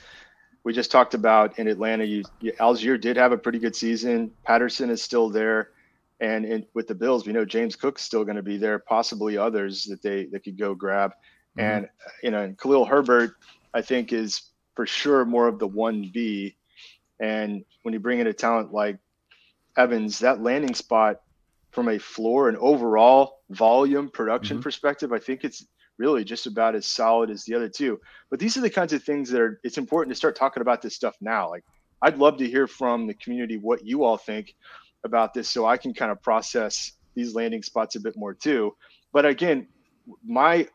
we 0.64 0.72
just 0.72 0.90
talked 0.90 1.14
about 1.14 1.58
in 1.58 1.68
Atlanta, 1.68 2.04
you, 2.04 2.24
you, 2.40 2.52
Allgeier 2.54 3.00
did 3.00 3.16
have 3.16 3.32
a 3.32 3.38
pretty 3.38 3.58
good 3.58 3.76
season. 3.76 4.32
Patterson 4.44 4.90
is 4.90 5.00
still 5.02 5.30
there, 5.30 5.70
and 6.20 6.44
in, 6.44 6.66
with 6.74 6.88
the 6.88 6.94
Bills, 6.94 7.26
we 7.26 7.32
know 7.32 7.44
James 7.44 7.76
Cook's 7.76 8.02
still 8.02 8.24
going 8.24 8.36
to 8.36 8.42
be 8.42 8.56
there, 8.56 8.78
possibly 8.78 9.38
others 9.38 9.84
that 9.84 10.02
they 10.02 10.26
that 10.26 10.42
could 10.42 10.58
go 10.58 10.74
grab. 10.74 11.12
Mm-hmm. 11.12 11.60
And 11.60 11.88
you 12.22 12.30
know, 12.30 12.42
and 12.42 12.58
Khalil 12.58 12.84
Herbert, 12.84 13.36
I 13.72 13.82
think, 13.82 14.12
is 14.12 14.42
for 14.74 14.86
sure 14.86 15.24
more 15.24 15.46
of 15.46 15.58
the 15.58 15.66
one 15.66 16.10
B. 16.12 16.56
And 17.20 17.64
when 17.82 17.94
you 17.94 18.00
bring 18.00 18.18
in 18.18 18.26
a 18.26 18.32
talent 18.32 18.72
like 18.72 18.98
Evans, 19.76 20.18
that 20.18 20.42
landing 20.42 20.74
spot 20.74 21.20
from 21.70 21.88
a 21.88 21.98
floor 21.98 22.48
and 22.48 22.56
overall 22.58 23.35
volume 23.50 24.10
production 24.10 24.56
mm-hmm. 24.56 24.62
perspective, 24.62 25.12
I 25.12 25.18
think 25.18 25.44
it's 25.44 25.64
really 25.98 26.24
just 26.24 26.46
about 26.46 26.74
as 26.74 26.86
solid 26.86 27.30
as 27.30 27.44
the 27.44 27.54
other 27.54 27.68
two. 27.68 28.00
But 28.30 28.38
these 28.38 28.56
are 28.56 28.60
the 28.60 28.70
kinds 28.70 28.92
of 28.92 29.02
things 29.02 29.30
that 29.30 29.40
are 29.40 29.60
it's 29.64 29.78
important 29.78 30.12
to 30.12 30.16
start 30.16 30.36
talking 30.36 30.60
about 30.60 30.82
this 30.82 30.94
stuff 30.94 31.16
now. 31.20 31.48
Like 31.50 31.64
I'd 32.02 32.18
love 32.18 32.38
to 32.38 32.48
hear 32.48 32.66
from 32.66 33.06
the 33.06 33.14
community 33.14 33.56
what 33.56 33.84
you 33.84 34.04
all 34.04 34.16
think 34.16 34.54
about 35.04 35.34
this 35.34 35.48
so 35.48 35.66
I 35.66 35.76
can 35.76 35.94
kind 35.94 36.10
of 36.10 36.22
process 36.22 36.92
these 37.14 37.34
landing 37.34 37.62
spots 37.62 37.96
a 37.96 38.00
bit 38.00 38.16
more 38.16 38.34
too. 38.34 38.74
But 39.12 39.24
again, 39.24 39.68
my 40.24 40.68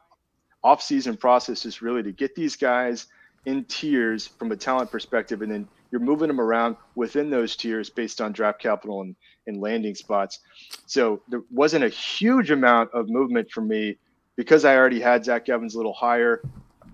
off-season 0.64 1.18
process 1.18 1.66
is 1.66 1.82
really 1.82 2.04
to 2.04 2.12
get 2.12 2.36
these 2.36 2.56
guys 2.56 3.08
in 3.46 3.66
tiers 3.66 4.28
from 4.28 4.52
a 4.52 4.56
talent 4.56 4.92
perspective 4.92 5.42
and 5.42 5.52
then 5.52 5.68
you're 5.92 6.02
moving 6.02 6.28
them 6.28 6.40
around 6.40 6.78
within 6.96 7.30
those 7.30 7.56
tiers 7.56 7.90
based 7.90 8.22
on 8.22 8.32
draft 8.32 8.62
capital 8.62 9.02
and, 9.02 9.16
and 9.52 9.62
landing 9.62 9.96
spots. 9.96 10.40
So 10.86 11.22
there 11.28 11.42
wasn't 11.52 11.84
a 11.84 11.90
huge 11.90 12.50
amount 12.52 12.92
of 12.94 13.10
movement 13.10 13.52
for 13.52 13.62
me 13.62 13.98
because 14.36 14.66
I 14.66 14.76
already 14.76 15.00
had 15.00 15.26
Zach 15.26 15.50
Evans 15.50 15.76
a 15.76 15.78
little 15.78 15.94
higher, 15.94 16.42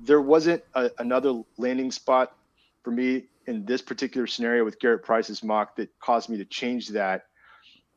there 0.03 0.21
wasn't 0.21 0.63
a, 0.73 0.89
another 0.99 1.41
landing 1.57 1.91
spot 1.91 2.35
for 2.83 2.91
me 2.91 3.23
in 3.45 3.65
this 3.65 3.81
particular 3.81 4.27
scenario 4.27 4.65
with 4.65 4.79
Garrett 4.79 5.03
Price's 5.03 5.43
mock 5.43 5.75
that 5.77 5.89
caused 5.99 6.29
me 6.29 6.37
to 6.37 6.45
change 6.45 6.89
that 6.89 7.25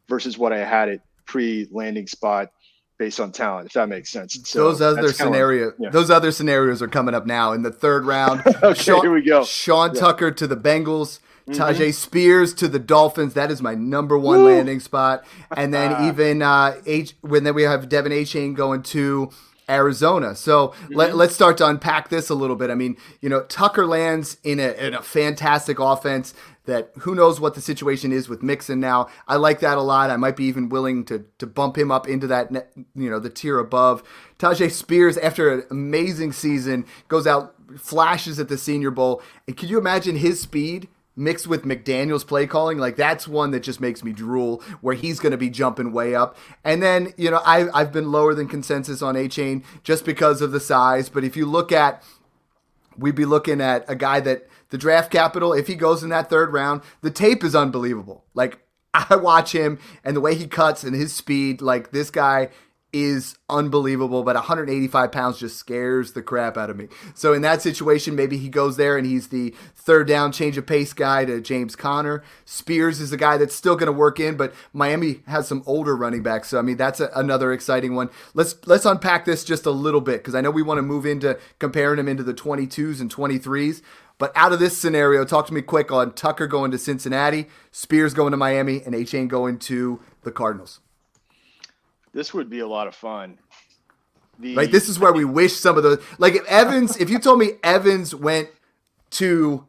versus 0.09 0.39
what 0.39 0.53
I 0.53 0.59
had 0.59 0.89
it 0.89 1.01
pre 1.27 1.69
landing 1.71 2.07
spot 2.07 2.51
based 2.99 3.19
on 3.19 3.33
talent, 3.33 3.67
if 3.67 3.73
that 3.73 3.89
makes 3.89 4.11
sense. 4.11 4.39
So 4.45 4.65
those 4.65 4.83
other 4.83 5.13
scenarios, 5.13 5.73
yeah. 5.79 5.89
those 5.89 6.11
other 6.11 6.31
scenarios 6.31 6.83
are 6.83 6.89
coming 6.89 7.15
up 7.15 7.27
now 7.27 7.53
in 7.53 7.63
the 7.63 7.73
third 7.73 8.05
round. 8.05 8.43
okay, 8.63 8.75
Sean, 8.75 9.01
here 9.01 9.13
we 9.13 9.23
go. 9.23 9.45
Sean 9.45 9.95
yeah. 9.95 10.01
Tucker 10.01 10.31
to 10.31 10.47
the 10.47 10.57
Bengals. 10.57 11.19
Mm-hmm. 11.51 11.63
Tyjae 11.63 11.95
Spears 11.95 12.55
to 12.55 12.69
the 12.69 12.79
Dolphins. 12.79 13.35
That 13.35 13.51
is 13.51 13.61
my 13.61 13.75
number 13.75 14.19
one 14.19 14.39
Woo! 14.39 14.47
landing 14.47 14.81
spot. 14.81 15.25
And 15.57 15.73
then 15.73 16.05
even 16.09 16.43
uh, 16.43 16.77
H 16.87 17.15
when 17.21 17.45
then 17.45 17.55
we 17.55 17.63
have 17.63 17.89
De'Von 17.89 18.13
Achane 18.13 18.55
going 18.55 18.83
to 18.85 19.31
Arizona. 19.69 20.35
So 20.35 20.69
mm-hmm. 20.69 20.95
let, 20.95 21.15
us 21.15 21.35
start 21.35 21.57
to 21.59 21.67
unpack 21.67 22.09
this 22.09 22.29
a 22.29 22.35
little 22.35 22.57
bit. 22.57 22.71
I 22.71 22.75
mean, 22.75 22.97
you 23.21 23.29
know, 23.29 23.43
Tucker 23.45 23.87
lands 23.87 24.37
in 24.43 24.59
a, 24.59 24.73
in 24.73 24.95
a 24.95 25.03
fantastic 25.03 25.79
offense 25.79 26.35
that 26.67 26.91
who 26.99 27.15
knows 27.15 27.41
what 27.41 27.55
the 27.55 27.61
situation 27.61 28.13
is 28.13 28.29
with 28.29 28.43
Mixon 28.43 28.81
now. 28.81 29.09
I 29.27 29.37
like 29.37 29.61
that 29.61 29.79
a 29.79 29.83
lot. 29.83 30.11
I 30.11 30.17
might 30.17 30.37
be 30.37 30.45
even 30.45 30.69
willing 30.69 31.05
to 31.07 31.25
to 31.39 31.47
bump 31.47 31.79
him 31.79 31.91
up 31.91 32.07
into 32.07 32.27
that 32.27 32.51
you 32.95 33.11
know 33.11 33.19
the 33.19 33.31
tier 33.31 33.59
above. 33.59 34.03
Tyjae 34.39 34.71
Spears 34.71 35.17
after 35.19 35.53
an 35.53 35.65
amazing 35.71 36.33
season 36.33 36.85
goes 37.09 37.27
out 37.27 37.55
flashes 37.79 38.39
at 38.39 38.49
the 38.49 38.59
Senior 38.59 38.91
Bowl. 38.91 39.23
And 39.47 39.57
can 39.57 39.69
you 39.69 39.79
imagine 39.79 40.17
his 40.17 40.41
speed? 40.41 40.89
Mixed 41.21 41.47
with 41.47 41.65
McDaniel's 41.65 42.25
play 42.25 42.47
calling, 42.47 42.79
like 42.79 42.97
that's 42.97 43.29
one 43.29 43.51
that 43.51 43.61
just 43.61 43.79
makes 43.79 44.03
me 44.03 44.11
drool. 44.11 44.63
Where 44.81 44.95
he's 44.95 45.21
going 45.21 45.33
to 45.33 45.37
be 45.37 45.51
jumping 45.51 45.93
way 45.93 46.15
up, 46.15 46.35
and 46.65 46.83
then 46.83 47.13
you 47.19 47.31
know 47.31 47.43
I 47.45 47.69
I've 47.79 47.93
been 47.93 48.11
lower 48.11 48.33
than 48.33 48.49
consensus 48.49 49.03
on 49.03 49.17
Achane 49.17 49.63
just 49.83 50.07
because 50.07 50.41
of 50.41 50.51
the 50.51 50.61
size. 50.61 51.11
But 51.11 51.23
if 51.23 51.37
you 51.37 51.45
look 51.45 51.73
at, 51.73 52.03
we'd 52.97 53.15
be 53.15 53.27
looking 53.27 53.61
at 53.61 53.85
a 53.87 53.95
guy 53.95 54.21
that 54.21 54.49
the 54.71 54.79
draft 54.79 55.13
capital, 55.13 55.53
if 55.53 55.67
he 55.67 55.75
goes 55.75 56.03
in 56.03 56.09
that 56.09 56.31
third 56.31 56.55
round, 56.55 56.81
the 57.03 57.11
tape 57.11 57.45
is 57.45 57.55
unbelievable. 57.55 58.25
Like 58.33 58.59
I 58.95 59.17
watch 59.17 59.53
him 59.53 59.79
and 60.03 60.17
the 60.17 60.21
way 60.21 60.35
he 60.35 60.47
cuts 60.47 60.85
and 60.85 60.97
his 60.97 61.13
speed, 61.13 61.61
like 61.61 61.91
this 61.91 62.11
guy 62.11 62.49
is 62.93 63.37
unbelievable, 63.49 64.23
but 64.23 64.35
185 64.35 65.13
pounds 65.13 65.39
just 65.39 65.57
scares 65.57 66.13
the 66.13 66.23
crap 66.23 66.57
out 66.57 66.71
of 66.71 66.77
me. 66.77 66.89
So 67.15 67.33
in 67.33 67.43
that 67.43 67.63
situation, 67.63 68.17
maybe 68.17 68.37
he 68.37 68.49
goes 68.49 68.77
there 68.77 68.97
and 68.97 69.07
he's 69.07 69.29
the 69.29 69.55
third 69.75 70.09
down 70.09 70.33
change 70.33 70.59
of 70.59 70.67
pace 70.67 70.93
guy 70.93 71.25
to 71.25 71.41
James 71.41 71.77
Conner. 71.77 72.23
Spears 72.45 73.01
is 73.01 73.13
a 73.13 73.17
guy 73.17 73.37
that's 73.37 73.55
still 73.55 73.77
going 73.77 73.87
to 73.87 73.93
work 73.93 74.19
in, 74.19 74.37
but 74.37 74.53
Miami 74.73 75.23
has 75.27 75.47
some 75.47 75.63
older 75.67 75.97
running 75.97 76.23
backs. 76.23 76.49
So 76.49 76.59
I 76.59 76.63
mean, 76.63 76.77
that's 76.77 77.01
a, 77.01 77.11
another 77.15 77.53
exciting 77.53 77.95
one. 77.95 78.11
Let's 78.35 78.57
let's 78.67 78.85
unpack 78.85 79.25
this 79.25 79.45
just 79.45 79.67
a 79.67 79.71
little 79.71 80.01
bit 80.01 80.19
because 80.19 80.35
I 80.35 80.41
know 80.41 80.51
we 80.51 80.63
want 80.63 80.79
to 80.79 80.83
move 80.83 81.07
into 81.07 81.39
comparing 81.59 81.99
him 81.99 82.09
into 82.09 82.23
the 82.23 82.35
22s 82.35 83.01
and 83.01 83.15
23s. 83.15 83.83
But 84.19 84.33
out 84.35 84.53
of 84.53 84.59
this 84.59 84.77
scenario, 84.77 85.25
talk 85.25 85.47
to 85.47 85.55
me 85.55 85.63
quick 85.63 85.91
on 85.91 86.13
Tucker 86.13 86.47
going 86.47 86.71
to 86.73 86.79
Cincinnati, 86.79 87.47
Spears 87.71 88.13
going 88.13 88.33
to 88.33 88.37
Miami, 88.37 88.83
and 88.83 88.95
Achane 88.95 89.29
going 89.29 89.59
to 89.61 90.01
the 90.25 90.31
Cardinals 90.31 90.81
this 92.13 92.35
would 92.35 92.51
be 92.51 92.61
a 92.61 92.67
lot 92.67 92.87
of 92.87 92.95
fun. 92.95 93.39
The, 94.39 94.57
right, 94.57 94.71
this 94.71 94.89
is 94.89 94.99
where 94.99 95.13
we 95.13 95.25
wish 95.25 95.55
some 95.55 95.77
of 95.77 95.83
the 95.83 96.03
like 96.19 96.35
if 96.35 96.45
Evans, 96.47 96.97
if 96.97 97.11
you 97.11 97.19
told 97.19 97.39
me 97.39 97.53
Evans 97.63 98.15
went 98.15 98.49
to 99.11 99.67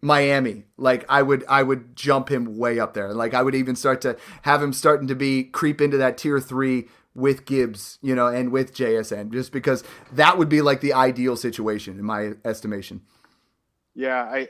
Miami, 0.00 0.64
like 0.76 1.04
I 1.08 1.22
would 1.22 1.44
I 1.48 1.62
would 1.62 1.96
jump 1.96 2.30
him 2.30 2.56
way 2.56 2.78
up 2.78 2.94
there. 2.94 3.12
Like 3.12 3.34
I 3.34 3.42
would 3.42 3.54
even 3.54 3.74
start 3.74 4.00
to 4.02 4.16
have 4.42 4.62
him 4.62 4.72
starting 4.72 5.08
to 5.08 5.16
be 5.16 5.44
creep 5.44 5.80
into 5.80 5.96
that 5.96 6.16
tier 6.16 6.38
3 6.38 6.86
with 7.14 7.44
Gibbs, 7.44 7.98
you 8.02 8.14
know, 8.14 8.26
and 8.28 8.50
with 8.52 8.74
JSN 8.74 9.32
just 9.32 9.50
because 9.50 9.82
that 10.12 10.38
would 10.38 10.48
be 10.48 10.62
like 10.62 10.80
the 10.80 10.92
ideal 10.92 11.36
situation 11.36 11.98
in 11.98 12.04
my 12.04 12.32
estimation. 12.44 13.02
Yeah, 13.94 14.22
I 14.22 14.48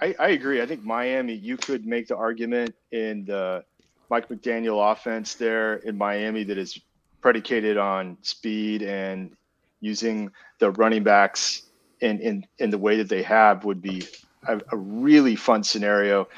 I, 0.00 0.14
I 0.18 0.28
agree. 0.30 0.60
I 0.60 0.66
think 0.66 0.84
Miami, 0.84 1.34
you 1.34 1.56
could 1.56 1.86
make 1.86 2.08
the 2.08 2.16
argument 2.16 2.74
in 2.90 3.24
the 3.24 3.64
Mike 4.10 4.28
McDaniel 4.28 4.92
offense 4.92 5.34
there 5.34 5.76
in 5.76 5.96
Miami 5.96 6.44
that 6.44 6.58
is 6.58 6.80
predicated 7.20 7.76
on 7.76 8.18
speed 8.22 8.82
and 8.82 9.30
using 9.80 10.30
the 10.58 10.70
running 10.72 11.02
backs 11.02 11.62
in, 12.00 12.20
in, 12.20 12.46
in 12.58 12.70
the 12.70 12.78
way 12.78 12.96
that 12.96 13.08
they 13.08 13.22
have 13.22 13.64
would 13.64 13.80
be 13.80 14.02
a, 14.46 14.60
a 14.72 14.76
really 14.76 15.36
fun 15.36 15.62
scenario. 15.62 16.28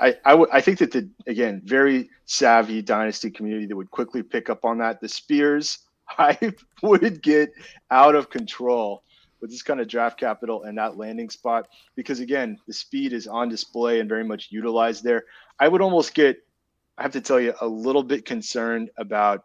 I, 0.00 0.14
I, 0.24 0.30
w- 0.30 0.50
I 0.52 0.60
think 0.60 0.78
that 0.78 0.92
the 0.92 1.08
again 1.26 1.62
very 1.64 2.10
savvy 2.26 2.82
dynasty 2.82 3.30
community 3.30 3.66
that 3.66 3.76
would 3.76 3.90
quickly 3.90 4.22
pick 4.22 4.50
up 4.50 4.64
on 4.64 4.78
that. 4.78 5.00
The 5.00 5.08
Spears 5.08 5.78
hype 6.04 6.60
would 6.82 7.22
get 7.22 7.50
out 7.90 8.14
of 8.14 8.30
control 8.30 9.02
with 9.40 9.50
this 9.50 9.62
kind 9.62 9.80
of 9.80 9.88
draft 9.88 10.18
capital 10.18 10.64
and 10.64 10.78
that 10.78 10.96
landing 10.96 11.30
spot 11.30 11.68
because 11.94 12.20
again 12.20 12.58
the 12.66 12.72
speed 12.72 13.12
is 13.12 13.26
on 13.26 13.48
display 13.48 14.00
and 14.00 14.08
very 14.08 14.24
much 14.24 14.48
utilized 14.50 15.02
there. 15.02 15.24
I 15.58 15.68
would 15.68 15.80
almost 15.80 16.14
get 16.14 16.45
I 16.98 17.02
have 17.02 17.12
to 17.12 17.20
tell 17.20 17.40
you, 17.40 17.54
a 17.60 17.66
little 17.66 18.02
bit 18.02 18.24
concerned 18.24 18.90
about 18.96 19.44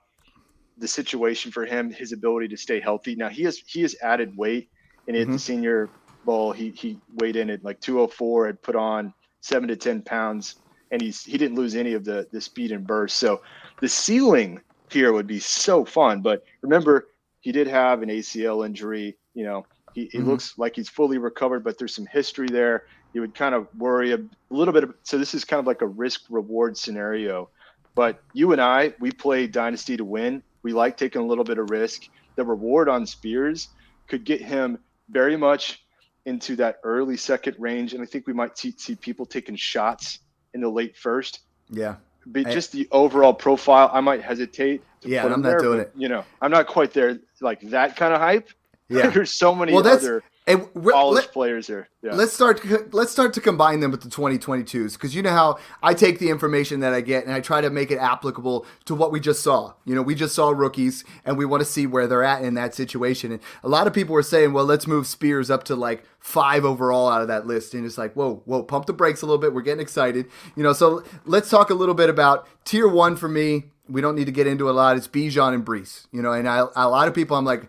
the 0.78 0.88
situation 0.88 1.52
for 1.52 1.66
him, 1.66 1.92
his 1.92 2.12
ability 2.12 2.48
to 2.50 2.58
stay 2.58 2.80
healthy. 2.80 3.16
Now 3.16 3.30
he 3.30 3.44
has 3.44 3.58
he 3.66 3.82
has 3.82 3.96
added 4.02 4.36
weight, 4.38 4.70
and 5.08 5.16
mm-hmm. 5.16 5.30
at 5.30 5.34
the 5.34 5.40
Senior 5.40 5.90
Bowl, 6.26 6.52
he 6.52 6.72
he 6.72 6.98
weighed 7.16 7.36
in 7.36 7.50
at 7.50 7.64
like 7.64 7.80
204, 7.82 8.48
had 8.48 8.62
put 8.62 8.76
on 8.76 9.14
seven 9.42 9.68
to 9.68 9.76
ten 9.76 10.02
pounds, 10.02 10.56
and 10.92 11.02
he's 11.02 11.24
he 11.24 11.38
didn't 11.38 11.58
lose 11.58 11.76
any 11.76 11.94
of 11.94 12.06
the 12.06 12.28
the 12.32 12.42
speed 12.42 12.72
and 12.72 12.88
burst. 12.88 13.18
So 13.18 13.42
the 13.80 13.90
ceiling 13.90 14.62
here 14.90 15.14
would 15.14 15.28
be 15.28 15.40
so 15.40 15.84
fun. 15.86 16.22
But 16.22 16.44
remember, 16.62 17.10
he 17.42 17.52
did 17.52 17.68
have 17.68 18.02
an 18.02 18.10
ACL 18.10 18.66
injury. 18.66 19.18
You 19.34 19.44
know, 19.46 19.66
he, 19.94 20.06
he 20.06 20.18
mm-hmm. 20.20 20.30
looks 20.30 20.58
like 20.58 20.76
he's 20.76 20.90
fully 20.90 21.18
recovered, 21.18 21.64
but 21.64 21.78
there's 21.78 21.96
some 21.96 22.06
history 22.06 22.48
there 22.48 22.86
you 23.14 23.22
would 23.22 23.36
kind 23.36 23.56
of 23.56 23.68
worry 23.78 24.14
a 24.14 24.20
little 24.50 24.74
bit. 24.74 24.84
Of, 24.84 24.94
so 25.04 25.18
this 25.18 25.34
is 25.34 25.46
kind 25.46 25.60
of 25.60 25.68
like 25.68 25.82
a 25.82 25.88
risk 25.88 26.22
reward 26.30 26.78
scenario. 26.78 27.50
But 27.94 28.22
you 28.34 28.54
and 28.54 28.62
I, 28.62 28.94
we 29.00 29.12
play 29.12 29.48
Dynasty 29.48 29.98
to 29.98 30.06
win. 30.06 30.44
We 30.64 30.74
like 30.74 30.98
taking 30.98 31.22
a 31.22 31.26
little 31.26 31.44
bit 31.44 31.58
of 31.58 31.70
risk. 31.70 32.04
The 32.36 32.46
reward 32.46 32.88
on 32.88 33.06
Spears 33.06 33.70
could 34.08 34.24
get 34.24 34.42
him 34.42 34.80
very 35.10 35.36
much 35.36 35.84
into 36.26 36.56
that 36.58 36.80
early 36.84 37.18
second 37.18 37.56
range, 37.60 37.94
and 37.94 38.02
I 38.02 38.06
think 38.06 38.28
we 38.28 38.34
might 38.34 38.58
see, 38.58 38.74
see 38.78 38.96
people 38.96 39.26
taking 39.26 39.56
shots 39.56 40.20
in 40.54 40.62
the 40.62 40.70
late 40.70 40.96
first. 40.96 41.42
Yeah. 41.70 41.96
But 42.26 42.48
I, 42.48 42.54
just 42.54 42.72
the 42.72 42.88
overall 42.92 43.34
profile, 43.34 43.90
I 43.92 44.02
might 44.02 44.22
hesitate. 44.22 44.84
yeah, 45.02 45.24
I'm 45.26 45.32
not 45.32 45.44
there, 45.44 45.60
doing 45.60 45.80
but, 45.80 45.88
it. 45.88 45.94
You 45.96 46.10
know, 46.10 46.24
I'm 46.42 46.52
not 46.52 46.68
quite 46.68 46.94
there 46.94 47.20
like 47.42 47.62
that 47.70 47.96
kind 47.96 48.14
of 48.14 48.22
hype. 48.22 48.50
Yeah. 48.92 49.10
There's 49.14 49.32
so 49.32 49.56
many 49.56 49.74
well, 49.74 49.84
that's, 49.84 50.04
other 50.04 50.24
and 50.48 50.74
polished 50.74 51.28
let, 51.28 51.34
players 51.34 51.68
here. 51.68 51.88
Yeah. 52.02 52.14
Let's 52.14 52.34
start. 52.34 52.94
Let's 52.94 53.12
start 53.12 53.34
to 53.34 53.42
combine 53.42 53.80
them 53.80 53.92
with 53.92 54.02
the 54.02 54.10
2022s 54.10 54.94
because 54.94 55.16
you 55.16 55.22
know 55.22 55.30
how 55.30 55.60
I 55.84 55.94
take 55.94 56.18
the 56.18 56.30
information 56.30 56.80
that 56.80 56.94
I 56.94 57.02
get 57.02 57.26
and 57.26 57.34
I 57.34 57.42
try 57.42 57.62
to 57.62 57.70
make 57.70 57.92
it 57.92 57.98
applicable 57.98 58.66
to 58.86 58.96
what 58.96 59.12
we 59.12 59.20
just 59.20 59.44
saw. 59.44 59.74
You 59.86 59.94
know, 59.94 60.02
we 60.02 60.16
just 60.16 60.34
saw 60.34 60.50
rookies 60.50 61.04
and 61.26 61.38
we 61.38 61.46
want 61.46 61.62
to 61.62 61.66
see 61.66 61.86
where 61.86 62.08
they're 62.08 62.24
at 62.24 62.44
in 62.44 62.56
that 62.56 62.74
situation. 62.74 63.32
And 63.32 63.42
a 63.64 63.70
lot 63.70 63.86
of 63.86 63.94
people 63.94 64.14
were 64.14 64.24
saying, 64.24 64.52
well, 64.52 64.66
let's 64.66 64.88
move 64.88 65.06
Spears 65.06 65.52
up 65.52 65.64
to 65.66 65.76
like 65.76 66.04
five 66.20 66.66
overall 66.66 67.08
out 67.08 67.22
of 67.22 67.28
that 67.28 67.46
list. 67.46 67.76
And 67.76 67.86
it's 67.86 67.98
like, 67.98 68.14
whoa, 68.16 68.42
whoa, 68.46 68.64
pump 68.64 68.88
the 68.88 68.94
brakes 68.94 69.22
a 69.22 69.28
little 69.28 69.40
bit. 69.40 69.54
We're 69.54 69.62
getting 69.62 69.82
excited. 69.82 70.26
You 70.56 70.64
know, 70.64 70.74
so 70.74 71.04
let's 71.24 71.52
talk 71.52 71.70
a 71.70 71.76
little 71.76 71.96
bit 71.96 72.10
about 72.10 72.48
tier 72.66 72.88
one 72.88 73.16
for 73.16 73.28
me. 73.28 73.66
We 73.88 74.02
don't 74.02 74.16
need 74.16 74.26
to 74.26 74.32
get 74.32 74.48
into 74.48 74.70
a 74.70 74.72
lot. 74.72 74.98
It's 74.98 75.08
Bijan 75.08 75.54
and 75.54 75.66
Breece. 75.66 76.08
You 76.12 76.22
know, 76.22 76.32
and 76.32 76.48
I, 76.48 76.66
a 76.76 76.90
lot 76.90 77.08
of 77.08 77.14
people 77.14 77.38
I'm 77.38 77.46
like 77.46 77.68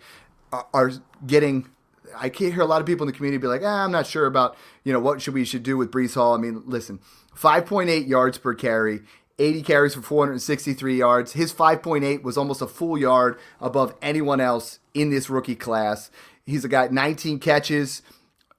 are 0.53 0.93
getting 1.27 1.69
I 2.17 2.29
can't 2.29 2.53
hear 2.53 2.63
a 2.63 2.67
lot 2.67 2.81
of 2.81 2.87
people 2.87 3.07
in 3.07 3.13
the 3.13 3.17
community 3.17 3.41
be 3.41 3.47
like, 3.47 3.63
ah, 3.65 3.85
I'm 3.85 3.93
not 3.93 4.07
sure 4.07 4.27
about, 4.27 4.57
you 4.85 4.93
know, 4.93 5.01
what 5.01 5.23
should 5.23 5.35
we 5.35 5.45
should 5.45 5.63
do 5.63 5.77
with 5.77 5.91
Breece 5.91 6.15
Hall. 6.15 6.35
I 6.35 6.39
mean, 6.39 6.63
listen, 6.67 7.01
5.8 7.37 8.07
yards 8.07 8.39
per 8.39 8.55
carry, 8.55 9.01
80 9.39 9.63
carries 9.63 9.95
for 9.95 10.03
463 10.03 10.97
yards. 10.97 11.33
His 11.33 11.53
5.8 11.53 12.23
was 12.23 12.37
almost 12.37 12.63
a 12.63 12.67
full 12.67 12.99
yard 12.99 13.39
above 13.61 13.95
anyone 14.03 14.41
else 14.41 14.79
in 14.95 15.11
this 15.11 15.31
rookie 15.31 15.57
class. 15.57 16.11
He's 16.45 16.67
got 16.67 16.93
19 16.93 17.39
catches, 17.39 18.03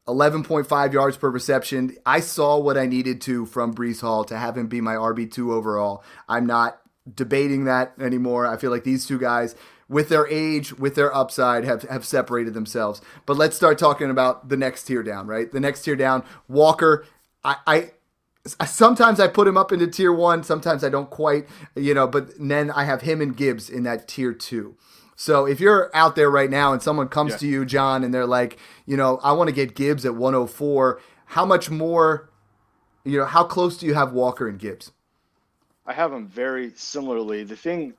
11.5 0.08 0.94
yards 0.94 1.18
per 1.18 1.30
reception. 1.30 1.96
I 2.06 2.20
saw 2.22 2.58
what 2.58 2.78
I 2.78 2.86
needed 2.86 3.22
to 3.22 3.46
from 3.46 3.74
Breece 3.74 4.02
Hall 4.02 4.24
to 4.26 4.38
have 4.38 4.58
him 4.58 4.68
be 4.68 4.82
my 4.82 4.96
RB2 4.96 5.52
overall. 5.52 6.04
I'm 6.28 6.46
not 6.46 6.80
debating 7.14 7.66
that 7.66 7.94
anymore. 8.00 8.48
I 8.48 8.58
feel 8.58 8.72
like 8.72 8.84
these 8.84 9.06
two 9.06 9.20
guys 9.20 9.56
with 9.94 10.10
their 10.10 10.28
age, 10.28 10.74
with 10.74 10.96
their 10.96 11.16
upside, 11.16 11.64
have, 11.64 11.84
have 11.84 12.04
separated 12.04 12.54
themselves. 12.54 13.02
But 13.26 13.38
let's 13.38 13.56
start 13.56 13.78
talking 13.78 14.10
about 14.10 14.50
the 14.50 14.58
next 14.58 14.84
tier 14.84 15.04
down, 15.04 15.28
right? 15.28 15.50
The 15.52 15.60
next 15.60 15.84
tier 15.84 15.96
down, 15.96 16.24
Walker. 16.48 17.06
I, 17.44 17.56
I 17.68 17.92
sometimes 18.66 19.20
I 19.20 19.28
put 19.28 19.48
him 19.48 19.58
up 19.58 19.72
into 19.72 19.88
tier 19.88 20.12
one, 20.12 20.44
sometimes 20.44 20.84
I 20.84 20.90
don't 20.90 21.10
quite, 21.10 21.48
you 21.76 21.94
know, 21.94 22.08
but 22.08 22.32
then 22.40 22.72
I 22.72 22.84
have 22.84 23.02
him 23.02 23.22
and 23.22 23.36
Gibbs 23.36 23.70
in 23.70 23.84
that 23.84 24.08
tier 24.08 24.34
two. 24.34 24.76
So 25.16 25.46
if 25.46 25.60
you're 25.60 25.92
out 25.94 26.16
there 26.16 26.30
right 26.30 26.50
now 26.50 26.74
and 26.74 26.82
someone 26.82 27.08
comes 27.08 27.34
yeah. 27.34 27.38
to 27.38 27.48
you, 27.48 27.66
John, 27.66 28.04
and 28.04 28.14
they're 28.14 28.26
like, 28.26 28.58
you 28.86 28.98
know, 28.98 29.20
I 29.24 29.32
want 29.34 29.48
to 29.48 29.56
get 29.56 29.76
Gibbs 29.76 30.06
at 30.06 30.16
104, 30.16 31.00
how 31.28 31.46
much 31.46 31.70
more, 31.70 32.30
you 33.06 33.20
know, 33.20 33.26
how 33.26 33.44
close 33.44 33.78
do 33.78 33.86
you 33.86 33.94
have 33.94 34.12
Walker 34.12 34.48
and 34.48 34.60
Gibbs? 34.60 34.92
I 35.86 35.94
have 35.94 36.12
them 36.12 36.28
very 36.28 36.72
similarly. 36.76 37.44
The 37.44 37.56
thing 37.56 37.94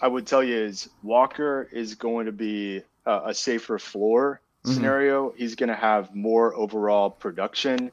I 0.00 0.08
would 0.08 0.26
tell 0.26 0.42
you 0.42 0.56
is 0.56 0.88
Walker 1.02 1.68
is 1.72 1.94
going 1.94 2.26
to 2.26 2.32
be 2.32 2.82
a, 3.06 3.20
a 3.26 3.34
safer 3.34 3.78
floor 3.78 4.40
mm-hmm. 4.64 4.74
scenario. 4.74 5.32
He's 5.36 5.54
going 5.54 5.68
to 5.68 5.76
have 5.76 6.14
more 6.14 6.54
overall 6.54 7.10
production, 7.10 7.90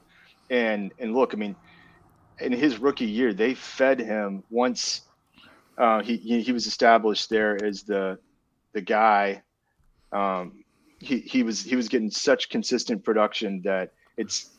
and 0.50 0.92
and 1.00 1.14
look, 1.14 1.34
I 1.34 1.38
mean, 1.38 1.56
in 2.40 2.52
his 2.52 2.80
rookie 2.80 3.06
year, 3.06 3.34
they 3.34 3.54
fed 3.54 4.00
him 4.00 4.44
once 4.50 5.02
uh, 5.78 6.02
he, 6.04 6.18
he 6.18 6.52
was 6.52 6.68
established 6.68 7.30
there 7.30 7.64
as 7.64 7.84
the 7.84 8.20
the 8.74 8.82
guy. 8.82 9.42
Um, 10.12 10.64
he 11.00 11.20
he 11.20 11.44
was 11.44 11.64
he 11.64 11.76
was 11.76 11.88
getting 11.88 12.12
such 12.12 12.50
consistent 12.50 13.04
production 13.04 13.62
that 13.64 13.94
it's 14.18 14.50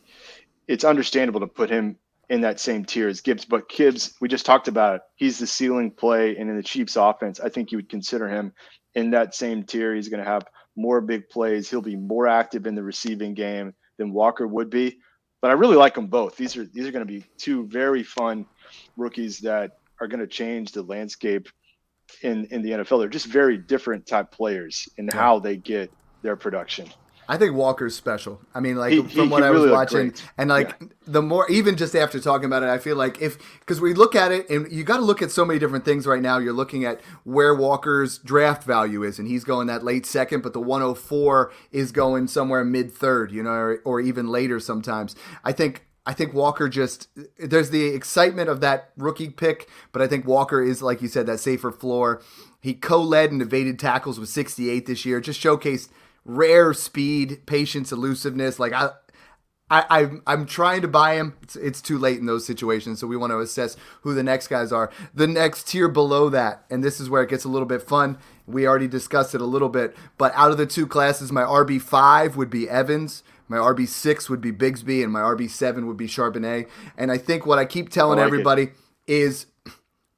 it's 0.66 0.84
understandable 0.84 1.40
to 1.40 1.46
put 1.46 1.70
him 1.70 1.96
in 2.28 2.40
that 2.40 2.60
same 2.60 2.84
tier 2.84 3.08
as 3.08 3.20
Gibbs. 3.20 3.44
But 3.44 3.68
Gibbs, 3.68 4.14
we 4.20 4.28
just 4.28 4.46
talked 4.46 4.68
about 4.68 4.96
it. 4.96 5.02
He's 5.16 5.38
the 5.38 5.46
ceiling 5.46 5.90
play, 5.90 6.36
and 6.36 6.48
in 6.48 6.56
the 6.56 6.62
Chiefs' 6.62 6.96
offense, 6.96 7.40
I 7.40 7.48
think 7.48 7.72
you 7.72 7.78
would 7.78 7.88
consider 7.88 8.28
him 8.28 8.52
in 8.94 9.10
that 9.10 9.34
same 9.34 9.64
tier. 9.64 9.94
He's 9.94 10.08
going 10.08 10.22
to 10.22 10.30
have 10.30 10.44
more 10.76 11.00
big 11.00 11.28
plays. 11.28 11.68
He'll 11.68 11.82
be 11.82 11.96
more 11.96 12.26
active 12.26 12.66
in 12.66 12.74
the 12.74 12.82
receiving 12.82 13.34
game 13.34 13.74
than 13.98 14.12
Walker 14.12 14.46
would 14.46 14.70
be. 14.70 14.98
But 15.40 15.50
I 15.50 15.54
really 15.54 15.76
like 15.76 15.94
them 15.94 16.06
both. 16.06 16.36
These 16.36 16.56
are 16.56 16.64
these 16.64 16.86
are 16.86 16.92
going 16.92 17.06
to 17.06 17.12
be 17.12 17.24
two 17.36 17.66
very 17.66 18.04
fun 18.04 18.46
rookies 18.96 19.40
that 19.40 19.78
are 20.00 20.06
going 20.06 20.20
to 20.20 20.26
change 20.26 20.72
the 20.72 20.82
landscape 20.82 21.48
in 22.22 22.46
in 22.46 22.62
the 22.62 22.70
NFL. 22.70 23.00
They're 23.00 23.08
just 23.08 23.26
very 23.26 23.58
different 23.58 24.06
type 24.06 24.30
players 24.30 24.88
in 24.98 25.06
yeah. 25.06 25.16
how 25.16 25.40
they 25.40 25.56
get 25.56 25.92
their 26.22 26.36
production. 26.36 26.88
I 27.28 27.36
think 27.36 27.54
Walker's 27.54 27.94
special. 27.94 28.40
I 28.54 28.60
mean, 28.60 28.76
like 28.76 28.92
he, 28.92 29.02
from 29.02 29.30
what 29.30 29.42
I 29.42 29.50
was 29.50 29.70
watching, 29.70 30.12
and 30.36 30.50
like 30.50 30.76
yeah. 30.80 30.88
the 31.06 31.22
more, 31.22 31.48
even 31.50 31.76
just 31.76 31.94
after 31.94 32.18
talking 32.20 32.46
about 32.46 32.62
it, 32.62 32.68
I 32.68 32.78
feel 32.78 32.96
like 32.96 33.20
if 33.20 33.38
because 33.60 33.80
we 33.80 33.94
look 33.94 34.14
at 34.14 34.32
it, 34.32 34.50
and 34.50 34.70
you 34.70 34.84
got 34.84 34.96
to 34.96 35.04
look 35.04 35.22
at 35.22 35.30
so 35.30 35.44
many 35.44 35.58
different 35.58 35.84
things 35.84 36.06
right 36.06 36.20
now. 36.20 36.38
You're 36.38 36.52
looking 36.52 36.84
at 36.84 37.00
where 37.24 37.54
Walker's 37.54 38.18
draft 38.18 38.64
value 38.64 39.02
is, 39.02 39.18
and 39.18 39.28
he's 39.28 39.44
going 39.44 39.68
that 39.68 39.84
late 39.84 40.04
second, 40.04 40.42
but 40.42 40.52
the 40.52 40.60
104 40.60 41.52
is 41.70 41.92
going 41.92 42.26
somewhere 42.26 42.64
mid 42.64 42.92
third, 42.92 43.30
you 43.30 43.42
know, 43.42 43.50
or, 43.50 43.80
or 43.84 44.00
even 44.00 44.28
later 44.28 44.58
sometimes. 44.58 45.14
I 45.44 45.52
think 45.52 45.86
I 46.04 46.14
think 46.14 46.34
Walker 46.34 46.68
just 46.68 47.08
there's 47.38 47.70
the 47.70 47.86
excitement 47.86 48.48
of 48.48 48.60
that 48.60 48.90
rookie 48.96 49.30
pick, 49.30 49.68
but 49.92 50.02
I 50.02 50.08
think 50.08 50.26
Walker 50.26 50.60
is 50.60 50.82
like 50.82 51.00
you 51.00 51.08
said 51.08 51.26
that 51.26 51.38
safer 51.38 51.70
floor. 51.70 52.20
He 52.60 52.74
co-led 52.74 53.32
and 53.32 53.42
evaded 53.42 53.78
tackles 53.78 54.20
with 54.20 54.28
68 54.28 54.86
this 54.86 55.04
year. 55.04 55.20
Just 55.20 55.42
showcased 55.42 55.88
rare 56.24 56.72
speed, 56.74 57.46
patience, 57.46 57.92
elusiveness. 57.92 58.58
Like 58.58 58.72
I, 58.72 58.90
I, 59.72 59.86
I'm, 59.88 60.22
I'm 60.26 60.46
trying 60.46 60.82
to 60.82 60.88
buy 60.88 61.14
him. 61.14 61.34
It's, 61.42 61.56
it's 61.56 61.80
too 61.80 61.96
late 61.96 62.18
in 62.18 62.26
those 62.26 62.44
situations, 62.44 63.00
so 63.00 63.06
we 63.06 63.16
want 63.16 63.30
to 63.30 63.40
assess 63.40 63.76
who 64.02 64.12
the 64.12 64.22
next 64.22 64.48
guys 64.48 64.70
are. 64.70 64.90
The 65.14 65.26
next 65.26 65.68
tier 65.68 65.88
below 65.88 66.28
that, 66.28 66.64
and 66.70 66.84
this 66.84 67.00
is 67.00 67.08
where 67.08 67.22
it 67.22 67.30
gets 67.30 67.44
a 67.44 67.48
little 67.48 67.66
bit 67.66 67.82
fun. 67.82 68.18
We 68.46 68.66
already 68.66 68.88
discussed 68.88 69.34
it 69.34 69.40
a 69.40 69.46
little 69.46 69.70
bit, 69.70 69.96
but 70.18 70.32
out 70.34 70.50
of 70.50 70.58
the 70.58 70.66
two 70.66 70.86
classes, 70.86 71.32
my 71.32 71.42
RB 71.42 71.80
five 71.80 72.36
would 72.36 72.50
be 72.50 72.68
Evans. 72.68 73.22
My 73.48 73.56
RB 73.56 73.88
six 73.88 74.28
would 74.28 74.42
be 74.42 74.52
Bigsby, 74.52 75.02
and 75.02 75.12
my 75.12 75.20
RB 75.20 75.48
seven 75.48 75.86
would 75.86 75.96
be 75.96 76.06
Charbonnet. 76.06 76.68
And 76.98 77.10
I 77.10 77.16
think 77.16 77.46
what 77.46 77.58
I 77.58 77.64
keep 77.64 77.88
telling 77.88 78.18
like 78.18 78.26
everybody 78.26 78.62
it. 78.62 78.72
is 79.06 79.46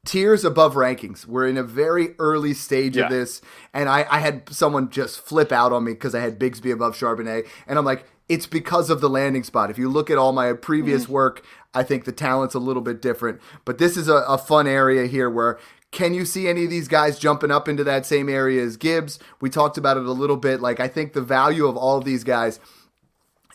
tiers 0.05 0.45
above 0.45 0.75
rankings. 0.75 1.27
We're 1.27 1.47
in 1.47 1.57
a 1.57 1.63
very 1.63 2.15
early 2.19 2.55
stage 2.55 2.97
Yeah. 2.97 3.05
of 3.05 3.11
this, 3.11 3.41
and 3.73 3.89
I, 3.89 4.07
I 4.11 4.21
had 4.21 4.49
someone 4.51 4.91
just 4.91 5.21
flip 5.21 5.53
out 5.53 5.73
on 5.73 5.85
me 5.85 5.93
because 5.93 6.15
I 6.15 6.21
had 6.21 6.39
Bigsby 6.39 6.73
above 6.73 6.97
Charbonnet, 6.97 7.47
and 7.67 7.79
I'm 7.79 7.85
like, 7.85 8.05
it's 8.29 8.47
because 8.47 8.91
of 8.91 9.01
the 9.01 9.11
landing 9.11 9.45
spot. 9.45 9.71
If 9.71 9.79
you 9.79 9.89
look 9.89 10.11
at 10.11 10.19
all 10.19 10.33
my 10.33 10.53
previous 10.55 11.05
mm-hmm. 11.05 11.13
work, 11.13 11.45
I 11.75 11.83
think 11.83 12.05
the 12.05 12.13
talent's 12.13 12.55
a 12.55 12.59
little 12.59 12.83
bit 12.83 13.03
different. 13.03 13.41
But 13.65 13.79
this 13.79 13.97
is 13.97 14.09
a, 14.09 14.25
a 14.29 14.39
fun 14.39 14.67
area 14.67 15.07
here 15.07 15.31
where. 15.31 15.59
Can 15.91 16.13
you 16.13 16.25
see 16.25 16.49
any 16.49 16.65
of 16.65 16.71
these 16.71 16.89
guys 16.89 17.21
jumping 17.21 17.53
up 17.53 17.69
into 17.69 17.85
that 17.85 18.05
same 18.05 18.29
area 18.29 18.61
as 18.65 18.77
Gibbs? 18.77 19.21
We 19.41 19.49
talked 19.49 19.79
about 19.79 19.97
it 19.97 20.05
a 20.05 20.11
little 20.11 20.37
bit. 20.37 20.61
Like, 20.61 20.81
I 20.81 20.89
think 20.89 21.13
the 21.13 21.21
value 21.21 21.69
of 21.69 21.77
all 21.77 21.99
of 21.99 22.05
these 22.05 22.25
guys 22.25 22.59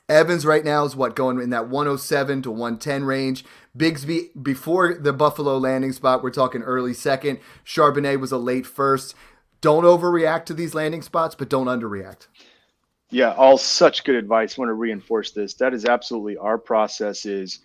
Evans 0.09 0.43
right 0.43 0.65
now 0.65 0.85
is 0.85 0.95
what 0.95 1.15
going 1.15 1.39
in 1.39 1.51
that 1.51 1.69
107 1.69 2.41
to 2.41 2.51
110 2.51 3.03
range. 3.03 3.45
Bigsby 3.77 4.29
before 4.41 4.95
the 4.95 5.13
Buffalo 5.13 5.57
landing 5.57 5.91
spot, 5.91 6.23
we're 6.23 6.31
talking 6.31 6.63
early 6.63 6.95
second. 6.95 7.39
Charbonnet 7.63 8.19
was 8.19 8.31
a 8.31 8.37
late 8.37 8.65
first. 8.65 9.13
Don't 9.61 9.83
overreact 9.83 10.45
to 10.45 10.53
these 10.53 10.73
landing 10.73 11.03
spots, 11.03 11.35
but 11.35 11.49
don't 11.49 11.67
underreact. 11.67 12.27
Yeah, 13.11 13.33
all 13.33 13.57
such 13.57 14.03
good 14.03 14.15
advice. 14.15 14.57
want 14.57 14.69
to 14.69 14.73
reinforce 14.73 15.31
this. 15.31 15.53
That 15.55 15.73
is 15.73 15.85
absolutely 15.85 16.37
our 16.37 16.57
process 16.57 17.25
is 17.25 17.59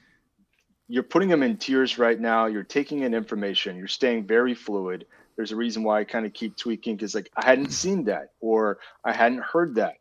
you're 0.88 1.02
putting 1.02 1.28
them 1.28 1.42
in 1.42 1.56
tiers 1.56 1.98
right 1.98 2.18
now. 2.18 2.46
You're 2.46 2.62
taking 2.62 3.00
in 3.00 3.14
information. 3.14 3.76
You're 3.76 3.86
staying 3.88 4.26
very 4.26 4.54
fluid. 4.54 5.06
There's 5.36 5.52
a 5.52 5.56
reason 5.56 5.82
why 5.82 6.00
I 6.00 6.04
kind 6.04 6.26
of 6.26 6.34
keep 6.34 6.56
tweaking 6.56 6.96
because 6.96 7.14
like 7.14 7.30
I 7.36 7.44
hadn't 7.44 7.70
seen 7.70 8.04
that 8.04 8.32
or 8.40 8.78
I 9.02 9.12
hadn't 9.12 9.42
heard 9.42 9.76
that 9.76 9.96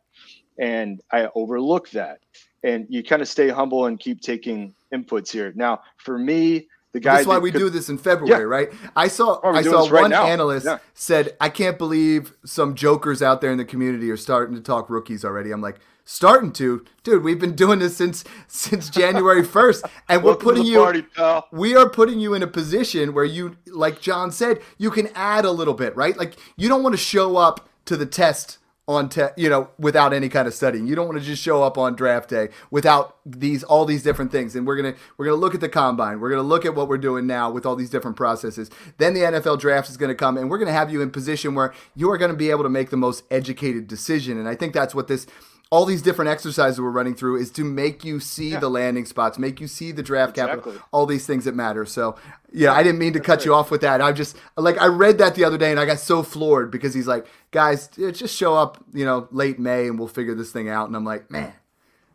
and 0.60 1.02
I 1.12 1.30
overlook 1.36 1.90
that. 1.92 2.20
And 2.64 2.86
you 2.90 3.04
kind 3.04 3.22
of 3.22 3.28
stay 3.28 3.50
humble 3.50 3.88
and 3.88 4.00
keep 4.00 4.22
taking 4.22 4.74
inputs 4.94 5.32
here. 5.32 5.52
Now, 5.56 5.82
for 5.98 6.18
me, 6.18 6.68
the 6.94 7.00
guy 7.00 7.16
That's 7.16 7.28
why 7.28 7.34
that 7.36 7.42
we 7.42 7.52
could- 7.52 7.58
do 7.60 7.70
this 7.70 7.90
in 7.90 7.98
February, 7.98 8.46
right? 8.46 8.70
I 8.96 9.08
saw 9.08 9.40
Oh, 9.44 9.50
I 9.54 9.64
saw 9.64 9.88
right 9.90 10.02
one 10.04 10.12
now. 10.12 10.26
analyst 10.26 10.66
Yeah. 10.68 10.78
said, 10.94 11.36
"I 11.42 11.50
can't 11.50 11.78
believe 11.78 12.34
some 12.46 12.76
jokers 12.76 13.22
out 13.24 13.42
there 13.42 13.52
in 13.52 13.58
the 13.58 13.66
community 13.66 14.12
are 14.12 14.18
starting 14.18 14.56
to 14.56 14.62
talk 14.62 14.90
rookies 14.92 15.26
already." 15.26 15.50
I'm 15.52 15.60
like, 15.60 15.80
"Starting 16.06 16.52
to, 16.54 16.86
dude? 17.04 17.24
We've 17.24 17.40
been 17.40 17.56
doing 17.56 17.80
this 17.80 17.98
since 17.98 18.24
since 18.48 18.90
January 18.92 19.42
1st, 19.58 19.84
and 20.08 20.24
we're 20.24 20.36
putting 20.36 20.64
the 20.64 20.70
you 20.70 20.78
party, 20.78 21.02
pal. 21.02 21.48
we 21.52 21.76
are 21.76 21.90
putting 21.90 22.20
you 22.20 22.36
in 22.36 22.44
a 22.44 22.48
position 22.48 23.14
where 23.16 23.26
you, 23.26 23.58
like 23.68 24.00
John 24.00 24.32
said, 24.32 24.62
you 24.78 24.92
can 24.92 25.10
add 25.16 25.46
a 25.46 25.52
little 25.52 25.74
bit, 25.74 25.96
right? 25.98 26.16
Like 26.16 26.36
you 26.58 26.70
don't 26.70 26.84
want 26.84 26.94
to 26.94 26.98
show 27.02 27.38
up 27.38 27.68
to 27.86 27.98
the 27.98 28.06
test 28.06 28.60
on 28.88 29.08
te- 29.08 29.28
you 29.38 29.50
know 29.50 29.70
without 29.80 30.14
any 30.14 30.28
kind 30.28 30.48
of 30.48 30.54
studying. 30.54 30.88
You 30.88 30.96
don't 30.96 31.08
want 31.08 31.20
to 31.20 31.24
just 31.24 31.42
show 31.42 31.64
up 31.64 31.78
on 31.78 31.96
draft 31.96 32.30
day 32.30 32.50
without 32.70 33.18
these 33.26 33.64
all 33.64 33.86
these 33.86 34.04
different 34.04 34.32
things. 34.32 34.56
And 34.56 34.68
we're 34.68 34.76
gonna 34.76 34.96
we're 35.18 35.26
gonna 35.26 35.38
look 35.38 35.56
at 35.56 35.62
the 35.62 35.70
combine. 35.70 36.20
We're 36.20 36.30
gonna 36.30 36.42
look 36.42 36.66
at 36.66 36.76
what 36.76 36.90
we're 36.90 36.98
doing 36.98 37.26
now 37.26 37.50
with 37.50 37.66
all 37.66 37.76
these 37.76 37.90
different 37.90 38.18
processes. 38.18 38.70
Then 38.98 39.14
the 39.14 39.22
NFL 39.22 39.60
draft 39.60 39.90
is 39.90 39.98
gonna 39.98 40.16
come, 40.16 40.38
and 40.38 40.50
we're 40.50 40.58
gonna 40.58 40.74
have 40.74 40.92
you 40.92 41.02
in 41.02 41.12
position 41.12 41.56
where 41.56 41.74
you 41.96 42.12
are 42.12 42.18
gonna 42.18 42.34
be 42.34 42.50
able 42.50 42.64
to 42.64 42.70
make 42.70 42.90
the 42.90 42.98
most 42.98 43.24
educated 43.32 43.88
decision. 43.88 44.38
And 44.38 44.50
I 44.50 44.56
think 44.56 44.74
that's 44.74 44.94
what 44.94 45.08
this 45.08 45.28
all 45.74 45.86
these 45.86 46.04
different 46.04 46.30
exercises 46.30 46.80
we're 46.80 46.92
running 46.92 47.16
through 47.16 47.36
is 47.38 47.50
to 47.50 47.64
make 47.64 48.06
you 48.06 48.20
see 48.20 48.56
the 48.56 48.70
landing 48.70 49.06
spots, 49.06 49.40
make 49.40 49.60
you 49.60 49.66
see 49.66 49.92
the 49.92 50.04
draft 50.04 50.36
capital, 50.36 50.76
all 50.92 51.08
these 51.08 51.26
things 51.26 51.46
that 51.46 51.56
matter. 51.56 51.84
So, 51.84 52.16
yeah, 52.52 52.72
I 52.74 52.84
didn't 52.84 53.00
mean 53.00 53.14
to 53.14 53.20
cut 53.20 53.44
you 53.44 53.56
off 53.56 53.72
with 53.72 53.82
that. 53.82 54.00
I 54.00 54.12
just 54.12 54.38
like 54.56 54.80
I 54.80 54.86
read 54.86 55.18
that 55.18 55.34
the 55.34 55.44
other 55.44 55.58
day 55.58 55.72
and 55.72 55.80
I 55.80 55.86
got 55.88 55.98
so 55.98 56.22
floored 56.22 56.70
because 56.70 56.94
he's 56.94 57.08
like, 57.08 57.26
guys, 57.50 57.88
just 57.88 58.36
show 58.36 58.54
up, 58.54 58.84
you 58.94 59.04
know, 59.04 59.28
late 59.32 59.58
May 59.58 59.88
and 59.88 59.98
we'll 59.98 60.08
figure 60.08 60.36
this 60.36 60.52
thing 60.52 60.70
out. 60.70 60.86
And 60.90 60.96
I'm 60.96 61.06
like, 61.06 61.32
man, 61.32 61.52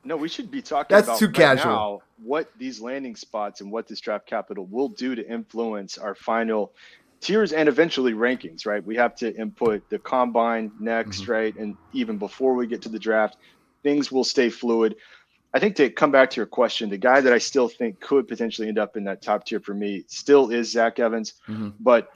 No, 0.05 0.17
we 0.17 0.29
should 0.29 0.53
be 0.53 0.63
talking 0.63 0.95
That's 0.95 1.09
about 1.09 1.19
too 1.19 1.27
right 1.27 1.35
casual. 1.35 1.73
now 1.73 2.03
what 2.23 2.51
these 2.59 2.81
landing 2.81 3.17
spots 3.17 3.61
and 3.61 3.73
what 3.73 3.89
this 3.89 3.99
draft 3.99 4.27
capital 4.27 4.67
will 4.67 4.89
do 4.89 5.17
to 5.17 5.29
influence 5.29 5.99
our 5.99 6.15
final 6.15 6.73
tiers 7.21 7.53
and 7.53 7.69
eventually 7.69 8.13
rankings, 8.13 8.67
right? 8.67 8.85
We 8.85 8.97
have 8.97 9.15
to 9.17 9.35
input 9.37 9.89
the 9.91 9.99
combine 9.99 10.71
next, 10.79 11.23
Mm-hmm. 11.23 11.33
right? 11.33 11.57
And 11.57 11.77
even 11.93 12.19
before 12.19 12.55
we 12.55 12.67
get 12.67 12.83
to 12.83 12.89
the 12.89 12.99
draft, 12.99 13.37
things 13.83 14.13
will 14.13 14.25
stay 14.25 14.51
fluid. 14.51 14.97
I 15.55 15.59
think 15.59 15.77
to 15.77 15.89
come 15.91 16.11
back 16.11 16.31
to 16.31 16.37
your 16.37 16.47
question, 16.47 16.91
the 16.91 16.99
guy 16.99 17.21
that 17.21 17.33
I 17.33 17.39
still 17.39 17.69
think 17.69 18.01
could 18.01 18.29
potentially 18.29 18.69
end 18.69 18.79
up 18.79 18.97
in 18.97 19.05
that 19.05 19.23
top 19.23 19.45
tier 19.47 19.61
for 19.61 19.75
me 19.75 20.05
still 20.07 20.51
is 20.51 20.71
Zach 20.71 20.99
Evans. 20.99 21.35
Mhm. 21.49 21.73
But 21.81 22.09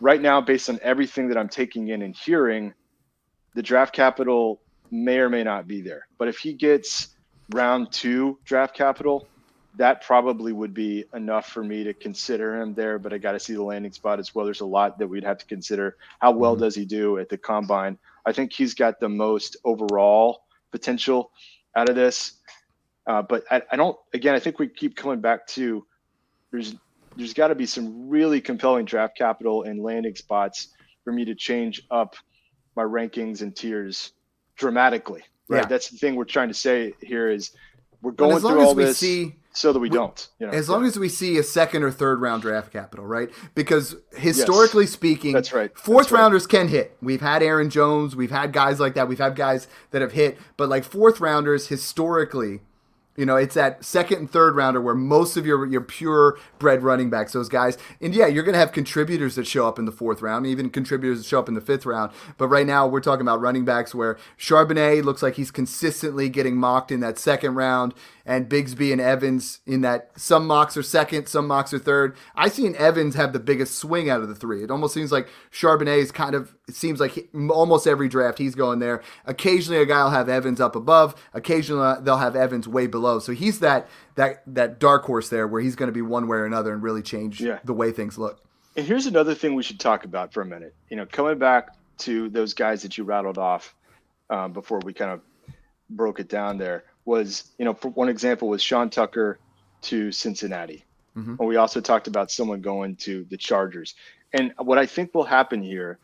right 0.00 0.20
now, 0.22 0.40
based 0.40 0.68
on 0.68 0.78
everything 0.82 1.28
that 1.28 1.36
I'm 1.36 1.48
taking 1.48 1.88
in 1.88 2.02
and 2.02 2.14
hearing, 2.14 2.72
the 3.54 3.62
draft 3.62 3.92
capital 3.94 4.60
may 4.90 5.18
or 5.18 5.28
may 5.28 5.42
not 5.42 5.66
be 5.66 5.80
there. 5.80 6.06
But 6.16 6.28
if 6.28 6.38
he 6.38 6.52
gets 6.52 7.08
round 7.52 7.90
two 7.92 8.38
draft 8.44 8.74
capital, 8.74 9.28
that 9.76 10.02
probably 10.02 10.52
would 10.52 10.74
be 10.74 11.04
enough 11.14 11.48
for 11.48 11.62
me 11.62 11.84
to 11.84 11.92
consider 11.94 12.60
him 12.60 12.74
there. 12.74 12.98
But 12.98 13.12
I 13.12 13.18
got 13.18 13.32
to 13.32 13.40
see 13.40 13.54
the 13.54 13.62
landing 13.62 13.92
spot 13.92 14.18
as 14.18 14.34
well. 14.34 14.44
There's 14.44 14.60
a 14.60 14.66
lot 14.66 14.98
that 14.98 15.06
we'd 15.06 15.24
have 15.24 15.38
to 15.38 15.46
consider. 15.46 15.96
How 16.20 16.32
well 16.32 16.56
Mhm. 16.56 16.60
does 16.60 16.74
he 16.74 16.84
do 16.84 17.18
at 17.18 17.28
the 17.28 17.38
combine? 17.38 17.98
I 18.24 18.32
think 18.32 18.52
he's 18.52 18.74
got 18.74 19.00
the 19.00 19.08
most 19.08 19.56
overall 19.64 20.44
potential 20.72 21.30
out 21.76 21.88
of 21.88 21.94
this. 21.94 22.40
Uh, 23.06 23.22
but 23.22 23.44
I, 23.50 23.62
I 23.70 23.76
don't. 23.76 23.96
Again, 24.14 24.34
I 24.34 24.40
think 24.40 24.58
we 24.58 24.68
keep 24.68 24.96
coming 24.96 25.20
back 25.20 25.46
to 25.48 25.86
there's 26.50 26.74
there's 27.16 27.34
got 27.34 27.48
to 27.48 27.54
be 27.54 27.66
some 27.66 28.08
really 28.08 28.40
compelling 28.40 28.84
draft 28.84 29.16
capital 29.16 29.62
and 29.62 29.82
landing 29.82 30.14
spots 30.14 30.68
for 31.04 31.12
me 31.12 31.24
to 31.24 31.34
change 31.34 31.82
up 31.90 32.16
my 32.74 32.82
rankings 32.82 33.42
and 33.42 33.54
tiers 33.56 34.12
dramatically. 34.56 35.22
Right. 35.48 35.62
Yeah. 35.62 35.66
That's 35.66 35.88
the 35.88 35.98
thing 35.98 36.16
we're 36.16 36.24
trying 36.24 36.48
to 36.48 36.54
say 36.54 36.94
here 37.00 37.30
is 37.30 37.52
we're 38.02 38.12
going 38.12 38.38
through 38.40 38.60
all 38.60 38.74
this 38.74 38.98
see 38.98 39.34
so 39.56 39.72
that 39.72 39.78
we, 39.78 39.88
we- 39.88 39.96
don't. 39.96 40.28
You 40.38 40.46
know, 40.46 40.52
as 40.52 40.68
Yeah. 40.68 40.74
long 40.74 40.84
as 40.84 40.98
we 40.98 41.08
see 41.08 41.38
a 41.38 41.42
second 41.42 41.82
or 41.82 41.90
third 41.90 42.20
round 42.20 42.42
draft 42.42 42.70
capital, 42.72 43.06
right? 43.06 43.30
Because 43.54 43.96
historically 44.14 44.86
speaking, 44.86 45.32
That's 45.32 45.52
right. 45.52 45.70
Fourth 45.78 46.04
That's 46.06 46.12
right. 46.12 46.20
rounders 46.20 46.46
can 46.46 46.68
hit. 46.68 46.96
We've 47.00 47.22
had 47.22 47.42
Aaron 47.42 47.70
Jones, 47.70 48.14
we've 48.14 48.30
had 48.30 48.52
guys 48.52 48.78
like 48.80 48.94
that, 48.94 49.08
we've 49.08 49.18
had 49.18 49.34
guys 49.34 49.66
that 49.92 50.02
have 50.02 50.12
hit, 50.12 50.36
but 50.58 50.68
like 50.68 50.84
fourth 50.84 51.20
rounders 51.20 51.68
historically, 51.68 52.60
you 53.16 53.24
know, 53.24 53.36
it's 53.36 53.54
that 53.54 53.82
second 53.82 54.18
and 54.18 54.30
third 54.30 54.56
rounder 54.56 54.78
where 54.78 54.94
most 54.94 55.38
of 55.38 55.46
your 55.46 55.64
your 55.64 55.80
pure 55.80 56.36
bred 56.58 56.82
running 56.82 57.08
backs, 57.08 57.32
those 57.32 57.48
guys, 57.48 57.78
and 58.02 58.14
yeah, 58.14 58.26
you're 58.26 58.42
gonna 58.44 58.58
have 58.58 58.72
contributors 58.72 59.36
that 59.36 59.46
show 59.46 59.66
up 59.66 59.78
in 59.78 59.86
the 59.86 59.90
fourth 59.92 60.20
round, 60.20 60.46
even 60.46 60.68
contributors 60.68 61.16
that 61.20 61.24
show 61.26 61.38
up 61.38 61.48
in 61.48 61.54
the 61.54 61.62
fifth 61.62 61.86
round. 61.86 62.12
But 62.36 62.48
right 62.48 62.66
now, 62.66 62.86
we're 62.86 63.00
talking 63.00 63.22
about 63.22 63.40
running 63.40 63.64
backs 63.64 63.94
where 63.94 64.18
Charbonnet 64.38 65.02
looks 65.02 65.22
like 65.22 65.36
he's 65.36 65.50
consistently 65.50 66.28
getting 66.28 66.56
mocked 66.58 66.92
in 66.92 67.00
that 67.00 67.18
second 67.18 67.54
round, 67.54 67.94
and 68.26 68.48
Bigsby 68.48 68.90
and 68.90 69.00
Evans 69.00 69.60
in 69.66 69.82
that 69.82 70.10
some 70.16 70.46
mocks 70.48 70.76
are 70.76 70.82
second, 70.82 71.28
some 71.28 71.46
mocks 71.46 71.72
are 71.72 71.78
third. 71.78 72.16
I 72.34 72.48
seen 72.48 72.74
Evans 72.76 73.14
have 73.14 73.32
the 73.32 73.38
biggest 73.38 73.76
swing 73.78 74.10
out 74.10 74.20
of 74.20 74.28
the 74.28 74.34
three. 74.34 74.64
It 74.64 74.70
almost 74.70 74.92
seems 74.92 75.12
like 75.12 75.28
Charbonnet 75.52 75.98
is 75.98 76.10
kind 76.10 76.34
of. 76.34 76.54
It 76.68 76.74
seems 76.74 76.98
like 76.98 77.12
he, 77.12 77.28
almost 77.48 77.86
every 77.86 78.08
draft 78.08 78.38
he's 78.38 78.56
going 78.56 78.80
there. 78.80 79.02
Occasionally, 79.24 79.80
a 79.80 79.86
guy 79.86 80.02
will 80.02 80.10
have 80.10 80.28
Evans 80.28 80.60
up 80.60 80.74
above. 80.74 81.14
Occasionally, 81.32 82.02
they'll 82.02 82.18
have 82.18 82.34
Evans 82.34 82.66
way 82.66 82.88
below. 82.88 83.20
So 83.20 83.32
he's 83.32 83.60
that 83.60 83.88
that 84.16 84.42
that 84.46 84.80
dark 84.80 85.04
horse 85.04 85.28
there, 85.28 85.46
where 85.46 85.62
he's 85.62 85.76
going 85.76 85.88
to 85.88 85.92
be 85.94 86.02
one 86.02 86.26
way 86.26 86.38
or 86.38 86.44
another 86.44 86.72
and 86.74 86.82
really 86.82 87.02
change 87.02 87.40
Yeah. 87.40 87.60
the 87.64 87.72
way 87.74 87.92
things 87.92 88.18
look. 88.18 88.40
And 88.76 88.84
here's 88.84 89.06
another 89.06 89.34
thing 89.34 89.54
we 89.54 89.62
should 89.62 89.80
talk 89.80 90.04
about 90.04 90.32
for 90.34 90.42
a 90.42 90.44
minute. 90.46 90.74
You 90.90 90.96
know, 90.96 91.06
coming 91.06 91.38
back 91.38 91.68
to 91.98 92.28
those 92.28 92.52
guys 92.52 92.82
that 92.82 92.98
you 92.98 93.04
rattled 93.04 93.38
off 93.38 93.74
um, 94.28 94.52
before 94.52 94.80
we 94.84 94.92
kind 94.92 95.12
of 95.12 95.20
broke 95.88 96.18
it 96.18 96.28
down 96.28 96.58
there 96.58 96.84
was, 97.06 97.50
you 97.58 97.64
know, 97.64 97.72
for 97.72 97.88
one 97.88 98.08
example 98.10 98.48
was 98.48 98.62
Sean 98.62 98.90
Tucker 98.90 99.38
to 99.82 100.12
Cincinnati. 100.12 100.84
Mhm. 101.16 101.38
And 101.38 101.48
we 101.48 101.56
also 101.56 101.80
talked 101.80 102.08
about 102.08 102.30
someone 102.30 102.60
going 102.60 102.96
to 102.96 103.24
the 103.30 103.36
Chargers. 103.38 103.94
And 104.34 104.52
what 104.58 104.76
I 104.76 104.84
think 104.84 105.14
will 105.14 105.24
happen 105.24 105.62
here 105.62 105.98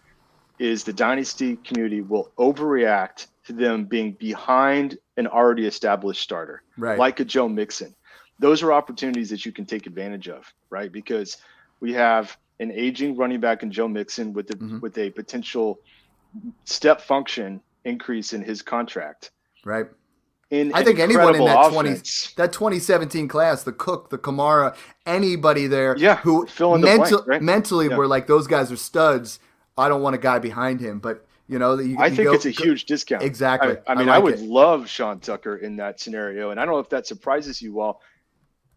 is 0.58 0.84
the 0.84 0.92
dynasty 0.92 1.56
community 1.56 2.00
will 2.00 2.30
overreact 2.38 3.26
to 3.46 3.52
them 3.52 3.84
being 3.84 4.12
behind 4.12 4.96
an 5.16 5.26
already 5.26 5.66
established 5.66 6.22
starter 6.22 6.62
Right. 6.78 6.98
like 6.98 7.18
a 7.20 7.24
Joe 7.24 7.48
Mixon. 7.48 7.94
Those 8.38 8.62
are 8.62 8.72
opportunities 8.72 9.28
that 9.30 9.44
you 9.44 9.52
can 9.52 9.66
take 9.66 9.86
advantage 9.86 10.28
of, 10.28 10.50
right? 10.70 10.90
Because 10.90 11.36
we 11.80 11.92
have 11.94 12.36
an 12.60 12.70
aging 12.70 13.16
running 13.16 13.40
back 13.40 13.62
in 13.64 13.72
Joe 13.72 13.88
Mixon 13.88 14.32
with 14.32 14.46
the, 14.46 14.54
Mhm. 14.54 14.80
with 14.80 14.96
a 14.98 15.10
potential 15.10 15.80
step 16.64 17.00
function 17.00 17.60
increase 17.84 18.32
in 18.32 18.42
his 18.42 18.62
contract. 18.62 19.32
right. 19.64 19.86
In 20.52 20.70
I 20.74 20.84
think 20.84 20.98
anyone 20.98 21.34
in 21.34 21.44
that 21.46 21.58
offense. 21.58 22.32
20 22.34 22.34
that 22.36 22.52
2017 22.52 23.26
class, 23.26 23.62
the 23.62 23.72
Cook, 23.72 24.10
the 24.10 24.18
Kamara, 24.18 24.76
anybody 25.06 25.66
there 25.66 25.96
Yeah, 25.96 26.16
who 26.16 26.46
fill 26.46 26.74
in 26.74 26.82
the 26.82 26.86
mental, 26.86 27.18
blank, 27.22 27.28
right? 27.28 27.42
mentally 27.42 27.88
Yeah. 27.88 27.96
were 27.96 28.06
like 28.06 28.26
those 28.26 28.46
guys 28.46 28.70
are 28.70 28.76
studs. 28.76 29.40
I 29.78 29.88
don't 29.88 30.02
want 30.02 30.14
a 30.14 30.18
guy 30.18 30.38
behind 30.38 30.80
him, 30.80 31.00
but 31.00 31.26
you 31.48 31.58
know, 31.58 31.78
you, 31.78 31.96
I 31.98 32.06
you 32.08 32.16
think 32.16 32.28
go- 32.28 32.34
it's 32.34 32.44
a 32.44 32.50
huge 32.50 32.84
discount. 32.84 33.22
Exactly. 33.22 33.76
I, 33.86 33.92
I 33.92 33.94
I 33.94 33.98
mean, 33.98 34.08
I, 34.10 34.16
like 34.16 34.24
would 34.24 34.34
it. 34.34 34.40
love 34.42 34.88
Sean 34.88 35.20
Tucker 35.20 35.56
in 35.56 35.76
that 35.76 35.98
scenario, 36.00 36.50
and 36.50 36.60
I 36.60 36.66
don't 36.66 36.74
know 36.74 36.80
if 36.80 36.90
that 36.90 37.06
surprises 37.06 37.60
you 37.62 37.80
all, 37.80 38.02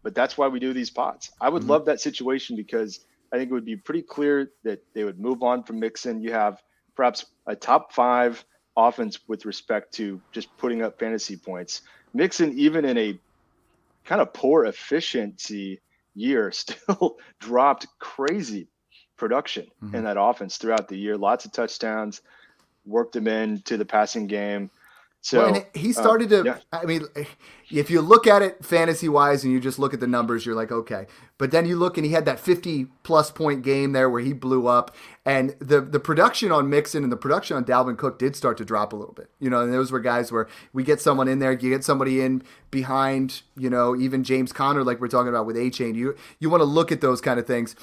but 0.02 0.14
that's 0.14 0.38
why 0.38 0.48
we 0.48 0.58
do 0.58 0.72
these 0.72 0.88
pots. 0.90 1.30
I 1.42 1.50
would 1.50 1.62
Mhm. 1.64 1.68
love 1.68 1.84
that 1.84 2.00
situation 2.00 2.56
because 2.56 3.00
I 3.32 3.36
think 3.36 3.50
it 3.50 3.54
would 3.54 3.64
be 3.66 3.76
pretty 3.76 4.02
clear 4.02 4.50
that 4.64 4.82
they 4.94 5.04
would 5.04 5.20
move 5.20 5.42
on 5.42 5.62
from 5.62 5.78
Mixon. 5.78 6.22
You 6.22 6.32
have 6.32 6.62
perhaps 6.96 7.26
a 7.46 7.54
top 7.54 7.92
five 7.92 8.42
offense 8.76 9.18
with 9.28 9.44
respect 9.44 9.92
to 9.94 10.20
just 10.32 10.54
putting 10.58 10.82
up 10.82 10.98
fantasy 10.98 11.36
points. 11.36 11.82
Mixon, 12.14 12.58
even 12.58 12.84
in 12.84 12.98
a 12.98 13.18
kind 14.04 14.20
of 14.20 14.32
poor 14.32 14.64
efficiency 14.66 15.80
year, 16.14 16.50
still 16.52 17.18
dropped 17.40 17.86
crazy 17.98 18.68
production 19.16 19.66
Mhm. 19.82 19.94
in 19.94 20.04
that 20.04 20.20
offense 20.20 20.58
throughout 20.58 20.88
the 20.88 20.96
year. 20.98 21.16
Lots 21.16 21.44
of 21.44 21.52
touchdowns, 21.52 22.20
worked 22.84 23.16
him 23.16 23.26
into 23.26 23.76
the 23.76 23.84
passing 23.84 24.26
game. 24.26 24.70
So 25.26 25.38
Well, 25.38 25.54
and 25.56 25.66
he 25.74 25.88
um, 25.88 25.92
started 25.92 26.28
to. 26.28 26.42
yeah. 26.44 26.58
I 26.72 26.84
mean, 26.84 27.02
if 27.70 27.90
you 27.90 28.00
look 28.00 28.28
at 28.28 28.42
it 28.42 28.64
fantasy 28.64 29.08
wise, 29.08 29.42
and 29.42 29.52
you 29.52 29.58
just 29.58 29.76
look 29.76 29.92
at 29.92 29.98
the 29.98 30.06
numbers, 30.06 30.46
you're 30.46 30.54
like, 30.54 30.70
okay. 30.70 31.06
But 31.36 31.50
then 31.50 31.66
you 31.66 31.74
look, 31.74 31.98
and 31.98 32.06
he 32.06 32.12
had 32.12 32.26
that 32.26 32.38
50 32.38 32.86
plus 33.02 33.32
point 33.32 33.64
game 33.64 33.90
there 33.90 34.08
where 34.08 34.22
he 34.22 34.32
blew 34.32 34.68
up, 34.68 34.94
and 35.24 35.56
the 35.58 35.80
the 35.80 35.98
production 35.98 36.52
on 36.52 36.70
Mixon 36.70 37.02
and 37.02 37.10
the 37.10 37.16
production 37.16 37.56
on 37.56 37.64
Dalvin 37.64 37.98
Cook 37.98 38.20
did 38.20 38.36
start 38.36 38.56
to 38.58 38.64
drop 38.64 38.92
a 38.92 38.96
little 38.96 39.14
bit. 39.14 39.28
You 39.40 39.50
know, 39.50 39.62
and 39.62 39.72
those 39.72 39.90
were 39.90 39.98
guys 39.98 40.30
where 40.30 40.46
we 40.72 40.84
get 40.84 41.00
someone 41.00 41.26
in 41.26 41.40
there, 41.40 41.50
you 41.50 41.70
get 41.70 41.82
somebody 41.82 42.20
in 42.20 42.44
behind, 42.70 43.42
you 43.56 43.68
know, 43.68 43.96
even 43.96 44.22
James 44.22 44.52
Conner, 44.52 44.84
like 44.84 45.00
we're 45.00 45.08
talking 45.08 45.28
about 45.28 45.44
with 45.44 45.56
Achane. 45.56 45.96
You 45.96 46.14
you 46.38 46.48
want 46.48 46.60
to 46.60 46.66
look 46.66 46.92
at 46.92 47.00
those 47.00 47.20
kind 47.20 47.40
of 47.40 47.48
things. 47.48 47.74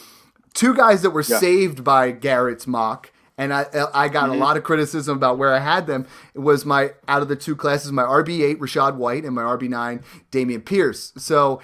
Two 0.54 0.74
guys 0.74 1.02
that 1.02 1.10
were 1.10 1.26
Yeah. 1.28 1.40
saved 1.40 1.84
by 1.84 2.12
Garrett's 2.12 2.68
mock 2.68 3.12
and 3.38 3.54
I 3.54 3.66
I 3.94 4.08
got 4.10 4.30
Mm-hmm. 4.30 4.34
a 4.34 4.36
lot 4.46 4.58
of 4.58 4.64
criticism 4.64 5.18
about 5.18 5.38
where 5.38 5.54
I 5.54 5.60
had 5.60 5.88
them. 5.88 6.06
It 6.34 6.40
was 6.40 6.66
my 6.66 6.92
out 7.08 7.22
of 7.22 7.28
the 7.28 7.36
two 7.36 7.56
classes, 7.56 7.92
my 7.92 8.04
RB 8.04 8.42
eight 8.42 8.60
Rachaad 8.60 8.96
White 8.96 9.26
and 9.26 9.36
my 9.36 9.42
RB 9.42 9.70
nine 9.70 10.04
Dameon 10.32 10.64
Pierce. 10.66 11.14
So 11.18 11.62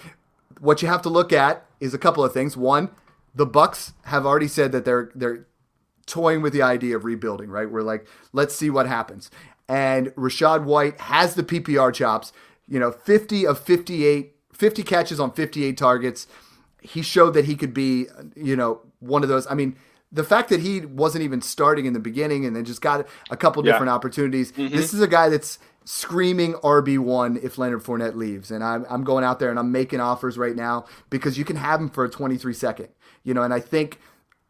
what 0.60 0.82
you 0.82 0.88
have 0.88 1.02
to 1.04 1.10
look 1.10 1.32
at 1.32 1.66
is 1.80 1.94
a 1.94 1.98
couple 1.98 2.24
of 2.24 2.34
things. 2.34 2.58
One, 2.58 2.90
the 3.34 3.46
Bucks 3.46 3.94
have 4.06 4.26
already 4.26 4.48
said 4.48 4.72
that 4.72 4.84
they're 4.86 5.12
they're 5.16 5.48
toying 6.06 6.42
with 6.42 6.54
the 6.54 6.62
idea 6.62 6.96
of 6.96 7.06
rebuilding. 7.06 7.50
Right, 7.50 7.70
we're 7.70 7.82
like, 7.84 8.08
let's 8.34 8.56
see 8.56 8.70
what 8.70 8.88
happens. 8.88 9.30
And 9.68 10.08
Rachaad 10.16 10.64
White 10.64 11.00
has 11.02 11.36
the 11.36 11.44
PPR 11.44 11.94
chops. 11.94 12.34
You 12.68 12.80
know, 12.80 12.92
fifty 12.92 13.46
of 13.48 13.60
58, 13.60 14.36
50 14.54 14.84
catches 14.84 15.20
on 15.20 15.32
fifty 15.32 15.64
eight 15.66 15.78
targets 15.78 16.28
he 16.82 17.02
showed 17.02 17.32
that 17.32 17.44
he 17.44 17.58
could 17.58 17.74
be, 17.74 18.06
you 18.38 18.56
know, 18.56 18.80
one 19.00 19.22
of 19.22 19.28
those. 19.28 19.46
I 19.48 19.54
mean, 19.54 19.76
the 20.12 20.24
fact 20.24 20.50
that 20.50 20.60
he 20.60 20.82
wasn't 20.82 21.24
even 21.24 21.42
starting 21.42 21.86
in 21.86 21.94
the 21.94 22.00
beginning 22.00 22.46
and 22.46 22.56
then 22.56 22.66
just 22.66 22.82
got 22.82 23.08
a 23.30 23.38
couple 23.38 23.64
Yeah. 23.66 23.74
different 23.74 23.92
opportunities. 23.92 24.52
Mm-hmm. 24.54 24.76
This 24.76 24.94
is 24.94 25.02
a 25.02 25.08
guy 25.08 25.30
that's 25.30 25.60
screaming 25.86 26.54
RB1 26.56 27.44
if 27.44 27.58
Leonard 27.58 27.84
Fournette 27.84 28.16
leaves. 28.16 28.52
And 28.52 28.64
I'm, 28.64 28.86
I'm 28.90 29.04
going 29.04 29.24
out 29.24 29.40
there 29.40 29.50
and 29.50 29.60
I'm 29.60 29.72
making 29.72 30.00
offers 30.00 30.38
right 30.38 30.56
now 30.56 30.86
because 31.10 31.38
you 31.38 31.46
can 31.46 31.56
have 31.56 31.80
him 31.80 31.90
for 31.90 32.04
a 32.06 32.10
23 32.10 32.54
second, 32.54 32.90
you 33.24 33.34
know, 33.34 33.44
and 33.44 33.54
I 33.54 33.60
think. 33.60 34.00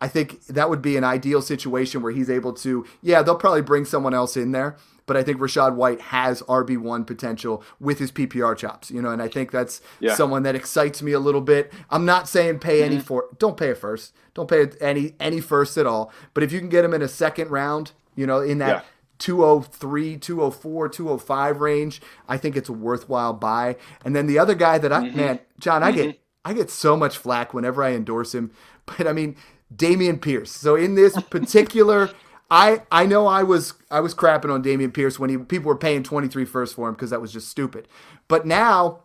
I 0.01 0.07
think 0.07 0.45
that 0.45 0.69
would 0.69 0.81
be 0.81 0.95
an 0.95 1.03
ideal 1.03 1.41
situation 1.41 2.01
where 2.01 2.13
he's 2.13 2.29
able 2.29 2.53
to, 2.53 2.85
yeah, 3.01 3.21
they'll 3.21 3.35
probably 3.35 3.61
bring 3.61 3.83
someone 3.83 4.13
else 4.13 4.37
in 4.37 4.53
there, 4.53 4.77
but 5.09 5.17
I 5.17 5.23
think 5.23 5.39
Rachaad 5.39 5.73
White 5.73 5.99
has 6.01 6.43
RB1 6.43 7.07
potential 7.07 7.63
with 7.79 7.97
his 7.97 8.11
PPR 8.11 8.55
chops, 8.55 8.91
you 8.91 9.01
know, 9.01 9.09
and 9.09 9.23
I 9.23 9.27
think 9.27 9.49
that's 9.49 9.81
Yeah. 9.99 10.13
someone 10.13 10.43
that 10.43 10.53
excites 10.53 11.01
me 11.01 11.13
a 11.13 11.19
little 11.19 11.41
bit. 11.41 11.73
I'm 11.89 12.05
not 12.05 12.29
saying 12.29 12.59
pay 12.59 12.83
any 12.83 12.97
mm-hmm. 12.97 13.05
for 13.05 13.25
don't 13.39 13.57
pay 13.57 13.71
a 13.71 13.75
first. 13.75 14.13
Don't 14.35 14.47
pay 14.47 14.67
any 14.79 15.15
any 15.19 15.41
first 15.41 15.79
at 15.79 15.87
all. 15.87 16.13
But 16.35 16.43
if 16.43 16.51
you 16.51 16.59
can 16.59 16.69
get 16.69 16.85
him 16.85 16.93
in 16.93 17.01
a 17.01 17.07
second 17.07 17.49
round, 17.49 17.93
you 18.15 18.27
know, 18.27 18.39
in 18.39 18.59
that 18.59 18.69
Yeah. 18.69 18.81
203, 19.17 20.15
204, 20.17 20.89
205 20.89 21.59
range, 21.59 22.03
I 22.27 22.37
think 22.37 22.55
it's 22.55 22.69
a 22.69 22.73
worthwhile 22.73 23.33
buy. 23.33 23.77
And 24.05 24.15
then 24.15 24.27
the 24.27 24.37
other 24.37 24.53
guy 24.53 24.77
that 24.77 24.93
I 24.93 25.05
mm-hmm. 25.05 25.17
man, 25.17 25.39
John, 25.59 25.81
I 25.81 25.91
get 25.91 26.09
mm-hmm. 26.09 26.19
I 26.45 26.53
get 26.53 26.69
so 26.69 26.95
much 26.95 27.17
flack 27.17 27.51
whenever 27.51 27.81
I 27.81 27.93
endorse 27.93 28.35
him. 28.35 28.51
But 28.85 29.07
I 29.07 29.13
mean, 29.13 29.35
Dameon 29.75 30.21
Pierce. 30.21 30.51
So 30.51 30.75
in 30.75 30.93
this 30.93 31.19
particular 31.31 32.11
I 32.51 32.81
I 32.91 33.05
know 33.05 33.27
I 33.27 33.43
was 33.43 33.73
I 33.91 33.99
was 33.99 34.13
crapping 34.15 34.51
on 34.51 34.63
Dameon 34.63 34.93
Pierce 34.93 35.19
when 35.19 35.29
he 35.29 35.37
people 35.37 35.67
were 35.69 35.75
paying 35.77 36.03
23 36.03 36.45
first 36.45 36.75
for 36.75 36.87
him 36.87 36.95
because 36.95 37.09
that 37.11 37.21
was 37.21 37.31
just 37.31 37.47
stupid. 37.49 37.87
But 38.27 38.45
now 38.45 39.01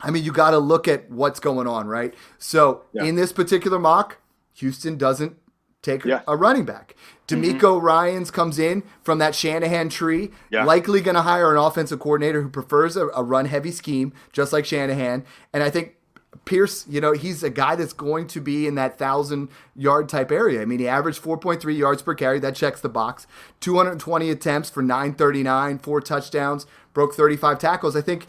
I 0.00 0.10
mean, 0.12 0.22
you 0.22 0.30
got 0.30 0.52
to 0.52 0.58
look 0.58 0.86
at 0.86 1.10
what's 1.10 1.40
going 1.40 1.66
on, 1.66 1.88
right? 1.88 2.14
So 2.38 2.82
Yeah. 2.92 3.02
in 3.04 3.16
this 3.16 3.32
particular 3.32 3.80
mock, 3.80 4.18
Houston 4.54 4.96
doesn't 4.96 5.36
take 5.82 6.04
Yeah. 6.04 6.20
a 6.28 6.36
running 6.36 6.64
back. 6.64 6.94
Mm-hmm. 7.26 7.58
DeMeco 7.58 7.82
Ryans 7.82 8.30
comes 8.30 8.58
in 8.60 8.84
from 9.02 9.18
that 9.18 9.34
Shanahan 9.34 9.88
tree, 9.88 10.30
Yeah. 10.50 10.64
likely 10.64 11.00
going 11.00 11.14
to 11.16 11.22
hire 11.22 11.50
an 11.52 11.58
offensive 11.58 11.98
coordinator 11.98 12.42
who 12.42 12.48
prefers 12.48 12.96
a, 12.96 13.08
a 13.08 13.22
run-heavy 13.24 13.72
scheme, 13.72 14.12
just 14.32 14.52
like 14.52 14.64
Shanahan. 14.64 15.24
And 15.52 15.62
I 15.64 15.70
think 15.70 15.96
Pierce, 16.44 16.86
you 16.88 17.00
know, 17.00 17.12
he's 17.12 17.42
a 17.42 17.50
guy 17.50 17.74
that's 17.74 17.92
going 17.92 18.26
to 18.28 18.40
be 18.40 18.66
in 18.66 18.74
that 18.74 18.98
thousand 18.98 19.48
yard 19.74 20.08
type 20.08 20.30
area. 20.30 20.60
I 20.60 20.64
mean, 20.64 20.78
he 20.78 20.88
averaged 20.88 21.22
4.3 21.22 21.76
yards 21.76 22.02
per 22.02 22.14
carry. 22.14 22.38
That 22.38 22.54
checks 22.54 22.80
the 22.80 22.88
box. 22.88 23.26
220 23.60 24.30
attempts 24.30 24.70
for 24.70 24.82
939, 24.82 25.78
four 25.78 26.00
touchdowns, 26.00 26.66
broke 26.92 27.14
35 27.14 27.58
tackles. 27.58 27.96
I 27.96 28.02
think 28.02 28.26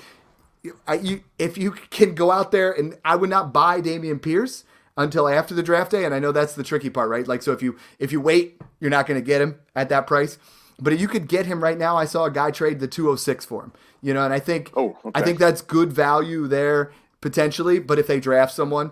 I, 0.88 0.96
you, 0.96 1.24
if 1.38 1.58
you 1.58 1.72
can 1.72 2.16
go 2.16 2.32
out 2.32 2.52
there 2.52 2.72
and 2.72 2.98
I 3.04 3.16
would 3.16 3.30
not 3.30 3.54
buy 3.54 3.82
Dameon 3.82 4.22
Pierce 4.22 4.64
until 4.98 5.28
after 5.28 5.54
the 5.54 5.64
draft 5.64 5.92
day, 5.92 6.04
and 6.04 6.14
I 6.14 6.20
know 6.20 6.32
that's 6.32 6.54
the 6.54 6.64
tricky 6.64 6.90
part, 6.90 7.10
right? 7.10 7.28
Like, 7.28 7.42
so 7.42 7.52
if 7.52 7.62
you 7.62 7.78
if 8.00 8.12
you 8.12 8.20
wait, 8.20 8.62
you're 8.80 8.90
not 8.90 9.08
going 9.08 9.20
to 9.20 9.26
get 9.26 9.42
him 9.42 9.60
at 9.76 9.90
that 9.90 10.08
price. 10.08 10.38
But 10.82 10.94
if 10.94 11.02
you 11.02 11.10
could 11.10 11.28
get 11.28 11.46
him 11.46 11.62
right 11.62 11.78
now, 11.78 11.98
I 11.98 12.06
saw 12.06 12.26
a 12.26 12.32
guy 12.32 12.52
trade 12.52 12.80
the 12.80 12.88
206 12.88 13.46
for 13.46 13.64
him. 13.64 13.74
You 14.02 14.14
know, 14.14 14.24
and 14.24 14.34
I 14.34 14.40
think 14.40 14.72
Oh, 14.76 14.98
okay. 15.04 15.12
I 15.14 15.22
think 15.22 15.40
that's 15.40 15.62
good 15.62 15.92
value 15.92 16.48
there 16.48 16.92
potentially. 17.22 17.80
But 17.80 18.00
if 18.00 18.08
they 18.08 18.20
draft 18.20 18.54
someone, 18.54 18.92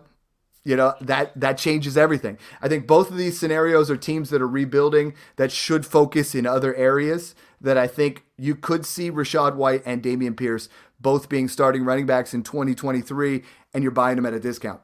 you 0.64 0.76
know 0.76 0.96
that 1.00 1.40
that 1.40 1.58
changes 1.58 1.98
everything. 1.98 2.38
I 2.62 2.68
think 2.68 2.88
both 2.88 3.10
of 3.10 3.18
these 3.18 3.40
scenarios 3.40 3.90
are 3.90 3.98
teams 3.98 4.30
that 4.32 4.42
are 4.42 4.48
rebuilding 4.48 5.14
that 5.38 5.52
should 5.52 5.86
focus 5.86 6.36
in 6.36 6.46
other 6.46 6.76
areas. 6.76 7.36
That 7.60 7.78
I 7.78 7.88
think 7.88 8.24
you 8.38 8.54
could 8.54 8.86
see 8.86 9.10
Rachaad 9.10 9.56
White 9.56 9.82
and 9.86 10.04
Dameon 10.04 10.38
Pierce 10.38 10.70
both 11.00 11.30
being 11.30 11.48
starting 11.48 11.84
running 11.84 12.06
backs 12.06 12.34
in 12.34 12.44
2023, 12.44 13.44
and 13.74 13.84
you're 13.84 13.92
buying 13.92 14.16
them 14.16 14.26
at 14.26 14.34
a 14.34 14.40
discount. 14.40 14.82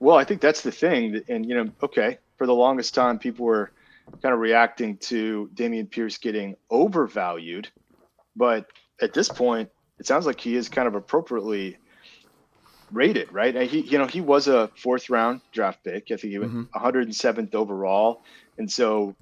Well, 0.00 0.16
I 0.16 0.24
think 0.24 0.40
that's 0.40 0.62
the 0.62 0.72
thing. 0.72 1.22
And, 1.28 1.46
you 1.46 1.54
know, 1.54 1.70
okay, 1.82 2.18
for 2.36 2.46
the 2.46 2.54
longest 2.54 2.94
time, 2.94 3.18
people 3.18 3.46
were 3.46 3.70
kind 4.20 4.34
of 4.34 4.40
reacting 4.40 4.96
to 4.98 5.48
Dameon 5.54 5.88
Pierce 5.90 6.18
getting 6.18 6.56
overvalued. 6.70 7.68
But 8.34 8.66
at 9.00 9.12
this 9.12 9.28
point, 9.28 9.70
it 9.98 10.06
sounds 10.06 10.26
like 10.26 10.40
he 10.40 10.56
is 10.56 10.68
kind 10.68 10.88
of 10.88 10.96
appropriately 10.96 11.76
rated, 12.92 13.32
right? 13.32 13.54
And 13.54 13.68
he, 13.68 13.80
you 13.80 13.98
know, 13.98 14.06
he 14.06 14.20
was 14.20 14.48
a 14.48 14.70
fourth 14.76 15.10
round 15.10 15.40
draft 15.52 15.82
pick. 15.84 16.04
I 16.10 16.16
think 16.16 16.32
he 16.32 16.38
went 16.38 16.52
Mhm. 16.52 16.68
107th 16.74 17.54
overall. 17.54 18.22
And 18.58 18.70
so, 18.70 19.16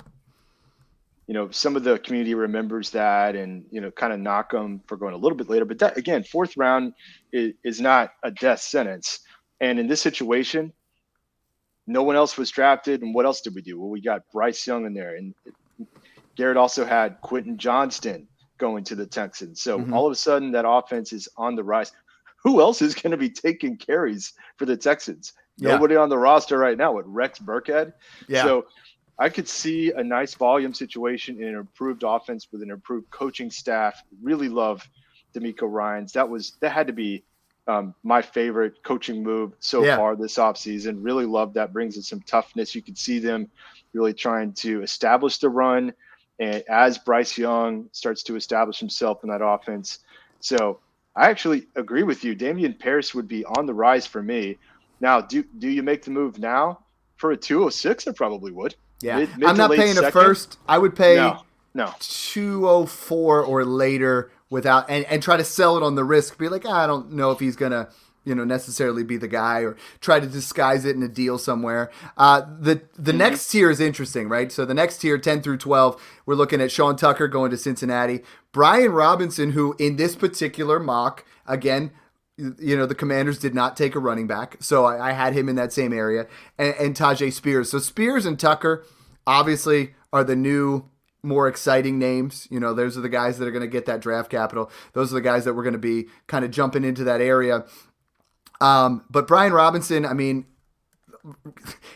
you 1.26 1.34
know, 1.34 1.50
some 1.50 1.76
of 1.76 1.84
the 1.84 1.98
community 2.00 2.34
remembers 2.34 2.90
that 2.90 3.36
and, 3.36 3.64
you 3.70 3.80
know, 3.80 3.90
kind 3.92 4.12
of 4.12 4.18
knock 4.18 4.52
him 4.52 4.82
for 4.88 4.96
going 4.96 5.14
a 5.14 5.18
little 5.18 5.38
bit 5.38 5.48
later. 5.48 5.64
But 5.64 5.78
that, 5.78 5.96
again, 5.96 6.24
fourth 6.24 6.56
round 6.56 6.92
is, 7.32 7.52
is 7.64 7.80
not 7.80 8.10
a 8.24 8.30
death 8.30 8.60
sentence. 8.60 9.20
And 9.60 9.78
in 9.78 9.86
this 9.86 10.00
situation, 10.00 10.72
no 11.86 12.02
one 12.02 12.16
else 12.16 12.36
was 12.36 12.50
drafted. 12.50 13.02
And 13.02 13.14
what 13.14 13.26
else 13.26 13.40
did 13.40 13.54
we 13.54 13.62
do? 13.62 13.78
Well, 13.80 13.90
we 13.90 14.00
got 14.00 14.22
Bryce 14.32 14.66
Young 14.66 14.86
in 14.86 14.94
there. 14.94 15.14
And 15.16 15.34
Garrett 16.36 16.56
also 16.56 16.84
had 16.84 17.16
Quentin 17.22 17.58
Johnston 17.58 18.28
going 18.58 18.84
to 18.84 18.94
the 18.94 19.06
Texans. 19.06 19.62
So 19.62 19.78
Mhm. 19.78 19.92
all 19.92 20.06
of 20.06 20.12
a 20.12 20.16
sudden, 20.16 20.52
that 20.52 20.68
offense 20.68 21.12
is 21.12 21.28
on 21.36 21.54
the 21.54 21.64
rise. 21.64 21.92
Who 22.42 22.60
else 22.60 22.82
is 22.82 22.94
going 22.94 23.10
to 23.10 23.16
be 23.16 23.30
taking 23.30 23.76
carries 23.76 24.32
for 24.56 24.64
the 24.66 24.76
Texans? 24.76 25.32
Yeah. 25.56 25.70
Nobody 25.70 25.96
on 25.96 26.08
the 26.08 26.18
roster 26.18 26.58
right 26.58 26.76
now. 26.76 26.92
What 26.92 27.12
Rex 27.12 27.38
Burkhead? 27.38 27.92
Yeah. 28.28 28.44
So 28.44 28.66
I 29.18 29.28
could 29.28 29.46
see 29.48 29.92
a 29.92 30.02
nice 30.02 30.34
volume 30.34 30.72
situation 30.72 31.42
in 31.42 31.48
an 31.48 31.54
improved 31.56 32.02
offense 32.06 32.48
with 32.50 32.62
an 32.62 32.70
improved 32.70 33.10
coaching 33.10 33.50
staff. 33.50 34.02
Really 34.22 34.48
love 34.48 34.88
DeMeco 35.34 35.70
Ryans. 35.70 36.12
That 36.14 36.28
was 36.28 36.52
that 36.60 36.72
had 36.72 36.86
to 36.86 36.94
be 36.94 37.24
um, 37.66 37.94
my 38.02 38.22
favorite 38.22 38.82
coaching 38.82 39.22
move 39.22 39.52
so 39.60 39.84
Yeah. 39.84 39.96
far 39.96 40.16
this 40.16 40.36
offseason. 40.36 41.04
Really 41.04 41.26
love 41.26 41.52
that. 41.54 41.72
Brings 41.72 41.96
in 41.96 42.02
some 42.02 42.20
toughness. 42.22 42.74
You 42.74 42.80
can 42.80 42.96
see 42.96 43.18
them 43.18 43.50
really 43.92 44.14
trying 44.14 44.54
to 44.54 44.82
establish 44.82 45.38
the 45.38 45.50
run. 45.50 45.92
And 46.38 46.64
as 46.70 46.96
Bryce 46.96 47.36
Young 47.36 47.90
starts 47.92 48.22
to 48.24 48.36
establish 48.36 48.78
himself 48.78 49.22
in 49.22 49.28
that 49.28 49.44
offense. 49.44 49.98
So 50.40 50.80
I 51.16 51.28
actually 51.28 51.66
agree 51.76 52.02
with 52.02 52.24
you. 52.24 52.36
Dameon 52.36 52.78
Pierce 52.78 53.14
would 53.14 53.28
be 53.28 53.44
on 53.44 53.66
the 53.66 53.74
rise 53.74 54.06
for 54.06 54.22
me. 54.22 54.58
Now, 55.00 55.20
do 55.20 55.44
do 55.58 55.68
you 55.68 55.82
make 55.82 56.04
the 56.04 56.10
move 56.10 56.38
now 56.38 56.80
for 57.16 57.32
a 57.32 57.36
206? 57.36 58.06
I 58.06 58.12
probably 58.12 58.52
would. 58.52 58.74
yeah, 59.00 59.18
mid- 59.18 59.38
mid 59.38 59.48
I'm 59.48 59.56
not 59.56 59.72
paying 59.72 59.98
a 59.98 60.10
first. 60.10 60.58
I 60.68 60.78
would 60.78 60.94
pay 60.94 61.16
No, 61.16 61.42
no. 61.74 61.92
204 62.00 63.42
or 63.42 63.64
later 63.64 64.30
without 64.50 64.90
and, 64.90 65.04
and 65.06 65.22
try 65.22 65.36
to 65.36 65.44
sell 65.44 65.76
it 65.76 65.82
on 65.82 65.94
the 65.94 66.04
risk. 66.04 66.38
Be 66.38 66.48
like, 66.48 66.64
ah, 66.66 66.84
I 66.84 66.86
don't 66.86 67.12
know 67.12 67.30
if 67.30 67.40
he's 67.40 67.56
gonna 67.56 67.88
you 68.24 68.34
know 68.34 68.44
necessarily 68.44 69.02
be 69.02 69.16
the 69.16 69.28
guy 69.28 69.60
or 69.60 69.76
try 70.00 70.20
to 70.20 70.26
disguise 70.26 70.84
it 70.84 70.96
in 70.96 71.02
a 71.02 71.08
deal 71.08 71.38
somewhere. 71.38 71.90
Uh, 72.16 72.42
the 72.60 72.82
the 72.96 73.12
mm-hmm. 73.12 73.18
next 73.18 73.48
tier 73.48 73.70
is 73.70 73.80
interesting, 73.80 74.28
right? 74.28 74.52
So 74.52 74.64
the 74.64 74.74
next 74.74 74.98
tier, 74.98 75.18
ten 75.18 75.42
through 75.42 75.58
twelve, 75.58 76.00
we're 76.26 76.34
looking 76.34 76.60
at 76.60 76.70
Sean 76.70 76.96
Tucker 76.96 77.28
going 77.28 77.50
to 77.50 77.56
Cincinnati, 77.56 78.20
Brian 78.52 78.92
Robinson, 78.92 79.52
who 79.52 79.74
in 79.78 79.96
this 79.96 80.14
particular 80.14 80.78
mock 80.78 81.24
again. 81.46 81.92
You 82.36 82.74
know 82.74 82.86
the 82.86 82.94
Commanders 82.94 83.38
did 83.38 83.54
not 83.54 83.76
take 83.76 83.94
a 83.94 83.98
running 83.98 84.26
back, 84.26 84.56
so 84.60 84.86
I, 84.86 85.10
I 85.10 85.12
had 85.12 85.34
him 85.34 85.46
in 85.46 85.56
that 85.56 85.74
same 85.74 85.92
area, 85.92 86.26
and, 86.56 86.74
and 86.76 86.96
Tyjae 86.96 87.34
Spears. 87.34 87.70
So 87.70 87.78
Spears 87.78 88.24
and 88.24 88.40
Tucker, 88.40 88.86
obviously, 89.26 89.92
are 90.10 90.24
the 90.24 90.36
new 90.36 90.88
more 91.22 91.48
exciting 91.48 91.98
names. 91.98 92.48
You 92.50 92.60
know, 92.60 92.74
those 92.74 92.96
are 92.96 93.00
the 93.00 93.08
guys 93.08 93.38
that 93.38 93.46
are 93.46 93.50
going 93.50 93.60
to 93.60 93.68
get 93.68 93.86
that 93.86 94.00
draft 94.00 94.30
capital. 94.30 94.70
Those 94.92 95.12
are 95.12 95.16
the 95.16 95.20
guys 95.20 95.44
that 95.44 95.54
we're 95.54 95.62
going 95.62 95.74
to 95.74 95.78
be 95.78 96.06
kind 96.26 96.44
of 96.44 96.50
jumping 96.50 96.84
into 96.84 97.04
that 97.04 97.20
area. 97.20 97.64
Um, 98.60 99.04
but 99.10 99.26
Brian 99.26 99.52
Robinson, 99.52 100.04
I 100.04 100.12
mean, 100.12 100.46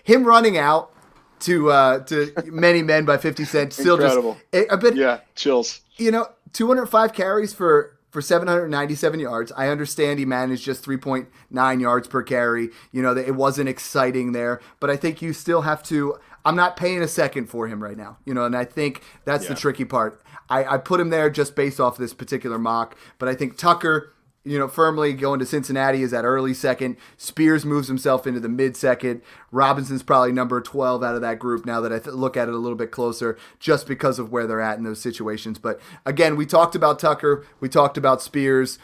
him 0.02 0.24
running 0.24 0.56
out 0.56 0.92
to 1.40 1.70
uh, 1.70 2.00
to 2.04 2.32
many 2.46 2.82
men 2.82 3.04
by 3.04 3.18
50 3.18 3.44
Cent 3.44 3.72
still 3.72 3.94
Incredible. 3.94 4.36
just 4.52 4.66
a, 4.70 4.76
bit 4.76 4.96
yeah 4.96 5.20
chills. 5.34 5.80
You 5.96 6.10
know, 6.10 6.28
205 6.52 7.12
carries 7.12 7.52
for 7.52 7.98
for 8.10 8.22
797 8.22 9.18
yards. 9.20 9.52
I 9.56 9.68
understand 9.68 10.20
he 10.20 10.24
managed 10.24 10.64
just 10.64 10.84
3.9 10.84 11.80
yards 11.80 12.06
per 12.06 12.22
carry. 12.22 12.68
You 12.92 13.02
know, 13.02 13.16
it 13.16 13.34
wasn't 13.34 13.68
exciting 13.68 14.30
there, 14.32 14.60
but 14.78 14.88
I 14.88 14.96
think 14.96 15.20
you 15.20 15.32
still 15.32 15.62
have 15.62 15.82
to. 15.84 16.16
I'm 16.44 16.56
not 16.56 16.76
paying 16.76 17.02
a 17.02 17.08
second 17.08 17.46
for 17.46 17.66
him 17.66 17.82
right 17.82 17.96
now, 17.96 18.18
you 18.24 18.34
know, 18.34 18.44
and 18.44 18.56
I 18.56 18.66
think 18.66 19.02
that's 19.24 19.44
yeah. 19.44 19.50
the 19.50 19.54
tricky 19.56 19.84
part. 19.84 20.22
I, 20.48 20.74
I 20.74 20.78
put 20.78 21.00
him 21.00 21.10
there 21.10 21.28
just 21.28 21.56
based 21.56 21.80
off 21.80 21.96
this 21.96 22.14
particular 22.14 22.58
mock, 22.58 22.96
but 23.18 23.28
I 23.28 23.34
think 23.34 23.56
Tucker 23.56 24.13
you 24.44 24.58
know, 24.58 24.68
firmly 24.68 25.14
going 25.14 25.40
to 25.40 25.46
Cincinnati 25.46 26.02
is 26.02 26.10
that 26.10 26.24
early 26.24 26.52
second. 26.52 26.96
Spears 27.16 27.64
moves 27.64 27.88
himself 27.88 28.26
into 28.26 28.40
the 28.40 28.48
mid 28.48 28.76
second. 28.76 29.22
Robinson's 29.50 30.02
probably 30.02 30.32
number 30.32 30.60
12 30.60 31.02
out 31.02 31.14
of 31.14 31.22
that 31.22 31.38
group 31.38 31.64
now 31.64 31.80
that 31.80 31.92
I 31.92 31.98
th- 31.98 32.14
look 32.14 32.36
at 32.36 32.48
it 32.48 32.54
a 32.54 32.58
little 32.58 32.76
bit 32.76 32.90
closer 32.90 33.38
just 33.58 33.86
because 33.86 34.18
of 34.18 34.30
where 34.30 34.46
they're 34.46 34.60
at 34.60 34.76
in 34.76 34.84
those 34.84 35.00
situations. 35.00 35.58
But 35.58 35.80
again, 36.04 36.36
we 36.36 36.44
talked 36.44 36.74
about 36.74 36.98
Tucker, 36.98 37.46
we 37.60 37.68
talked 37.68 37.96
about 37.96 38.20
Spears. 38.20 38.78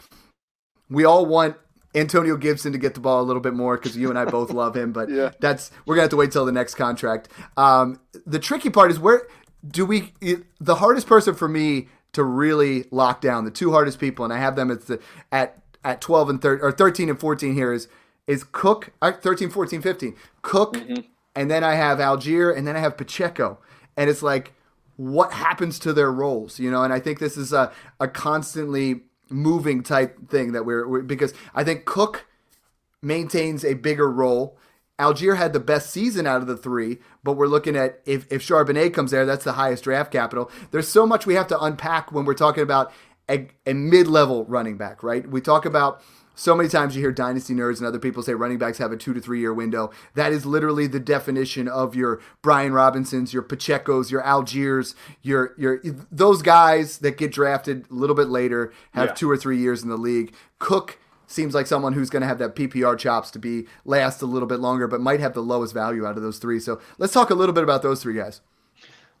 We 0.89 1.05
all 1.05 1.25
want 1.25 1.55
Antonio 1.93 2.37
Gibson 2.37 2.71
to 2.71 2.77
get 2.77 2.95
the 2.95 2.99
ball 2.99 3.21
a 3.21 3.23
little 3.23 3.41
bit 3.41 3.53
more 3.53 3.77
because 3.77 3.95
you 3.95 4.09
and 4.09 4.17
I 4.17 4.25
both 4.25 4.51
love 4.51 4.75
him, 4.75 4.91
but 4.91 5.09
yeah. 5.11 5.31
that's 5.39 5.71
we're 5.85 5.95
gonna 5.95 6.03
have 6.03 6.09
to 6.11 6.17
wait 6.17 6.31
till 6.31 6.45
the 6.45 6.51
next 6.51 6.75
contract. 6.75 7.29
Um, 7.55 7.99
the 8.25 8.39
tricky 8.39 8.69
part 8.69 8.91
is 8.91 8.99
where 8.99 9.27
do 9.65 9.85
we? 9.85 10.13
The 10.59 10.75
hardest 10.75 11.07
person 11.07 11.35
for 11.35 11.47
me 11.47 11.87
to 12.13 12.23
really 12.23 12.85
lock 12.91 13.21
down. 13.21 13.45
The 13.45 13.51
two 13.51 13.71
hardest 13.71 13.99
people, 13.99 14.25
and 14.25 14.33
I 14.33 14.37
have 14.37 14.55
them 14.55 14.71
at 14.71 14.87
the 14.87 14.99
at 15.31 15.61
at 15.83 16.01
12 16.01 16.29
and 16.29 16.41
13 16.41 16.63
or 16.63 16.71
13 16.71 17.09
and 17.09 17.19
14 17.19 17.53
here 17.53 17.73
is 17.73 17.87
is 18.27 18.43
Cook 18.43 18.91
uh, 19.01 19.11
13 19.11 19.49
14 19.49 19.81
15 19.81 20.15
Cook 20.41 20.73
mm-hmm. 20.73 21.01
and 21.35 21.49
then 21.49 21.63
I 21.63 21.75
have 21.75 21.97
Allgeier 21.97 22.55
and 22.55 22.67
then 22.67 22.75
I 22.75 22.79
have 22.79 22.97
Pacheco. 22.97 23.59
And 23.97 24.09
it's 24.09 24.23
like 24.23 24.53
what 24.97 25.33
happens 25.33 25.79
to 25.79 25.93
their 25.93 26.11
roles 26.11 26.59
you 26.59 26.69
know? 26.69 26.83
And 26.83 26.93
I 26.93 26.99
think 26.99 27.19
this 27.19 27.37
is 27.37 27.53
a, 27.53 27.71
a 27.99 28.07
constantly 28.07 29.01
moving 29.29 29.81
type 29.81 30.29
thing 30.29 30.51
that 30.51 30.65
we're, 30.65 30.87
we're 30.87 31.01
because 31.01 31.33
I 31.55 31.63
think 31.63 31.85
Cook 31.85 32.25
maintains 33.01 33.65
a 33.65 33.73
bigger 33.73 34.09
role 34.09 34.57
Allgeier 35.01 35.35
had 35.37 35.53
the 35.53 35.59
best 35.59 35.89
season 35.89 36.27
out 36.27 36.41
of 36.41 36.47
the 36.47 36.55
three, 36.55 36.99
but 37.23 37.33
we're 37.33 37.47
looking 37.47 37.75
at 37.75 38.01
if, 38.05 38.31
if 38.31 38.41
Charbonnet 38.41 38.93
comes 38.93 39.11
there, 39.11 39.25
that's 39.25 39.43
the 39.43 39.53
highest 39.53 39.83
draft 39.83 40.11
capital. 40.11 40.51
There's 40.69 40.87
so 40.87 41.07
much 41.07 41.25
we 41.25 41.33
have 41.33 41.47
to 41.47 41.59
unpack 41.59 42.11
when 42.11 42.25
we're 42.25 42.33
talking 42.33 42.63
about 42.63 42.91
a, 43.29 43.47
a 43.65 43.73
mid 43.73 44.07
level 44.07 44.45
running 44.45 44.77
back, 44.77 45.03
right? 45.03 45.27
We 45.27 45.41
talk 45.41 45.65
about 45.65 46.01
so 46.35 46.55
many 46.55 46.69
times 46.69 46.95
you 46.95 47.01
hear 47.01 47.11
dynasty 47.11 47.53
nerds 47.53 47.77
and 47.77 47.87
other 47.87 47.99
people 47.99 48.23
say 48.23 48.33
running 48.33 48.57
backs 48.57 48.77
have 48.77 48.91
a 48.91 48.97
two 48.97 49.13
to 49.13 49.21
three 49.21 49.39
year 49.39 49.53
window. 49.53 49.91
That 50.15 50.31
is 50.31 50.45
literally 50.45 50.87
the 50.87 50.99
definition 50.99 51.67
of 51.67 51.95
your 51.95 52.21
Brian 52.41 52.73
Robinsons, 52.73 53.33
your 53.33 53.43
Pacheco's, 53.43 54.11
your 54.11 54.21
Allgeiers, 54.23 54.95
your 55.21 55.53
your 55.57 55.81
those 56.11 56.41
guys 56.41 56.99
that 56.99 57.17
get 57.17 57.31
drafted 57.31 57.85
a 57.89 57.93
little 57.93 58.15
bit 58.15 58.29
later 58.29 58.73
have 58.91 59.09
yeah. 59.09 59.13
two 59.13 59.29
or 59.29 59.37
three 59.37 59.57
years 59.57 59.83
in 59.83 59.89
the 59.89 59.97
league. 59.97 60.33
Cook 60.59 60.99
seems 61.27 61.53
like 61.53 61.67
someone 61.67 61.93
who's 61.93 62.09
going 62.09 62.21
to 62.21 62.27
have 62.27 62.39
that 62.39 62.55
PPR 62.55 62.97
chops 62.97 63.31
to 63.31 63.39
be 63.39 63.67
last 63.85 64.21
a 64.21 64.25
little 64.25 64.47
bit 64.47 64.59
longer, 64.59 64.87
but 64.87 65.01
might 65.01 65.19
have 65.19 65.33
the 65.33 65.41
lowest 65.41 65.73
value 65.73 66.05
out 66.05 66.17
of 66.17 66.23
those 66.23 66.39
three. 66.39 66.59
So 66.59 66.81
let's 66.97 67.13
talk 67.13 67.29
a 67.29 67.35
little 67.35 67.53
bit 67.53 67.63
about 67.63 67.81
those 67.81 68.01
three 68.01 68.15
guys. 68.15 68.41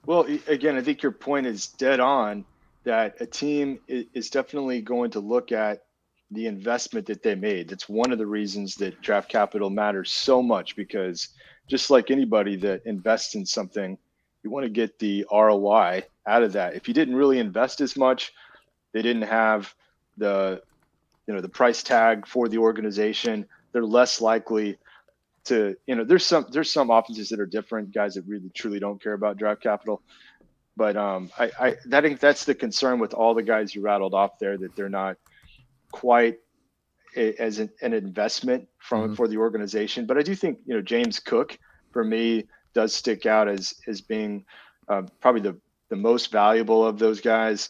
Well, 0.05 0.25
again, 0.47 0.75
I 0.77 0.81
think 0.81 1.03
your 1.03 1.11
point 1.11 1.45
is 1.45 1.67
dead 1.67 1.99
on 1.99 2.45
that 2.83 3.15
a 3.21 3.25
team 3.25 3.79
is 3.87 4.29
definitely 4.29 4.81
going 4.81 5.11
to 5.11 5.19
look 5.19 5.51
at 5.51 5.83
the 6.31 6.47
investment 6.47 7.05
that 7.05 7.21
they 7.21 7.35
made. 7.35 7.69
That's 7.69 7.87
one 7.87 8.11
of 8.11 8.17
the 8.17 8.25
reasons 8.25 8.75
that 8.75 9.01
draft 9.01 9.29
capital 9.29 9.69
matters 9.69 10.11
so 10.11 10.41
much 10.41 10.75
because 10.75 11.29
just 11.67 11.91
like 11.91 12.09
anybody 12.09 12.55
that 12.57 12.81
invests 12.85 13.35
in 13.35 13.45
something, 13.45 13.97
you 14.43 14.49
want 14.49 14.63
to 14.63 14.69
get 14.69 14.97
the 14.97 15.25
ROI 15.31 16.03
out 16.25 16.43
of 16.43 16.53
that. 16.53 16.73
If 16.73 16.87
you 16.87 16.93
didn't 16.93 17.15
really 17.15 17.39
invest 17.39 17.81
as 17.81 17.95
much, 17.95 18.33
they 18.93 19.01
didn't 19.01 19.23
have 19.23 19.73
the 20.17 20.61
you 21.31 21.37
know 21.37 21.41
the 21.41 21.47
price 21.47 21.81
tag 21.81 22.27
for 22.27 22.49
the 22.49 22.57
organization 22.57 23.45
they're 23.71 23.85
less 23.85 24.19
likely 24.19 24.77
to 25.45 25.77
you 25.87 25.95
know 25.95 26.03
there's 26.03 26.25
some 26.25 26.45
there's 26.51 26.69
some 26.69 26.89
offenses 26.89 27.29
that 27.29 27.39
are 27.39 27.45
different 27.45 27.93
guys 27.93 28.15
that 28.15 28.25
really 28.27 28.49
truly 28.53 28.79
don't 28.79 29.01
care 29.01 29.13
about 29.13 29.37
draft 29.37 29.63
capital. 29.63 30.01
But 30.75 30.97
um 30.97 31.29
i 31.37 31.51
i 31.59 31.75
that, 31.85 32.03
think 32.03 32.19
that's 32.19 32.43
the 32.43 32.53
concern 32.53 32.99
with 32.99 33.13
all 33.13 33.33
the 33.33 33.43
guys 33.43 33.73
you 33.73 33.81
rattled 33.81 34.13
off 34.13 34.39
there 34.39 34.57
that 34.57 34.75
they're 34.75 34.89
not 34.89 35.15
quite 35.93 36.39
a, 37.15 37.33
as 37.41 37.59
an, 37.59 37.69
an, 37.81 37.93
investment 37.93 38.67
from 38.77 39.03
mm-hmm. 39.03 39.13
for 39.13 39.29
the 39.29 39.37
organization. 39.37 40.05
But 40.05 40.17
i 40.17 40.21
do 40.21 40.35
think 40.35 40.59
you 40.65 40.75
know 40.75 40.81
james 40.81 41.19
cook 41.19 41.57
for 41.91 42.03
me 42.03 42.47
does 42.73 42.93
stick 42.93 43.25
out 43.25 43.47
as 43.47 43.75
as 43.87 44.01
being 44.01 44.45
uh, 44.89 45.03
probably 45.21 45.41
the 45.41 45.57
the 45.87 45.95
most 45.95 46.31
valuable 46.31 46.85
of 46.85 46.99
those 46.99 47.21
guys. 47.21 47.69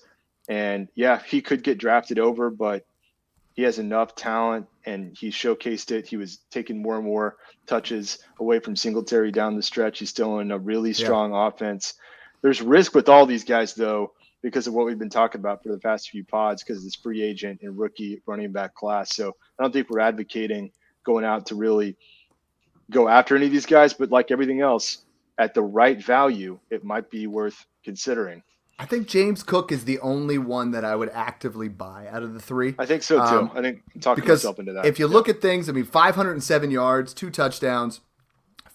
And 0.50 0.90
yeah 0.96 1.22
he 1.24 1.42
could 1.42 1.64
get 1.64 1.78
drafted 1.78 2.20
over 2.20 2.50
but 2.50 2.86
he 3.54 3.64
has 3.64 3.80
enough 3.80 4.16
talent 4.16 4.68
and 4.86 5.16
he 5.18 5.30
showcased 5.30 5.92
it. 5.92 6.08
He 6.08 6.18
was 6.18 6.40
taking 6.50 6.82
more 6.82 6.96
and 6.96 7.06
more 7.06 7.38
touches 7.68 8.20
away 8.40 8.60
from 8.60 8.76
Singletary 8.76 9.32
down 9.32 9.56
the 9.56 9.64
stretch. 9.64 10.00
He's 10.00 10.10
still 10.10 10.40
in 10.40 10.52
a 10.52 10.58
really 10.58 10.94
strong 10.94 11.32
yeah. 11.32 11.48
offense. 11.48 11.96
There's 12.42 12.62
risk 12.62 12.96
with 12.96 13.10
all 13.10 13.26
these 13.26 13.44
guys 13.44 13.74
though, 13.74 14.14
because 14.42 14.68
of 14.68 14.74
what 14.74 14.86
we've 14.86 14.98
been 14.98 15.10
talking 15.10 15.40
about 15.40 15.62
for 15.62 15.70
the 15.70 15.78
past 15.78 16.10
few 16.10 16.24
pods, 16.24 16.64
because 16.64 16.78
of 16.78 16.84
this 16.84 16.96
free 16.96 17.22
agent 17.22 17.60
and 17.62 17.78
rookie 17.78 18.22
running 18.26 18.52
back 18.52 18.74
class. 18.74 19.16
So 19.16 19.36
I 19.60 19.64
don't 19.64 19.72
think 19.72 19.90
we're 19.90 20.00
advocating 20.00 20.72
going 21.04 21.26
out 21.26 21.48
to 21.48 21.56
really 21.56 21.98
go 22.90 23.08
after 23.08 23.36
any 23.36 23.46
of 23.46 23.52
these 23.52 23.66
guys, 23.66 23.94
but 23.94 24.12
like 24.12 24.32
everything 24.32 24.62
else, 24.62 25.04
at 25.38 25.54
the 25.54 25.62
right 25.62 26.04
value, 26.04 26.60
it 26.70 26.84
might 26.84 27.10
be 27.10 27.26
worth 27.28 27.66
considering. 27.84 28.44
I 28.82 28.86
think 28.86 29.08
James 29.08 29.44
Cook 29.44 29.72
is 29.72 29.86
the 29.86 30.00
only 30.00 30.40
one 30.40 30.72
that 30.72 30.84
I 30.84 30.96
would 30.96 31.10
actively 31.10 31.68
buy 31.68 32.08
out 32.08 32.24
of 32.24 32.34
the 32.34 32.40
three. 32.40 32.74
I 32.80 32.88
think 32.88 33.04
so 33.04 33.18
too. 33.18 33.36
Um, 33.36 33.52
I 33.54 33.62
think 33.62 33.84
talking 34.02 34.24
because 34.24 34.40
myself 34.40 34.58
into 34.58 34.74
that. 34.74 34.88
If 34.88 34.98
you 34.98 35.08
yeah. 35.08 35.14
look 35.14 35.30
at 35.30 35.40
things, 35.40 35.70
I 35.70 35.72
mean, 35.72 35.86
507 35.86 36.72
yards, 36.72 37.14
two 37.14 37.30
touchdowns, 37.30 38.02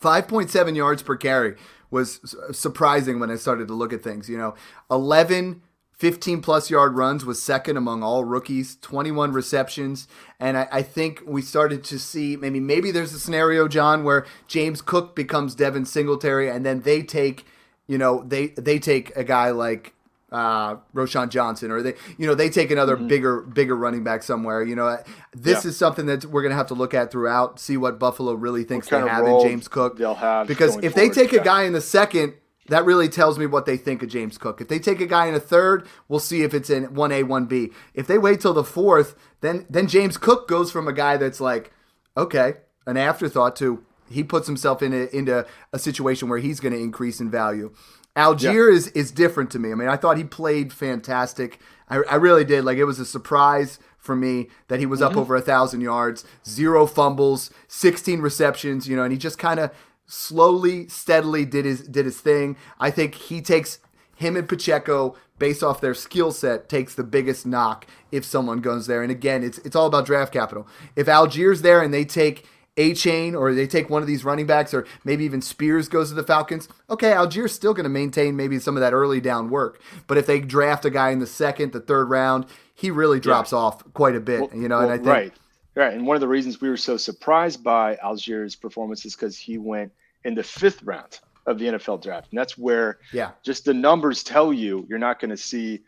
5.7 0.00 0.76
yards 0.76 1.02
per 1.02 1.16
carry 1.16 1.57
was 1.90 2.36
surprising 2.52 3.18
when 3.18 3.32
I 3.32 3.34
started 3.34 3.66
to 3.66 3.74
look 3.74 3.92
at 3.92 4.04
things. 4.04 4.28
You 4.28 4.38
know, 4.38 4.54
11 4.92 5.62
15 5.96 6.40
plus 6.40 6.70
yard 6.70 6.94
runs 6.94 7.24
was 7.24 7.42
second 7.42 7.76
among 7.76 8.02
all 8.02 8.22
rookies, 8.22 8.76
21 8.82 9.32
receptions. 9.32 10.07
And 10.38 10.59
I, 10.59 10.68
I, 10.70 10.82
think 10.82 11.22
we 11.26 11.40
started 11.40 11.82
to 11.84 11.98
see 11.98 12.36
maybe 12.36 12.61
maybe 12.61 12.90
there's 12.90 13.14
a 13.14 13.18
scenario, 13.18 13.66
John, 13.66 14.04
where 14.04 14.26
James 14.46 14.82
Cook 14.82 15.16
becomes 15.16 15.54
Devin 15.54 15.86
Singletary 15.86 16.50
and 16.50 16.66
then 16.66 16.82
they 16.82 17.02
take, 17.02 17.46
you 17.86 17.96
know, 17.96 18.22
they 18.22 18.48
they 18.48 18.78
take 18.78 19.16
a 19.16 19.24
guy 19.24 19.50
like 19.50 19.94
uh, 20.33 20.77
Roschon 20.95 21.29
Johnson, 21.29 21.70
or 21.70 21.83
they, 21.83 21.95
you 22.18 22.27
know, 22.27 22.35
they 22.35 22.51
take 22.51 22.70
another 22.70 22.97
mm-hmm. 22.97 23.09
bigger, 23.09 23.41
bigger 23.43 23.77
running 23.77 24.05
back 24.05 24.22
somewhere. 24.22 24.62
You 24.62 24.74
know, 24.74 24.99
this 25.33 25.64
yeah. 25.64 25.70
is 25.70 25.77
something 25.77 26.07
that 26.07 26.24
we're 26.24 26.43
going 26.43 26.51
to 26.51 26.57
have 26.57 26.68
to 26.68 26.74
look 26.74 26.95
at 26.95 27.11
throughout, 27.11 27.61
see 27.61 27.77
what 27.77 27.99
Buffalo 27.99 28.35
really 28.35 28.64
thinks 28.64 28.89
they 28.89 28.99
have 28.99 29.27
in 29.27 29.41
James 29.41 29.68
Cook. 29.68 29.99
They'll 29.99 30.14
have 30.14 30.49
because 30.49 30.77
if 30.83 30.95
they 30.95 31.09
take 31.09 31.33
a 31.33 31.43
guy 31.43 31.62
in 31.62 31.72
the 31.72 31.81
second, 31.81 32.35
that 32.68 32.85
really 32.85 33.09
tells 33.09 33.39
me 33.39 33.47
what 33.47 33.66
they 33.66 33.77
think 33.77 34.03
of 34.03 34.09
James 34.09 34.39
Cook. 34.39 34.61
If 34.61 34.68
they 34.68 34.81
take 34.81 35.01
a 35.01 35.07
guy 35.07 35.27
in 35.27 35.35
a 35.35 35.41
third, 35.41 35.87
we'll 36.09 36.20
see 36.20 36.43
if 36.43 36.53
it's 36.53 36.70
in 36.70 36.95
one 36.95 37.12
A, 37.12 37.22
one 37.22 37.47
B. 37.47 37.70
If 37.95 38.09
they 38.09 38.18
wait 38.18 38.41
till 38.41 38.55
the 38.55 38.64
fourth, 38.64 39.14
then 39.41 39.66
then 39.70 39.87
James 39.87 40.16
Cook 40.16 40.49
goes 40.49 40.72
from 40.72 40.89
a 40.89 40.93
guy 40.93 41.16
that's 41.16 41.41
like, 41.41 41.72
okay, 42.16 42.55
an 42.87 42.97
afterthought 42.97 43.55
to 43.57 43.85
he 44.09 44.22
puts 44.22 44.47
himself 44.47 44.83
in 44.83 44.93
a, 44.93 45.07
into 45.16 45.47
a 45.72 45.79
situation 45.79 46.29
where 46.29 46.39
he's 46.39 46.61
going 46.61 46.72
to 46.72 46.81
increase 46.81 47.20
in 47.20 47.31
value. 47.31 47.72
Allgeier 48.17 48.71
yeah. 48.71 48.77
is 48.77 48.89
is 48.89 49.11
different 49.11 49.51
to 49.51 49.59
me. 49.59 49.71
I 49.71 49.75
mean, 49.75 49.89
I 49.89 49.97
thought 49.97 50.17
he 50.17 50.25
played 50.25 50.73
fantastic. 50.73 51.61
I, 51.89 51.97
I 52.11 52.14
really 52.17 52.45
did. 52.45 52.64
Like 52.64 52.79
it 52.79 52.85
was 52.85 52.99
a 52.99 53.05
surprise 53.05 53.79
for 53.99 54.17
me 54.17 54.49
that 54.69 54.81
he 54.81 54.87
was 54.87 55.01
mm-hmm. 55.01 55.12
up 55.12 55.17
over 55.17 55.37
a 55.37 55.41
thousand 55.41 55.83
yards, 55.83 56.25
zero 56.47 56.87
fumbles, 56.87 57.51
sixteen 57.69 58.21
receptions. 58.21 58.89
You 58.89 58.97
know, 58.97 59.03
and 59.03 59.12
he 59.12 59.19
just 59.19 59.39
kind 59.39 59.61
of 59.61 59.71
slowly, 60.07 60.89
steadily 60.89 61.45
did 61.45 61.64
his 61.64 61.83
did 61.83 62.07
his 62.07 62.21
thing. 62.21 62.57
I 62.81 62.91
think 62.91 63.14
he 63.14 63.43
takes 63.43 63.79
him 64.17 64.37
and 64.37 64.49
Pacheco 64.49 65.14
based 65.39 65.62
off 65.62 65.83
their 65.83 65.93
skill 65.93 66.33
set, 66.33 66.69
takes 66.71 66.95
the 66.95 67.05
biggest 67.05 67.45
knock 67.45 67.87
if 68.11 68.25
someone 68.25 68.61
goes 68.61 68.87
there. 68.87 69.03
And 69.03 69.12
again, 69.12 69.45
it's 69.45 69.59
it's 69.59 69.77
all 69.77 69.87
about 69.87 70.07
draft 70.07 70.33
capital. 70.33 70.67
If 70.97 71.07
Allgeier's 71.07 71.62
there 71.62 71.83
and 71.83 71.93
they 71.93 72.07
take 72.07 72.47
Achane 72.77 73.35
or 73.35 73.55
they 73.55 73.66
take 73.66 73.89
one 73.89 74.03
of 74.03 74.09
these 74.09 74.24
running 74.24 74.47
backs 74.47 74.74
or 74.74 74.87
maybe 75.05 75.24
even 75.24 75.41
Spears 75.41 75.89
goes 75.89 76.11
to 76.11 76.14
the 76.14 76.22
Falcons, 76.22 76.68
okay, 76.91 77.12
Allgeier's 77.12 77.53
still 77.53 77.72
going 77.72 77.85
to 77.85 77.91
maintain 77.91 78.37
maybe 78.37 78.59
some 78.59 78.77
of 78.77 78.81
that 78.81 78.93
early 78.93 79.20
down 79.20 79.51
work. 79.51 79.81
But 80.07 80.18
if 80.18 80.27
they 80.27 80.41
draft 80.41 80.85
a 80.85 80.91
guy 80.91 81.11
in 81.11 81.18
the 81.18 81.27
second, 81.27 81.72
the 81.72 81.81
third 81.81 82.11
round, 82.11 82.47
he 82.74 82.91
really 82.91 83.18
drops 83.18 83.53
yeah. 83.53 83.59
off 83.59 83.93
quite 83.95 84.14
a 84.14 84.20
bit, 84.20 84.41
well, 84.41 84.51
you 84.55 84.68
know, 84.68 84.79
well, 84.79 84.91
and 84.91 84.93
I 84.93 84.97
think 84.97 85.09
right. 85.09 85.33
Right. 85.74 85.93
And 85.93 86.07
one 86.07 86.16
of 86.16 86.22
the 86.22 86.29
reasons 86.29 86.61
we 86.61 86.70
were 86.70 86.79
so 86.79 86.97
surprised 86.97 87.62
by 87.62 87.97
Allgeier's 87.97 88.57
performance 88.57 89.05
is 89.05 89.14
because 89.14 89.37
he 89.37 89.59
went 89.59 89.93
in 90.24 90.35
the 90.35 90.43
fifth 90.43 90.83
round 90.83 91.20
of 91.47 91.59
the 91.59 91.66
NFL 91.66 92.03
draft. 92.03 92.29
And 92.31 92.39
that's 92.39 92.57
where 92.57 92.99
yeah, 93.12 93.33
just 93.43 93.66
the 93.66 93.74
numbers 93.74 94.22
tell 94.22 94.53
you 94.53 94.87
you're 94.89 94.99
not 94.99 95.20
going 95.20 95.31
to 95.31 95.37
see 95.37 95.81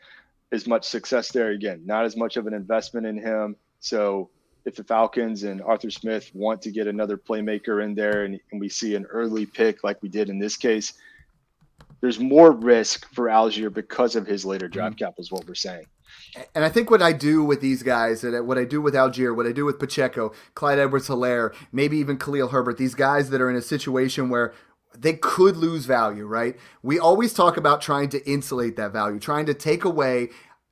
as 0.53 0.67
much 0.67 0.85
success 0.85 1.33
there 1.33 1.51
again, 1.51 1.83
not 1.85 2.05
as 2.05 2.17
much 2.17 2.37
of 2.37 2.47
an 2.47 2.53
investment 2.55 3.07
in 3.07 3.17
him. 3.19 3.57
So 3.81 4.29
if 4.69 4.77
the 4.77 4.85
Falcons 4.85 5.43
and 5.45 5.63
Arthur 5.63 5.91
Smith 5.91 6.31
want 6.35 6.61
to 6.63 6.71
get 6.71 6.87
another 6.87 7.17
playmaker 7.17 7.83
in 7.83 7.95
there 7.95 8.25
and, 8.25 8.39
and 8.53 8.61
we 8.61 8.69
see 8.69 8.95
an 8.95 9.07
early 9.07 9.47
pick 9.47 9.83
like 9.83 10.01
we 10.03 10.09
did 10.09 10.29
in 10.29 10.39
this 10.39 10.57
case, 10.57 10.93
there's 12.01 12.21
more 12.21 12.53
risk 12.53 13.13
for 13.15 13.27
Allgeier 13.27 13.73
because 13.73 14.15
of 14.15 14.27
his 14.27 14.45
later 14.45 14.69
draft 14.69 14.99
mm-hmm. 14.99 15.21
is 15.21 15.33
what 15.33 15.49
we're 15.49 15.55
saying. 15.55 15.87
And 16.55 16.65
I 16.65 16.69
think 16.69 16.91
what 16.91 17.03
I 17.03 17.13
do 17.13 17.43
with 17.43 17.61
these 17.61 17.83
guys, 17.83 18.23
and 18.23 18.47
what 18.47 18.59
I 18.59 18.65
do 18.65 18.83
with 18.83 18.95
Allgeier, 18.95 19.35
what 19.35 19.47
I 19.47 19.53
do 19.53 19.65
with 19.65 19.79
Pacheco, 19.79 20.33
Clyde 20.55 20.79
Edwards 20.79 21.09
Helaire, 21.09 21.55
maybe 21.73 21.97
even 21.97 22.19
Khalil 22.19 22.49
Herbert, 22.49 22.77
these 22.77 22.95
guys 22.95 23.31
that 23.31 23.41
are 23.41 23.51
in 23.51 23.57
a 23.57 23.63
situation 23.63 24.29
where 24.29 24.53
they 24.97 25.15
could 25.15 25.57
lose 25.57 25.87
value, 25.87 26.27
right? 26.27 26.57
We 26.83 26.99
always 26.99 27.33
talk 27.33 27.57
about 27.57 27.81
trying 27.81 28.11
to 28.11 28.31
insulate 28.31 28.77
that 28.77 28.93
value, 28.93 29.19
trying 29.19 29.47
to 29.47 29.55
take 29.55 29.85
away 29.85 30.29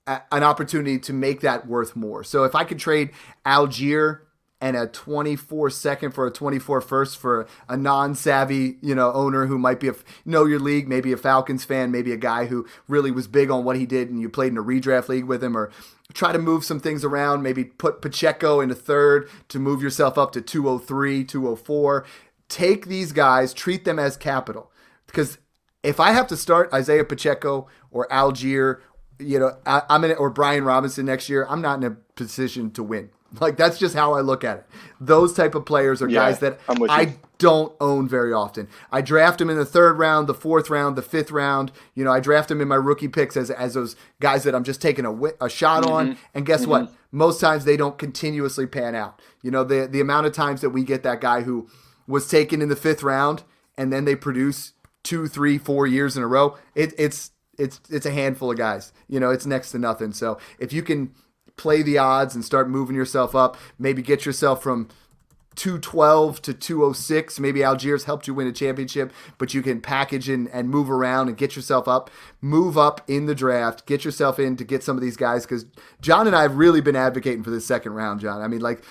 a, 0.07 0.23
an 0.33 0.43
opportunity 0.43 0.99
to 1.01 1.13
make 1.13 1.41
that 1.41 1.67
worth 1.67 1.97
more. 1.97 2.25
So 2.25 2.45
if 2.45 2.55
I 2.55 2.65
could 2.65 2.79
trade 2.79 3.11
Allgeier 3.45 4.21
and 4.61 4.77
a 4.77 4.87
24 4.87 5.69
second 5.69 6.13
for 6.13 6.27
a 6.27 6.31
24 6.31 6.81
first 6.81 7.19
for 7.19 7.47
a 7.69 7.77
non-savvy, 7.77 8.79
you 8.81 8.95
know, 8.95 9.13
owner 9.13 9.47
who 9.47 9.59
might 9.59 9.81
be 9.81 9.89
a 9.89 9.95
know 10.25 10.47
your 10.47 10.59
league, 10.59 10.89
maybe 10.89 11.13
a 11.13 11.17
Falcons 11.17 11.65
fan, 11.65 11.91
maybe 11.91 12.13
a 12.13 12.17
guy 12.17 12.47
who 12.47 12.67
really 12.89 13.11
was 13.11 13.29
big 13.29 13.51
on 13.51 13.65
what 13.65 13.77
he 13.77 13.85
did 13.85 14.09
and 14.09 14.21
you 14.21 14.29
played 14.29 14.53
in 14.53 14.59
a 14.59 14.63
redraft 14.63 15.09
league 15.09 15.25
with 15.25 15.45
him 15.45 15.57
or 15.57 15.71
try 16.15 16.33
to 16.33 16.39
move 16.39 16.65
some 16.65 16.81
things 16.81 17.05
around, 17.05 17.43
maybe 17.43 17.65
put 17.65 18.01
Pacheco 18.01 18.61
into 18.61 18.75
third 18.75 19.29
to 19.49 19.59
move 19.59 19.83
yourself 19.83 20.17
up 20.17 20.33
to 20.33 20.41
203, 20.41 21.25
204 21.25 22.07
take 22.49 22.87
these 22.87 23.13
guys, 23.13 23.53
treat 23.53 23.85
them 23.85 23.99
as 23.99 24.17
capital. 24.17 24.71
Because 25.07 25.39
if 25.83 26.01
I 26.01 26.13
have 26.13 26.27
to 26.29 26.37
start 26.37 26.73
Isaiah 26.73 27.05
Pacheco 27.05 27.69
or 27.91 28.09
Allgeier, 28.09 28.81
you 29.19 29.39
know, 29.39 29.57
I, 29.67 29.83
am 29.89 30.05
in 30.05 30.13
it, 30.13 30.21
or 30.21 30.31
Brian 30.31 30.65
Robinson 30.65 31.07
next 31.07 31.29
year, 31.29 31.47
I'm 31.49 31.61
not 31.61 31.79
in 31.79 31.85
a 31.85 31.91
position 31.91 32.71
to 32.73 32.83
win. 32.83 33.11
Like 33.41 33.57
that's 33.57 33.77
just 33.77 33.95
how 33.95 34.15
I 34.15 34.21
look 34.21 34.45
at 34.45 34.59
it. 34.59 34.67
Those 34.99 35.35
type 35.35 35.55
of 35.55 35.67
players 35.67 36.01
are 36.01 36.09
yeah, 36.09 36.21
guys 36.21 36.39
that 36.39 36.59
I 36.69 37.17
don't 37.39 37.75
own 37.81 38.09
very 38.09 38.33
often. 38.33 38.69
I 38.91 39.03
draft 39.03 39.41
them 39.41 39.51
in 39.51 39.59
the 39.59 39.67
third 39.67 39.99
round, 39.99 40.27
the 40.27 40.33
fourth 40.33 40.71
round, 40.71 40.97
the 40.97 41.03
fifth 41.03 41.31
round. 41.31 41.71
You 41.95 42.05
know, 42.05 42.13
I 42.13 42.21
draft 42.21 42.49
them 42.49 42.63
in 42.63 42.69
my 42.69 42.77
rookie 42.77 43.09
picks 43.09 43.37
as 43.37 43.51
as 43.51 43.75
those 43.75 43.97
guys 44.21 44.45
that 44.45 44.55
I'm 44.55 44.65
just 44.65 44.81
taking 44.81 45.05
a, 45.05 45.13
a 45.45 45.51
shot 45.51 45.83
mm-hmm. 45.83 45.93
on. 45.93 46.19
And 46.35 46.47
guess 46.47 46.63
mm-hmm. 46.63 46.71
what? 46.71 46.93
Most 47.11 47.41
times 47.41 47.65
they 47.65 47.77
don't 47.77 47.99
continuously 47.99 48.67
pan 48.67 48.95
out. 48.95 49.21
You 49.43 49.51
know, 49.51 49.65
the 49.65 49.87
the 49.91 50.01
amount 50.01 50.27
of 50.27 50.33
times 50.33 50.61
that 50.63 50.71
we 50.71 50.83
get 50.83 51.03
that 51.03 51.21
guy 51.21 51.43
who 51.43 51.69
was 52.07 52.29
taken 52.29 52.63
in 52.63 52.69
the 52.69 52.77
fifth 52.77 53.03
round 53.03 53.43
and 53.77 53.93
then 53.93 54.07
they 54.07 54.17
produce 54.17 54.73
two, 55.03 55.29
three, 55.29 55.57
four 55.57 55.87
years 55.87 56.17
in 56.17 56.23
a 56.23 56.27
row, 56.27 56.57
it, 56.75 56.93
it's 56.99 57.31
it's 57.59 57.81
it's 57.91 58.07
a 58.07 58.11
handful 58.11 58.51
of 58.51 58.59
guys. 58.59 58.93
You 59.09 59.21
know, 59.21 59.31
it's 59.31 59.47
next 59.47 59.73
to 59.73 59.79
nothing. 59.79 60.13
So 60.13 60.39
if 60.59 60.73
you 60.73 60.83
can 60.83 61.15
play 61.57 61.83
the 61.83 61.99
odds 61.99 62.35
and 62.35 62.45
start 62.45 62.69
moving 62.69 62.97
yourself 62.97 63.35
up, 63.35 63.57
maybe 63.79 64.03
get 64.03 64.27
yourself 64.27 64.63
from 64.63 64.89
212 65.57 66.43
to 66.43 66.55
206. 66.55 67.41
Maybe 67.41 67.61
Allgeier's 67.61 68.05
helped 68.05 68.27
you 68.27 68.35
win 68.35 68.47
a 68.47 68.53
championship, 68.53 69.13
but 69.39 69.55
you 69.55 69.63
can 69.63 69.81
package 69.81 70.29
and, 70.29 70.49
and 70.51 70.69
move 70.69 70.91
around 70.91 71.29
and 71.29 71.37
get 71.37 71.57
yourself 71.57 71.89
up, 71.89 72.11
move 72.41 72.79
up 72.79 73.01
in 73.09 73.27
the 73.27 73.35
draft, 73.35 73.87
get 73.87 74.05
yourself 74.05 74.39
in 74.39 74.57
to 74.57 74.65
get 74.65 74.85
some 74.85 74.97
of 74.97 75.03
these 75.03 75.17
guys. 75.17 75.45
Because 75.45 75.65
John 76.01 76.27
and 76.27 76.37
I 76.37 76.43
have 76.43 76.57
really 76.57 76.83
been 76.83 76.97
advocating 76.97 77.43
for 77.43 77.51
this 77.51 77.67
second 77.67 77.95
round, 77.95 78.21
John. 78.21 78.43
I 78.43 78.49
mean, 78.49 78.61
like, 78.61 78.83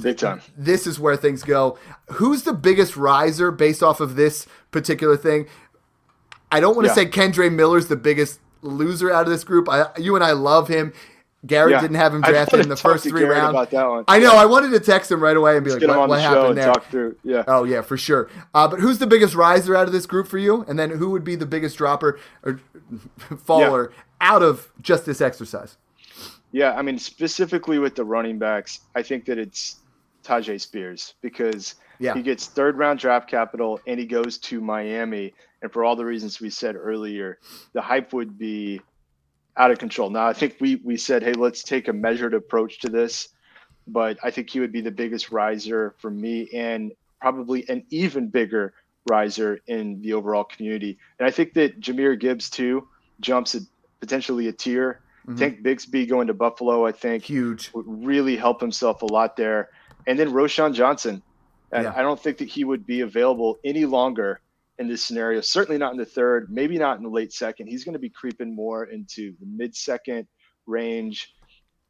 big 0.00 0.18
time. 0.18 0.42
This 0.56 0.86
is 0.86 1.00
where 1.00 1.16
things 1.16 1.42
go. 1.42 1.78
Who's 2.12 2.42
the 2.42 2.52
biggest 2.52 2.96
riser 2.96 3.50
based 3.50 3.82
off 3.82 4.00
of 4.00 4.16
this 4.16 4.46
particular 4.70 5.16
thing? 5.16 5.46
I 6.52 6.60
don't 6.60 6.74
want 6.74 6.86
to 6.86 6.90
yeah. 6.90 6.94
say 6.94 7.06
Kendre 7.06 7.52
Miller's 7.52 7.88
the 7.88 7.96
biggest 7.96 8.40
loser 8.62 9.10
out 9.10 9.24
of 9.24 9.30
this 9.30 9.44
group. 9.44 9.68
I, 9.68 9.86
you 9.98 10.14
and 10.14 10.24
I 10.24 10.32
love 10.32 10.68
him. 10.68 10.92
Garrett 11.46 11.72
yeah. 11.72 11.80
didn't 11.80 11.96
have 11.96 12.14
him 12.14 12.20
drafted 12.20 12.60
in 12.60 12.68
the 12.68 12.76
first 12.76 13.04
three 13.04 13.20
Garrett 13.20 13.38
rounds. 13.38 13.54
About 13.54 13.70
that 13.70 13.88
one. 13.88 14.04
I 14.08 14.18
know. 14.18 14.36
I 14.36 14.44
wanted 14.44 14.72
to 14.72 14.80
text 14.80 15.10
him 15.10 15.22
right 15.22 15.36
away 15.36 15.56
and 15.56 15.64
be 15.64 15.70
Let's 15.70 15.82
like, 15.82 15.96
"What, 15.96 16.10
what 16.10 16.20
happened 16.20 16.58
there?" 16.58 16.66
Talk 16.66 16.84
through. 16.90 17.16
Yeah. 17.24 17.44
Oh 17.46 17.64
yeah, 17.64 17.80
for 17.80 17.96
sure. 17.96 18.28
Uh, 18.52 18.68
but 18.68 18.80
who's 18.80 18.98
the 18.98 19.06
biggest 19.06 19.34
riser 19.34 19.74
out 19.74 19.86
of 19.86 19.92
this 19.92 20.04
group 20.04 20.28
for 20.28 20.36
you? 20.36 20.66
And 20.68 20.78
then 20.78 20.90
who 20.90 21.10
would 21.10 21.24
be 21.24 21.36
the 21.36 21.46
biggest 21.46 21.78
dropper 21.78 22.20
or 22.42 22.60
faller 23.38 23.90
yeah. 23.90 24.02
out 24.20 24.42
of 24.42 24.70
just 24.82 25.06
this 25.06 25.22
exercise? 25.22 25.78
Yeah, 26.52 26.74
I 26.74 26.82
mean 26.82 26.98
specifically 26.98 27.78
with 27.78 27.94
the 27.94 28.04
running 28.04 28.38
backs, 28.38 28.80
I 28.94 29.02
think 29.02 29.24
that 29.24 29.38
it's 29.38 29.76
Tyjae 30.24 30.60
Spears 30.60 31.14
because 31.22 31.76
yeah. 31.98 32.14
he 32.14 32.22
gets 32.22 32.46
third 32.46 32.76
round 32.76 32.98
draft 32.98 33.30
capital 33.30 33.80
and 33.86 33.98
he 33.98 34.04
goes 34.04 34.36
to 34.38 34.60
Miami. 34.60 35.32
And 35.62 35.72
for 35.72 35.84
all 35.84 35.96
the 35.96 36.04
reasons 36.04 36.40
we 36.40 36.50
said 36.50 36.76
earlier, 36.76 37.38
the 37.72 37.82
hype 37.82 38.12
would 38.12 38.38
be 38.38 38.80
out 39.56 39.70
of 39.70 39.78
control. 39.78 40.10
Now, 40.10 40.26
I 40.26 40.32
think 40.32 40.56
we 40.60 40.76
we 40.76 40.96
said, 40.96 41.22
hey, 41.22 41.32
let's 41.32 41.62
take 41.62 41.88
a 41.88 41.92
measured 41.92 42.34
approach 42.34 42.78
to 42.80 42.88
this, 42.88 43.28
but 43.86 44.18
I 44.22 44.30
think 44.30 44.48
he 44.48 44.60
would 44.60 44.72
be 44.72 44.80
the 44.80 44.90
biggest 44.90 45.30
riser 45.30 45.94
for 45.98 46.10
me 46.10 46.48
and 46.54 46.92
probably 47.20 47.68
an 47.68 47.84
even 47.90 48.28
bigger 48.28 48.72
riser 49.08 49.60
in 49.66 50.00
the 50.00 50.14
overall 50.14 50.44
community. 50.44 50.98
And 51.18 51.26
I 51.26 51.30
think 51.30 51.52
that 51.54 51.80
Jahmyr 51.80 52.18
Gibbs 52.18 52.48
too 52.48 52.88
jumps 53.20 53.54
a, 53.54 53.60
potentially 54.00 54.48
a 54.48 54.52
tier. 54.52 55.00
Mm-hmm. 55.26 55.36
Tank 55.36 55.62
Bigsby 55.62 56.08
going 56.08 56.28
to 56.28 56.34
Buffalo, 56.34 56.86
I 56.86 56.92
think, 56.92 57.24
huge 57.24 57.70
would 57.74 57.84
really 57.86 58.36
help 58.36 58.60
himself 58.60 59.02
a 59.02 59.06
lot 59.06 59.36
there. 59.36 59.68
And 60.06 60.18
then 60.18 60.30
Roschon 60.30 60.72
Johnson, 60.72 61.22
and 61.72 61.84
yeah. 61.84 61.92
I 61.94 62.00
don't 62.00 62.18
think 62.18 62.38
that 62.38 62.48
he 62.48 62.64
would 62.64 62.86
be 62.86 63.02
available 63.02 63.58
any 63.62 63.84
longer 63.84 64.40
in 64.80 64.88
this 64.88 65.04
scenario. 65.04 65.42
Certainly 65.42 65.78
not 65.78 65.92
in 65.92 65.98
the 65.98 66.06
third, 66.06 66.50
maybe 66.50 66.78
not 66.78 66.96
in 66.96 67.04
the 67.04 67.10
late 67.10 67.32
second. 67.32 67.68
He's 67.68 67.84
going 67.84 67.92
to 67.92 68.00
be 68.00 68.08
creeping 68.08 68.52
more 68.52 68.84
into 68.86 69.34
the 69.38 69.46
mid 69.46 69.76
second 69.76 70.26
range 70.66 71.32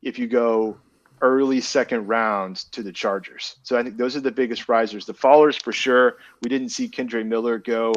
if 0.03 0.19
you 0.19 0.27
go 0.27 0.77
early 1.23 1.61
second 1.61 2.09
round 2.09 2.57
to 2.73 2.83
the 2.83 2.91
Chargers. 2.91 3.57
So 3.63 3.79
I 3.79 3.83
think 3.85 3.97
those 3.97 4.17
are 4.17 4.21
the 4.21 4.33
biggest 4.33 4.69
risers. 4.69 5.07
The 5.07 5.15
fallers 5.15 5.63
for 5.63 5.73
sure. 5.73 6.17
We 6.43 6.49
didn't 6.49 6.71
see 6.71 6.89
Kendre 6.89 7.25
Miller 7.25 7.59
go, 7.59 7.95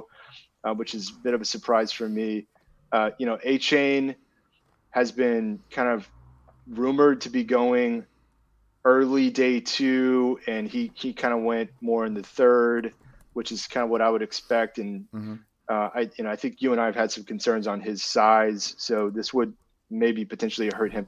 uh, 0.63 0.75
which 0.75 0.93
is 0.93 1.09
a 1.09 1.23
bit 1.23 1.33
of 1.33 1.41
a 1.41 1.45
surprise 1.45 1.91
for 1.91 2.07
me. 2.07 2.45
Uh, 2.91 3.09
you 3.17 3.25
know, 3.25 3.37
Achane 3.37 4.13
has 4.91 5.11
been 5.11 5.59
kind 5.71 5.89
of 5.89 6.07
rumored 6.67 7.21
to 7.21 7.29
be 7.31 7.43
going 7.43 8.05
early 8.85 9.31
day 9.31 9.59
two, 9.59 10.39
and 10.45 10.67
he 10.67 10.91
he 10.93 11.13
kind 11.13 11.33
of 11.33 11.41
went 11.41 11.71
more 11.81 12.05
in 12.05 12.13
the 12.13 12.21
third 12.21 12.93
which 13.33 13.51
is 13.51 13.67
kind 13.67 13.83
of 13.83 13.89
what 13.89 14.01
I 14.01 14.09
would 14.09 14.21
expect. 14.21 14.77
And 14.77 15.05
mm-hmm. 15.13 15.35
uh, 15.69 15.89
I, 15.93 16.09
you 16.17 16.23
know, 16.23 16.29
I 16.29 16.35
think 16.35 16.61
you 16.61 16.71
and 16.71 16.81
I 16.81 16.85
have 16.85 16.95
had 16.95 17.11
some 17.11 17.23
concerns 17.23 17.67
on 17.67 17.81
his 17.81 18.03
size, 18.03 18.75
so 18.77 19.09
this 19.09 19.33
would 19.33 19.53
maybe 19.89 20.25
potentially 20.25 20.69
hurt 20.75 20.91
him. 20.91 21.07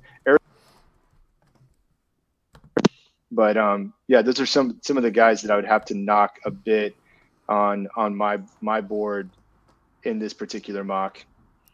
But 3.32 3.58
um, 3.58 3.94
yeah, 4.08 4.22
those 4.22 4.40
are 4.40 4.46
some 4.46 4.80
some 4.82 4.98
of 4.98 5.04
the 5.04 5.12
guys 5.12 5.42
that 5.42 5.52
I 5.52 5.56
would 5.56 5.66
have 5.66 5.86
to 5.86 5.94
knock 5.94 6.40
a 6.46 6.52
bit 6.52 6.96
on 7.50 7.88
on 7.96 8.16
my 8.16 8.40
my 8.62 8.82
board 8.82 9.30
in 10.04 10.20
this 10.20 10.34
particular 10.34 10.84
mock. 10.84 11.26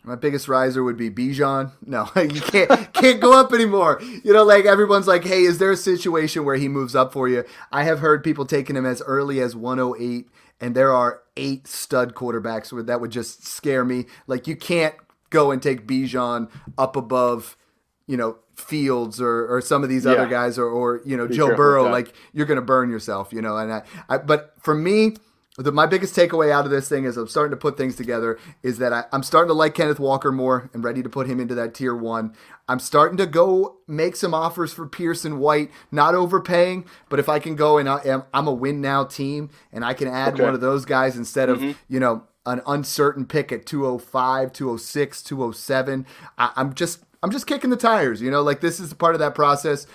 My 0.03 0.15
biggest 0.15 0.47
riser 0.47 0.83
would 0.83 0.97
be 0.97 1.11
Bijan. 1.11 1.71
No, 1.85 2.09
you 2.15 2.41
can't 2.41 2.93
can't 2.93 3.21
go 3.21 3.39
up 3.39 3.53
anymore. 3.53 4.01
You 4.01 4.33
know, 4.33 4.43
like 4.43 4.65
everyone's 4.65 5.07
like, 5.07 5.23
"Hey, 5.23 5.43
is 5.43 5.59
there 5.59 5.71
a 5.71 5.77
situation 5.77 6.43
where 6.43 6.55
he 6.55 6.67
moves 6.67 6.95
up 6.95 7.13
for 7.13 7.29
you?" 7.29 7.43
I 7.71 7.83
have 7.83 7.99
heard 7.99 8.23
people 8.23 8.45
taking 8.45 8.75
him 8.75 8.85
as 8.85 9.01
early 9.03 9.39
as 9.39 9.55
108 9.55 10.27
and 10.61 10.75
there 10.75 10.93
are 10.93 11.23
eight 11.35 11.67
stud 11.67 12.13
quarterbacks 12.13 12.71
where 12.71 12.83
that 12.83 13.01
would 13.01 13.11
just 13.11 13.45
scare 13.45 13.83
me. 13.83 14.05
Like 14.27 14.47
you 14.47 14.55
can't 14.55 14.95
go 15.31 15.51
and 15.51 15.61
take 15.61 15.87
Bijan 15.87 16.49
up 16.77 16.95
above, 16.95 17.57
you 18.05 18.15
know, 18.15 18.37
Fields 18.55 19.19
or, 19.19 19.47
or 19.47 19.59
some 19.59 19.81
of 19.81 19.89
these 19.89 20.05
yeah. 20.05 20.11
other 20.11 20.27
guys 20.27 20.59
or, 20.59 20.65
or 20.65 21.01
you 21.03 21.17
know 21.17 21.27
Be 21.27 21.35
Joe 21.35 21.55
Burrow. 21.55 21.89
Like 21.89 22.13
you're 22.31 22.45
gonna 22.45 22.61
burn 22.61 22.91
yourself, 22.91 23.33
you 23.33 23.41
know. 23.41 23.57
And 23.57 23.73
I, 23.73 23.81
I 24.07 24.17
but 24.19 24.53
for 24.59 24.75
me, 24.75 25.15
the, 25.57 25.71
my 25.71 25.85
biggest 25.85 26.15
takeaway 26.15 26.51
out 26.51 26.65
of 26.65 26.71
this 26.71 26.87
thing 26.87 27.03
is 27.03 27.17
I'm 27.17 27.27
starting 27.27 27.51
to 27.51 27.57
put 27.57 27.75
things 27.75 27.95
together 27.95 28.39
is 28.63 28.77
that 28.77 28.93
I, 28.93 29.03
am 29.11 29.21
starting 29.21 29.49
to 29.49 29.53
like 29.53 29.75
Kenneth 29.75 29.99
Walker 29.99 30.31
more 30.31 30.69
and 30.73 30.83
ready 30.83 31.03
to 31.03 31.09
put 31.09 31.27
him 31.27 31.39
into 31.39 31.55
that 31.55 31.73
tier 31.73 31.95
one. 31.95 32.33
I'm 32.69 32.79
starting 32.79 33.17
to 33.17 33.25
go 33.25 33.77
make 33.85 34.15
some 34.15 34.33
offers 34.33 34.71
for 34.71 34.87
Pearson 34.87 35.39
White, 35.39 35.69
not 35.91 36.15
overpaying, 36.15 36.85
but 37.09 37.19
if 37.19 37.27
I 37.27 37.39
can 37.39 37.55
go 37.55 37.77
and 37.77 37.89
I, 37.89 38.23
am 38.33 38.47
a 38.47 38.53
win 38.53 38.79
now 38.79 39.03
team 39.03 39.49
and 39.73 39.83
I 39.83 39.93
can 39.93 40.07
add 40.07 40.35
okay. 40.35 40.43
one 40.43 40.53
of 40.53 40.61
those 40.61 40.85
guys 40.85 41.17
instead 41.17 41.49
of, 41.49 41.59
mm-hmm. 41.59 41.77
you 41.89 41.99
know, 41.99 42.23
an 42.45 42.61
uncertain 42.65 43.25
pick 43.25 43.51
at 43.51 43.65
205, 43.65 44.53
206, 44.53 45.21
207. 45.21 46.05
I, 46.37 46.51
I'm 46.55 46.73
just 46.73 47.03
I'm 47.23 47.29
just 47.29 47.45
kicking 47.45 47.69
the 47.69 47.77
tires, 47.77 48.21
you 48.21 48.31
know, 48.31 48.41
like 48.41 48.61
this 48.61 48.79
is 48.79 48.91
a 48.91 48.95
part 48.95 49.15
of 49.15 49.19
that 49.19 49.35
process. 49.35 49.85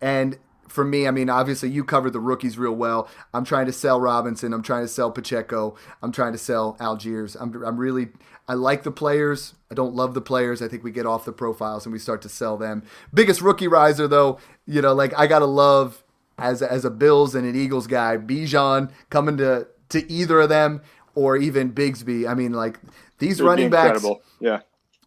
And 0.00 0.38
for 0.68 0.84
me, 0.84 1.06
I 1.06 1.10
mean, 1.10 1.30
obviously 1.30 1.70
you 1.70 1.84
covered 1.84 2.12
the 2.12 2.20
rookies 2.20 2.58
real 2.58 2.72
well. 2.72 3.08
I'm 3.34 3.44
trying 3.44 3.66
to 3.66 3.72
sell 3.72 4.00
Robinson. 4.00 4.52
I'm 4.52 4.62
trying 4.62 4.84
to 4.84 4.88
sell 4.88 5.10
Pacheco. 5.10 5.76
I'm 6.02 6.12
trying 6.12 6.32
to 6.32 6.38
sell 6.38 6.76
Allgeiers. 6.80 7.36
I'm, 7.40 7.62
I'm 7.64 7.76
really, 7.76 8.08
I 8.46 8.54
like 8.54 8.82
the 8.82 8.90
players. 8.90 9.54
I 9.70 9.74
don't 9.74 9.94
love 9.94 10.14
the 10.14 10.20
players. 10.20 10.62
I 10.62 10.68
think 10.68 10.84
we 10.84 10.90
get 10.90 11.06
off 11.06 11.24
the 11.24 11.32
profiles 11.32 11.84
and 11.84 11.92
we 11.92 11.98
start 11.98 12.22
to 12.22 12.28
sell 12.28 12.56
them. 12.56 12.82
Biggest 13.12 13.40
rookie 13.40 13.68
riser 13.68 14.08
though, 14.08 14.38
you 14.66 14.80
know, 14.80 14.94
like 14.94 15.12
I 15.18 15.26
gotta 15.26 15.46
love 15.46 16.02
as 16.38 16.62
as 16.62 16.84
a 16.84 16.90
Bills 16.90 17.34
and 17.34 17.46
an 17.46 17.56
Eagles 17.56 17.86
guy, 17.86 18.16
Bijan 18.16 18.90
coming 19.10 19.36
to 19.38 19.66
to 19.90 20.10
either 20.10 20.40
of 20.40 20.48
them 20.48 20.80
or 21.14 21.36
even 21.36 21.72
Bigsby. 21.72 22.28
I 22.28 22.34
mean, 22.34 22.52
like 22.52 22.78
these 23.18 23.40
It'd 23.40 23.46
running 23.46 23.70
backs. 23.70 24.06
Yeah. 24.40 24.60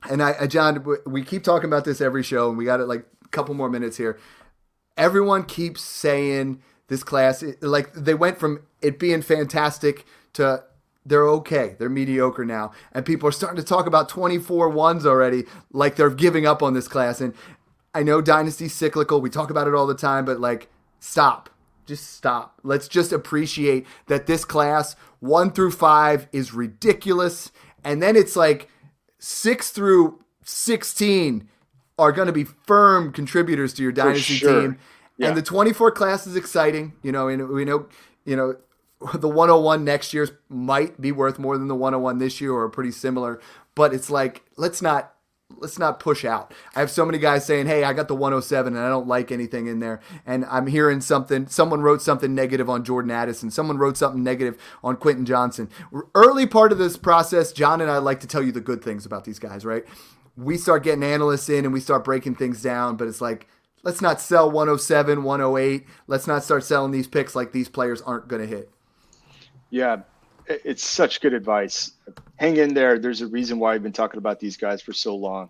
And 0.10 0.22
I, 0.22 0.48
John, 0.48 0.84
we 1.06 1.24
keep 1.24 1.44
talking 1.44 1.68
about 1.68 1.86
this 1.86 2.02
every 2.02 2.24
show, 2.24 2.50
and 2.50 2.58
we 2.58 2.66
got 2.66 2.80
it 2.80 2.86
like 2.86 3.06
a 3.24 3.28
couple 3.30 3.54
more 3.54 3.70
minutes 3.70 3.98
here. 3.98 4.20
Everyone 5.02 5.44
keeps 5.46 5.82
saying 5.82 6.62
this 6.88 7.04
class, 7.04 7.44
like 7.60 7.92
they 7.94 8.14
went 8.14 8.38
from 8.38 8.62
it 8.84 9.00
being 9.00 9.24
fantastic 9.24 10.06
to 10.34 10.64
they're 11.04 11.28
okay. 11.28 11.76
They're 11.80 11.90
mediocre 11.90 12.46
now. 12.46 12.72
And 12.92 13.04
people 13.04 13.28
are 13.28 13.32
starting 13.32 13.58
to 13.58 13.68
talk 13.68 13.88
about 13.88 14.10
24 14.10 14.70
ones 14.70 15.04
already, 15.04 15.46
like 15.72 15.96
they're 15.96 16.12
giving 16.12 16.46
up 16.46 16.62
on 16.62 16.76
this 16.76 16.88
class. 16.88 17.20
And 17.20 17.34
I 17.96 18.04
know 18.04 18.22
Dynasty's 18.22 18.76
cyclical. 18.76 19.20
We 19.20 19.32
talk 19.32 19.50
about 19.50 19.68
it 19.68 19.74
all 19.74 19.88
the 19.88 19.96
time, 19.96 20.24
but 20.24 20.40
like, 20.40 20.70
stop. 21.00 21.50
Just 21.88 22.14
stop. 22.14 22.60
Let's 22.62 22.88
just 22.88 23.12
appreciate 23.12 23.88
that 24.06 24.28
this 24.28 24.46
class, 24.46 24.96
one 25.20 25.52
through 25.52 25.72
five, 25.72 26.28
is 26.32 26.54
ridiculous. 26.54 27.52
And 27.84 28.04
then 28.04 28.16
it's 28.16 28.36
like 28.36 28.70
six 29.18 29.72
through 29.72 30.24
16 30.44 31.50
are 32.02 32.12
going 32.12 32.28
to 32.28 32.34
be 32.34 32.44
firm 32.44 33.14
contributors 33.14 33.74
to 33.76 33.84
your 33.84 33.92
dynasty 33.92 34.34
sure. 34.34 34.62
team. 34.62 34.78
Yeah. 35.18 35.30
And 35.30 35.38
the 35.38 35.42
24 35.42 35.92
class 35.92 36.26
is 36.26 36.36
exciting, 36.36 36.94
you 37.04 37.12
know, 37.12 37.28
and 37.28 37.48
we 37.50 37.64
know, 37.64 37.88
you 38.26 38.36
know, 38.36 38.56
the 39.14 39.30
101 39.30 39.84
next 39.84 40.14
year 40.14 40.28
might 40.50 41.00
be 41.00 41.12
worth 41.12 41.40
more 41.40 41.58
than 41.58 41.68
the 41.68 41.76
101 41.76 42.18
this 42.18 42.42
year 42.42 42.54
or 42.54 42.68
pretty 42.70 42.92
similar, 42.92 43.40
but 43.76 43.94
it's 43.94 44.10
like 44.10 44.44
let's 44.58 44.82
not 44.82 45.14
let's 45.60 45.78
not 45.78 46.00
push 46.00 46.24
out. 46.24 46.54
I 46.76 46.80
have 46.80 46.92
so 46.92 47.06
many 47.06 47.18
guys 47.18 47.46
saying, 47.46 47.68
"Hey, 47.68 47.84
I 47.84 47.94
got 47.94 48.08
the 48.08 48.16
107 48.16 48.76
and 48.76 48.84
I 48.84 48.90
don't 48.90 49.08
like 49.08 49.32
anything 49.32 49.68
in 49.68 49.80
there." 49.80 50.00
And 50.26 50.46
I'm 50.46 50.68
hearing 50.68 51.02
something. 51.02 51.48
Someone 51.48 51.82
wrote 51.82 52.02
something 52.02 52.34
negative 52.34 52.70
on 52.70 52.84
Jordan 52.84 53.12
Addison. 53.12 53.52
Someone 53.52 53.78
wrote 53.78 53.98
something 53.98 54.24
negative 54.24 54.58
on 54.84 54.96
Quentin 54.98 55.26
Johnston. 55.26 55.70
Early 56.16 56.46
part 56.46 56.72
of 56.72 56.78
this 56.78 56.98
process, 56.98 57.52
John 57.52 57.82
and 57.82 57.92
I 57.92 57.98
like 57.98 58.20
to 58.22 58.28
tell 58.28 58.42
you 58.42 58.52
the 58.52 58.62
good 58.62 58.84
things 58.84 59.06
about 59.06 59.26
these 59.26 59.40
guys, 59.40 59.66
right? 59.66 59.84
We 60.38 60.58
start 60.58 60.84
getting 60.84 61.04
analysts 61.04 61.50
in 61.50 61.66
and 61.66 61.74
we 61.74 61.80
start 61.80 62.04
breaking 62.04 62.36
things 62.36 62.62
down, 62.62 62.96
but 62.96 63.08
it's 63.08 63.22
like 63.22 63.48
let's 63.84 64.02
not 64.02 64.22
sell 64.22 64.50
107, 64.50 65.24
108. 65.24 65.86
Let's 66.08 66.28
not 66.28 66.44
start 66.44 66.64
selling 66.64 66.92
these 66.92 67.08
picks 67.08 67.36
like 67.36 67.52
these 67.52 67.70
players 67.70 68.02
aren't 68.02 68.28
going 68.28 68.42
to 68.42 68.48
hit. 68.48 68.72
Yeah, 69.70 70.02
it's 70.48 70.84
such 70.84 71.22
good 71.22 71.34
advice. 71.34 71.94
Hang 72.38 72.58
in 72.58 72.74
there. 72.74 73.00
There's 73.00 73.22
a 73.22 73.28
reason 73.28 73.60
why 73.60 73.74
I've 73.74 73.84
been 73.84 73.94
talking 73.94 74.18
about 74.18 74.40
these 74.40 74.58
guys 74.58 74.82
for 74.82 74.94
so 74.94 75.16
long. 75.16 75.50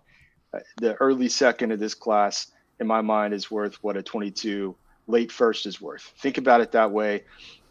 Uh, 0.54 0.60
the 0.76 0.94
early 0.96 1.28
second 1.28 1.72
of 1.72 1.80
this 1.80 1.94
class, 1.94 2.48
in 2.80 2.86
my 2.86 3.00
mind, 3.00 3.34
is 3.34 3.50
worth 3.50 3.82
what 3.82 3.96
a 3.96 4.02
22 4.02 4.74
late 5.06 5.32
first 5.32 5.66
is 5.66 5.80
worth. 5.80 6.12
Think 6.18 6.38
about 6.38 6.60
it 6.60 6.72
that 6.72 6.90
way. 6.90 7.24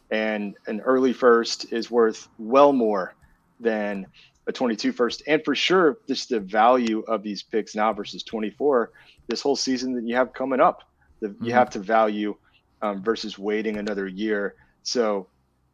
And 0.09 0.55
an 0.67 0.81
early 0.81 1.13
first 1.13 1.71
is 1.71 1.89
worth 1.89 2.27
well 2.37 2.73
more 2.73 3.15
than 3.59 4.07
a 4.47 4.51
22 4.51 4.91
first. 4.91 5.23
And 5.27 5.43
for 5.43 5.55
sure, 5.55 5.97
just 6.07 6.29
the 6.29 6.39
value 6.39 7.01
of 7.07 7.23
these 7.23 7.43
picks 7.43 7.75
now 7.75 7.93
versus 7.93 8.23
24 8.23 8.91
this 9.27 9.41
whole 9.41 9.55
season 9.55 9.93
that 9.95 10.07
you 10.07 10.15
have 10.15 10.33
coming 10.33 10.59
up, 10.59 10.83
that 11.21 11.33
mm-hmm. 11.33 11.45
you 11.45 11.53
have 11.53 11.69
to 11.71 11.79
value 11.79 12.35
um, 12.81 13.03
versus 13.03 13.37
waiting 13.37 13.77
another 13.77 14.07
year. 14.07 14.55
So 14.83 15.27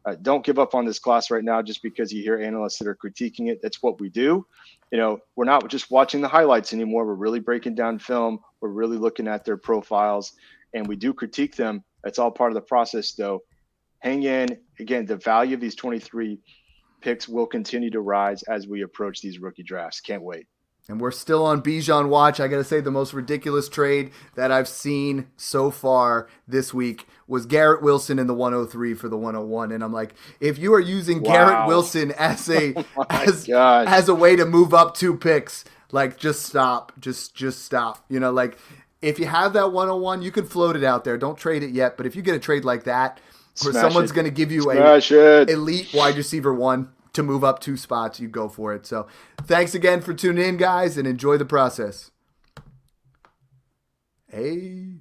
uh, 0.04 0.14
don't 0.22 0.44
give 0.44 0.58
up 0.58 0.74
on 0.74 0.84
this 0.84 0.98
class 0.98 1.30
right 1.30 1.44
now 1.44 1.60
just 1.60 1.82
because 1.82 2.12
you 2.12 2.22
hear 2.22 2.40
analysts 2.40 2.78
that 2.78 2.88
are 2.88 2.96
critiquing 2.96 3.48
it. 3.48 3.60
That's 3.62 3.82
what 3.82 4.00
we 4.00 4.08
do. 4.08 4.46
You 4.90 4.98
know, 4.98 5.18
we're 5.36 5.44
not 5.44 5.68
just 5.68 5.90
watching 5.90 6.20
the 6.20 6.28
highlights 6.28 6.72
anymore. 6.72 7.04
We're 7.04 7.14
really 7.14 7.40
breaking 7.40 7.74
down 7.74 7.98
film. 7.98 8.40
We're 8.60 8.70
really 8.70 8.96
looking 8.96 9.28
at 9.28 9.44
their 9.44 9.56
profiles, 9.56 10.32
and 10.72 10.86
we 10.86 10.96
do 10.96 11.12
critique 11.12 11.56
them. 11.56 11.84
That's 12.02 12.18
all 12.18 12.30
part 12.30 12.52
of 12.52 12.54
the 12.54 12.62
process, 12.62 13.12
though. 13.12 13.42
Hang 13.98 14.22
in. 14.22 14.58
Again, 14.78 15.04
the 15.04 15.16
value 15.16 15.54
of 15.54 15.60
these 15.60 15.74
23 15.74 16.38
picks 17.00 17.28
will 17.28 17.46
continue 17.46 17.90
to 17.90 18.00
rise 18.00 18.42
as 18.44 18.66
we 18.66 18.82
approach 18.82 19.20
these 19.20 19.38
rookie 19.38 19.62
drafts. 19.62 20.00
Can't 20.00 20.22
wait. 20.22 20.46
And 20.90 20.98
we're 20.98 21.10
still 21.10 21.44
on 21.44 21.60
Bijan 21.60 22.08
watch. 22.08 22.40
I 22.40 22.48
got 22.48 22.56
to 22.56 22.64
say, 22.64 22.80
the 22.80 22.90
most 22.90 23.12
ridiculous 23.12 23.68
trade 23.68 24.10
that 24.36 24.50
I've 24.50 24.68
seen 24.68 25.26
so 25.36 25.70
far 25.70 26.28
this 26.46 26.72
week 26.72 27.06
was 27.26 27.44
Garrett 27.44 27.82
Wilson 27.82 28.18
in 28.18 28.26
the 28.26 28.32
103 28.32 28.94
for 28.94 29.10
the 29.10 29.18
101. 29.18 29.70
And 29.70 29.84
I'm 29.84 29.92
like, 29.92 30.14
if 30.40 30.56
you 30.56 30.72
are 30.72 30.80
using 30.80 31.22
wow. 31.22 31.32
Garrett 31.32 31.68
Wilson 31.68 32.12
as 32.12 32.48
a 32.48 32.72
oh 32.96 33.04
as, 33.10 33.46
as 33.50 34.08
a 34.08 34.14
way 34.14 34.34
to 34.34 34.46
move 34.46 34.72
up 34.72 34.96
two 34.96 35.14
picks, 35.14 35.66
like 35.92 36.16
just 36.16 36.46
stop, 36.46 36.92
just 36.98 37.34
just 37.34 37.66
stop. 37.66 38.02
You 38.08 38.18
know, 38.18 38.32
like 38.32 38.58
if 39.02 39.18
you 39.18 39.26
have 39.26 39.52
that 39.52 39.72
101, 39.72 40.22
you 40.22 40.32
can 40.32 40.46
float 40.46 40.74
it 40.74 40.84
out 40.84 41.04
there. 41.04 41.18
Don't 41.18 41.36
trade 41.36 41.62
it 41.62 41.70
yet. 41.70 41.98
But 41.98 42.06
if 42.06 42.16
you 42.16 42.22
get 42.22 42.34
a 42.34 42.40
trade 42.40 42.64
like 42.64 42.84
that, 42.84 43.20
where 43.62 43.72
Smash 43.72 43.82
someone's 43.82 44.12
going 44.12 44.24
to 44.24 44.30
give 44.30 44.50
you 44.52 44.62
Smash 44.62 45.10
a 45.10 45.42
it. 45.42 45.50
elite 45.50 45.92
wide 45.94 46.16
receiver 46.16 46.52
one, 46.54 46.90
to 47.12 47.22
move 47.22 47.42
up 47.42 47.58
two 47.58 47.76
spots, 47.76 48.20
you 48.20 48.28
go 48.28 48.48
for 48.48 48.74
it. 48.74 48.86
So 48.86 49.06
thanks 49.42 49.74
again 49.74 50.00
for 50.00 50.14
tuning 50.14 50.44
in, 50.44 50.56
guys, 50.56 50.96
and 50.96 51.06
enjoy 51.06 51.36
the 51.36 51.44
process. 51.44 52.10
Hey. 54.28 54.92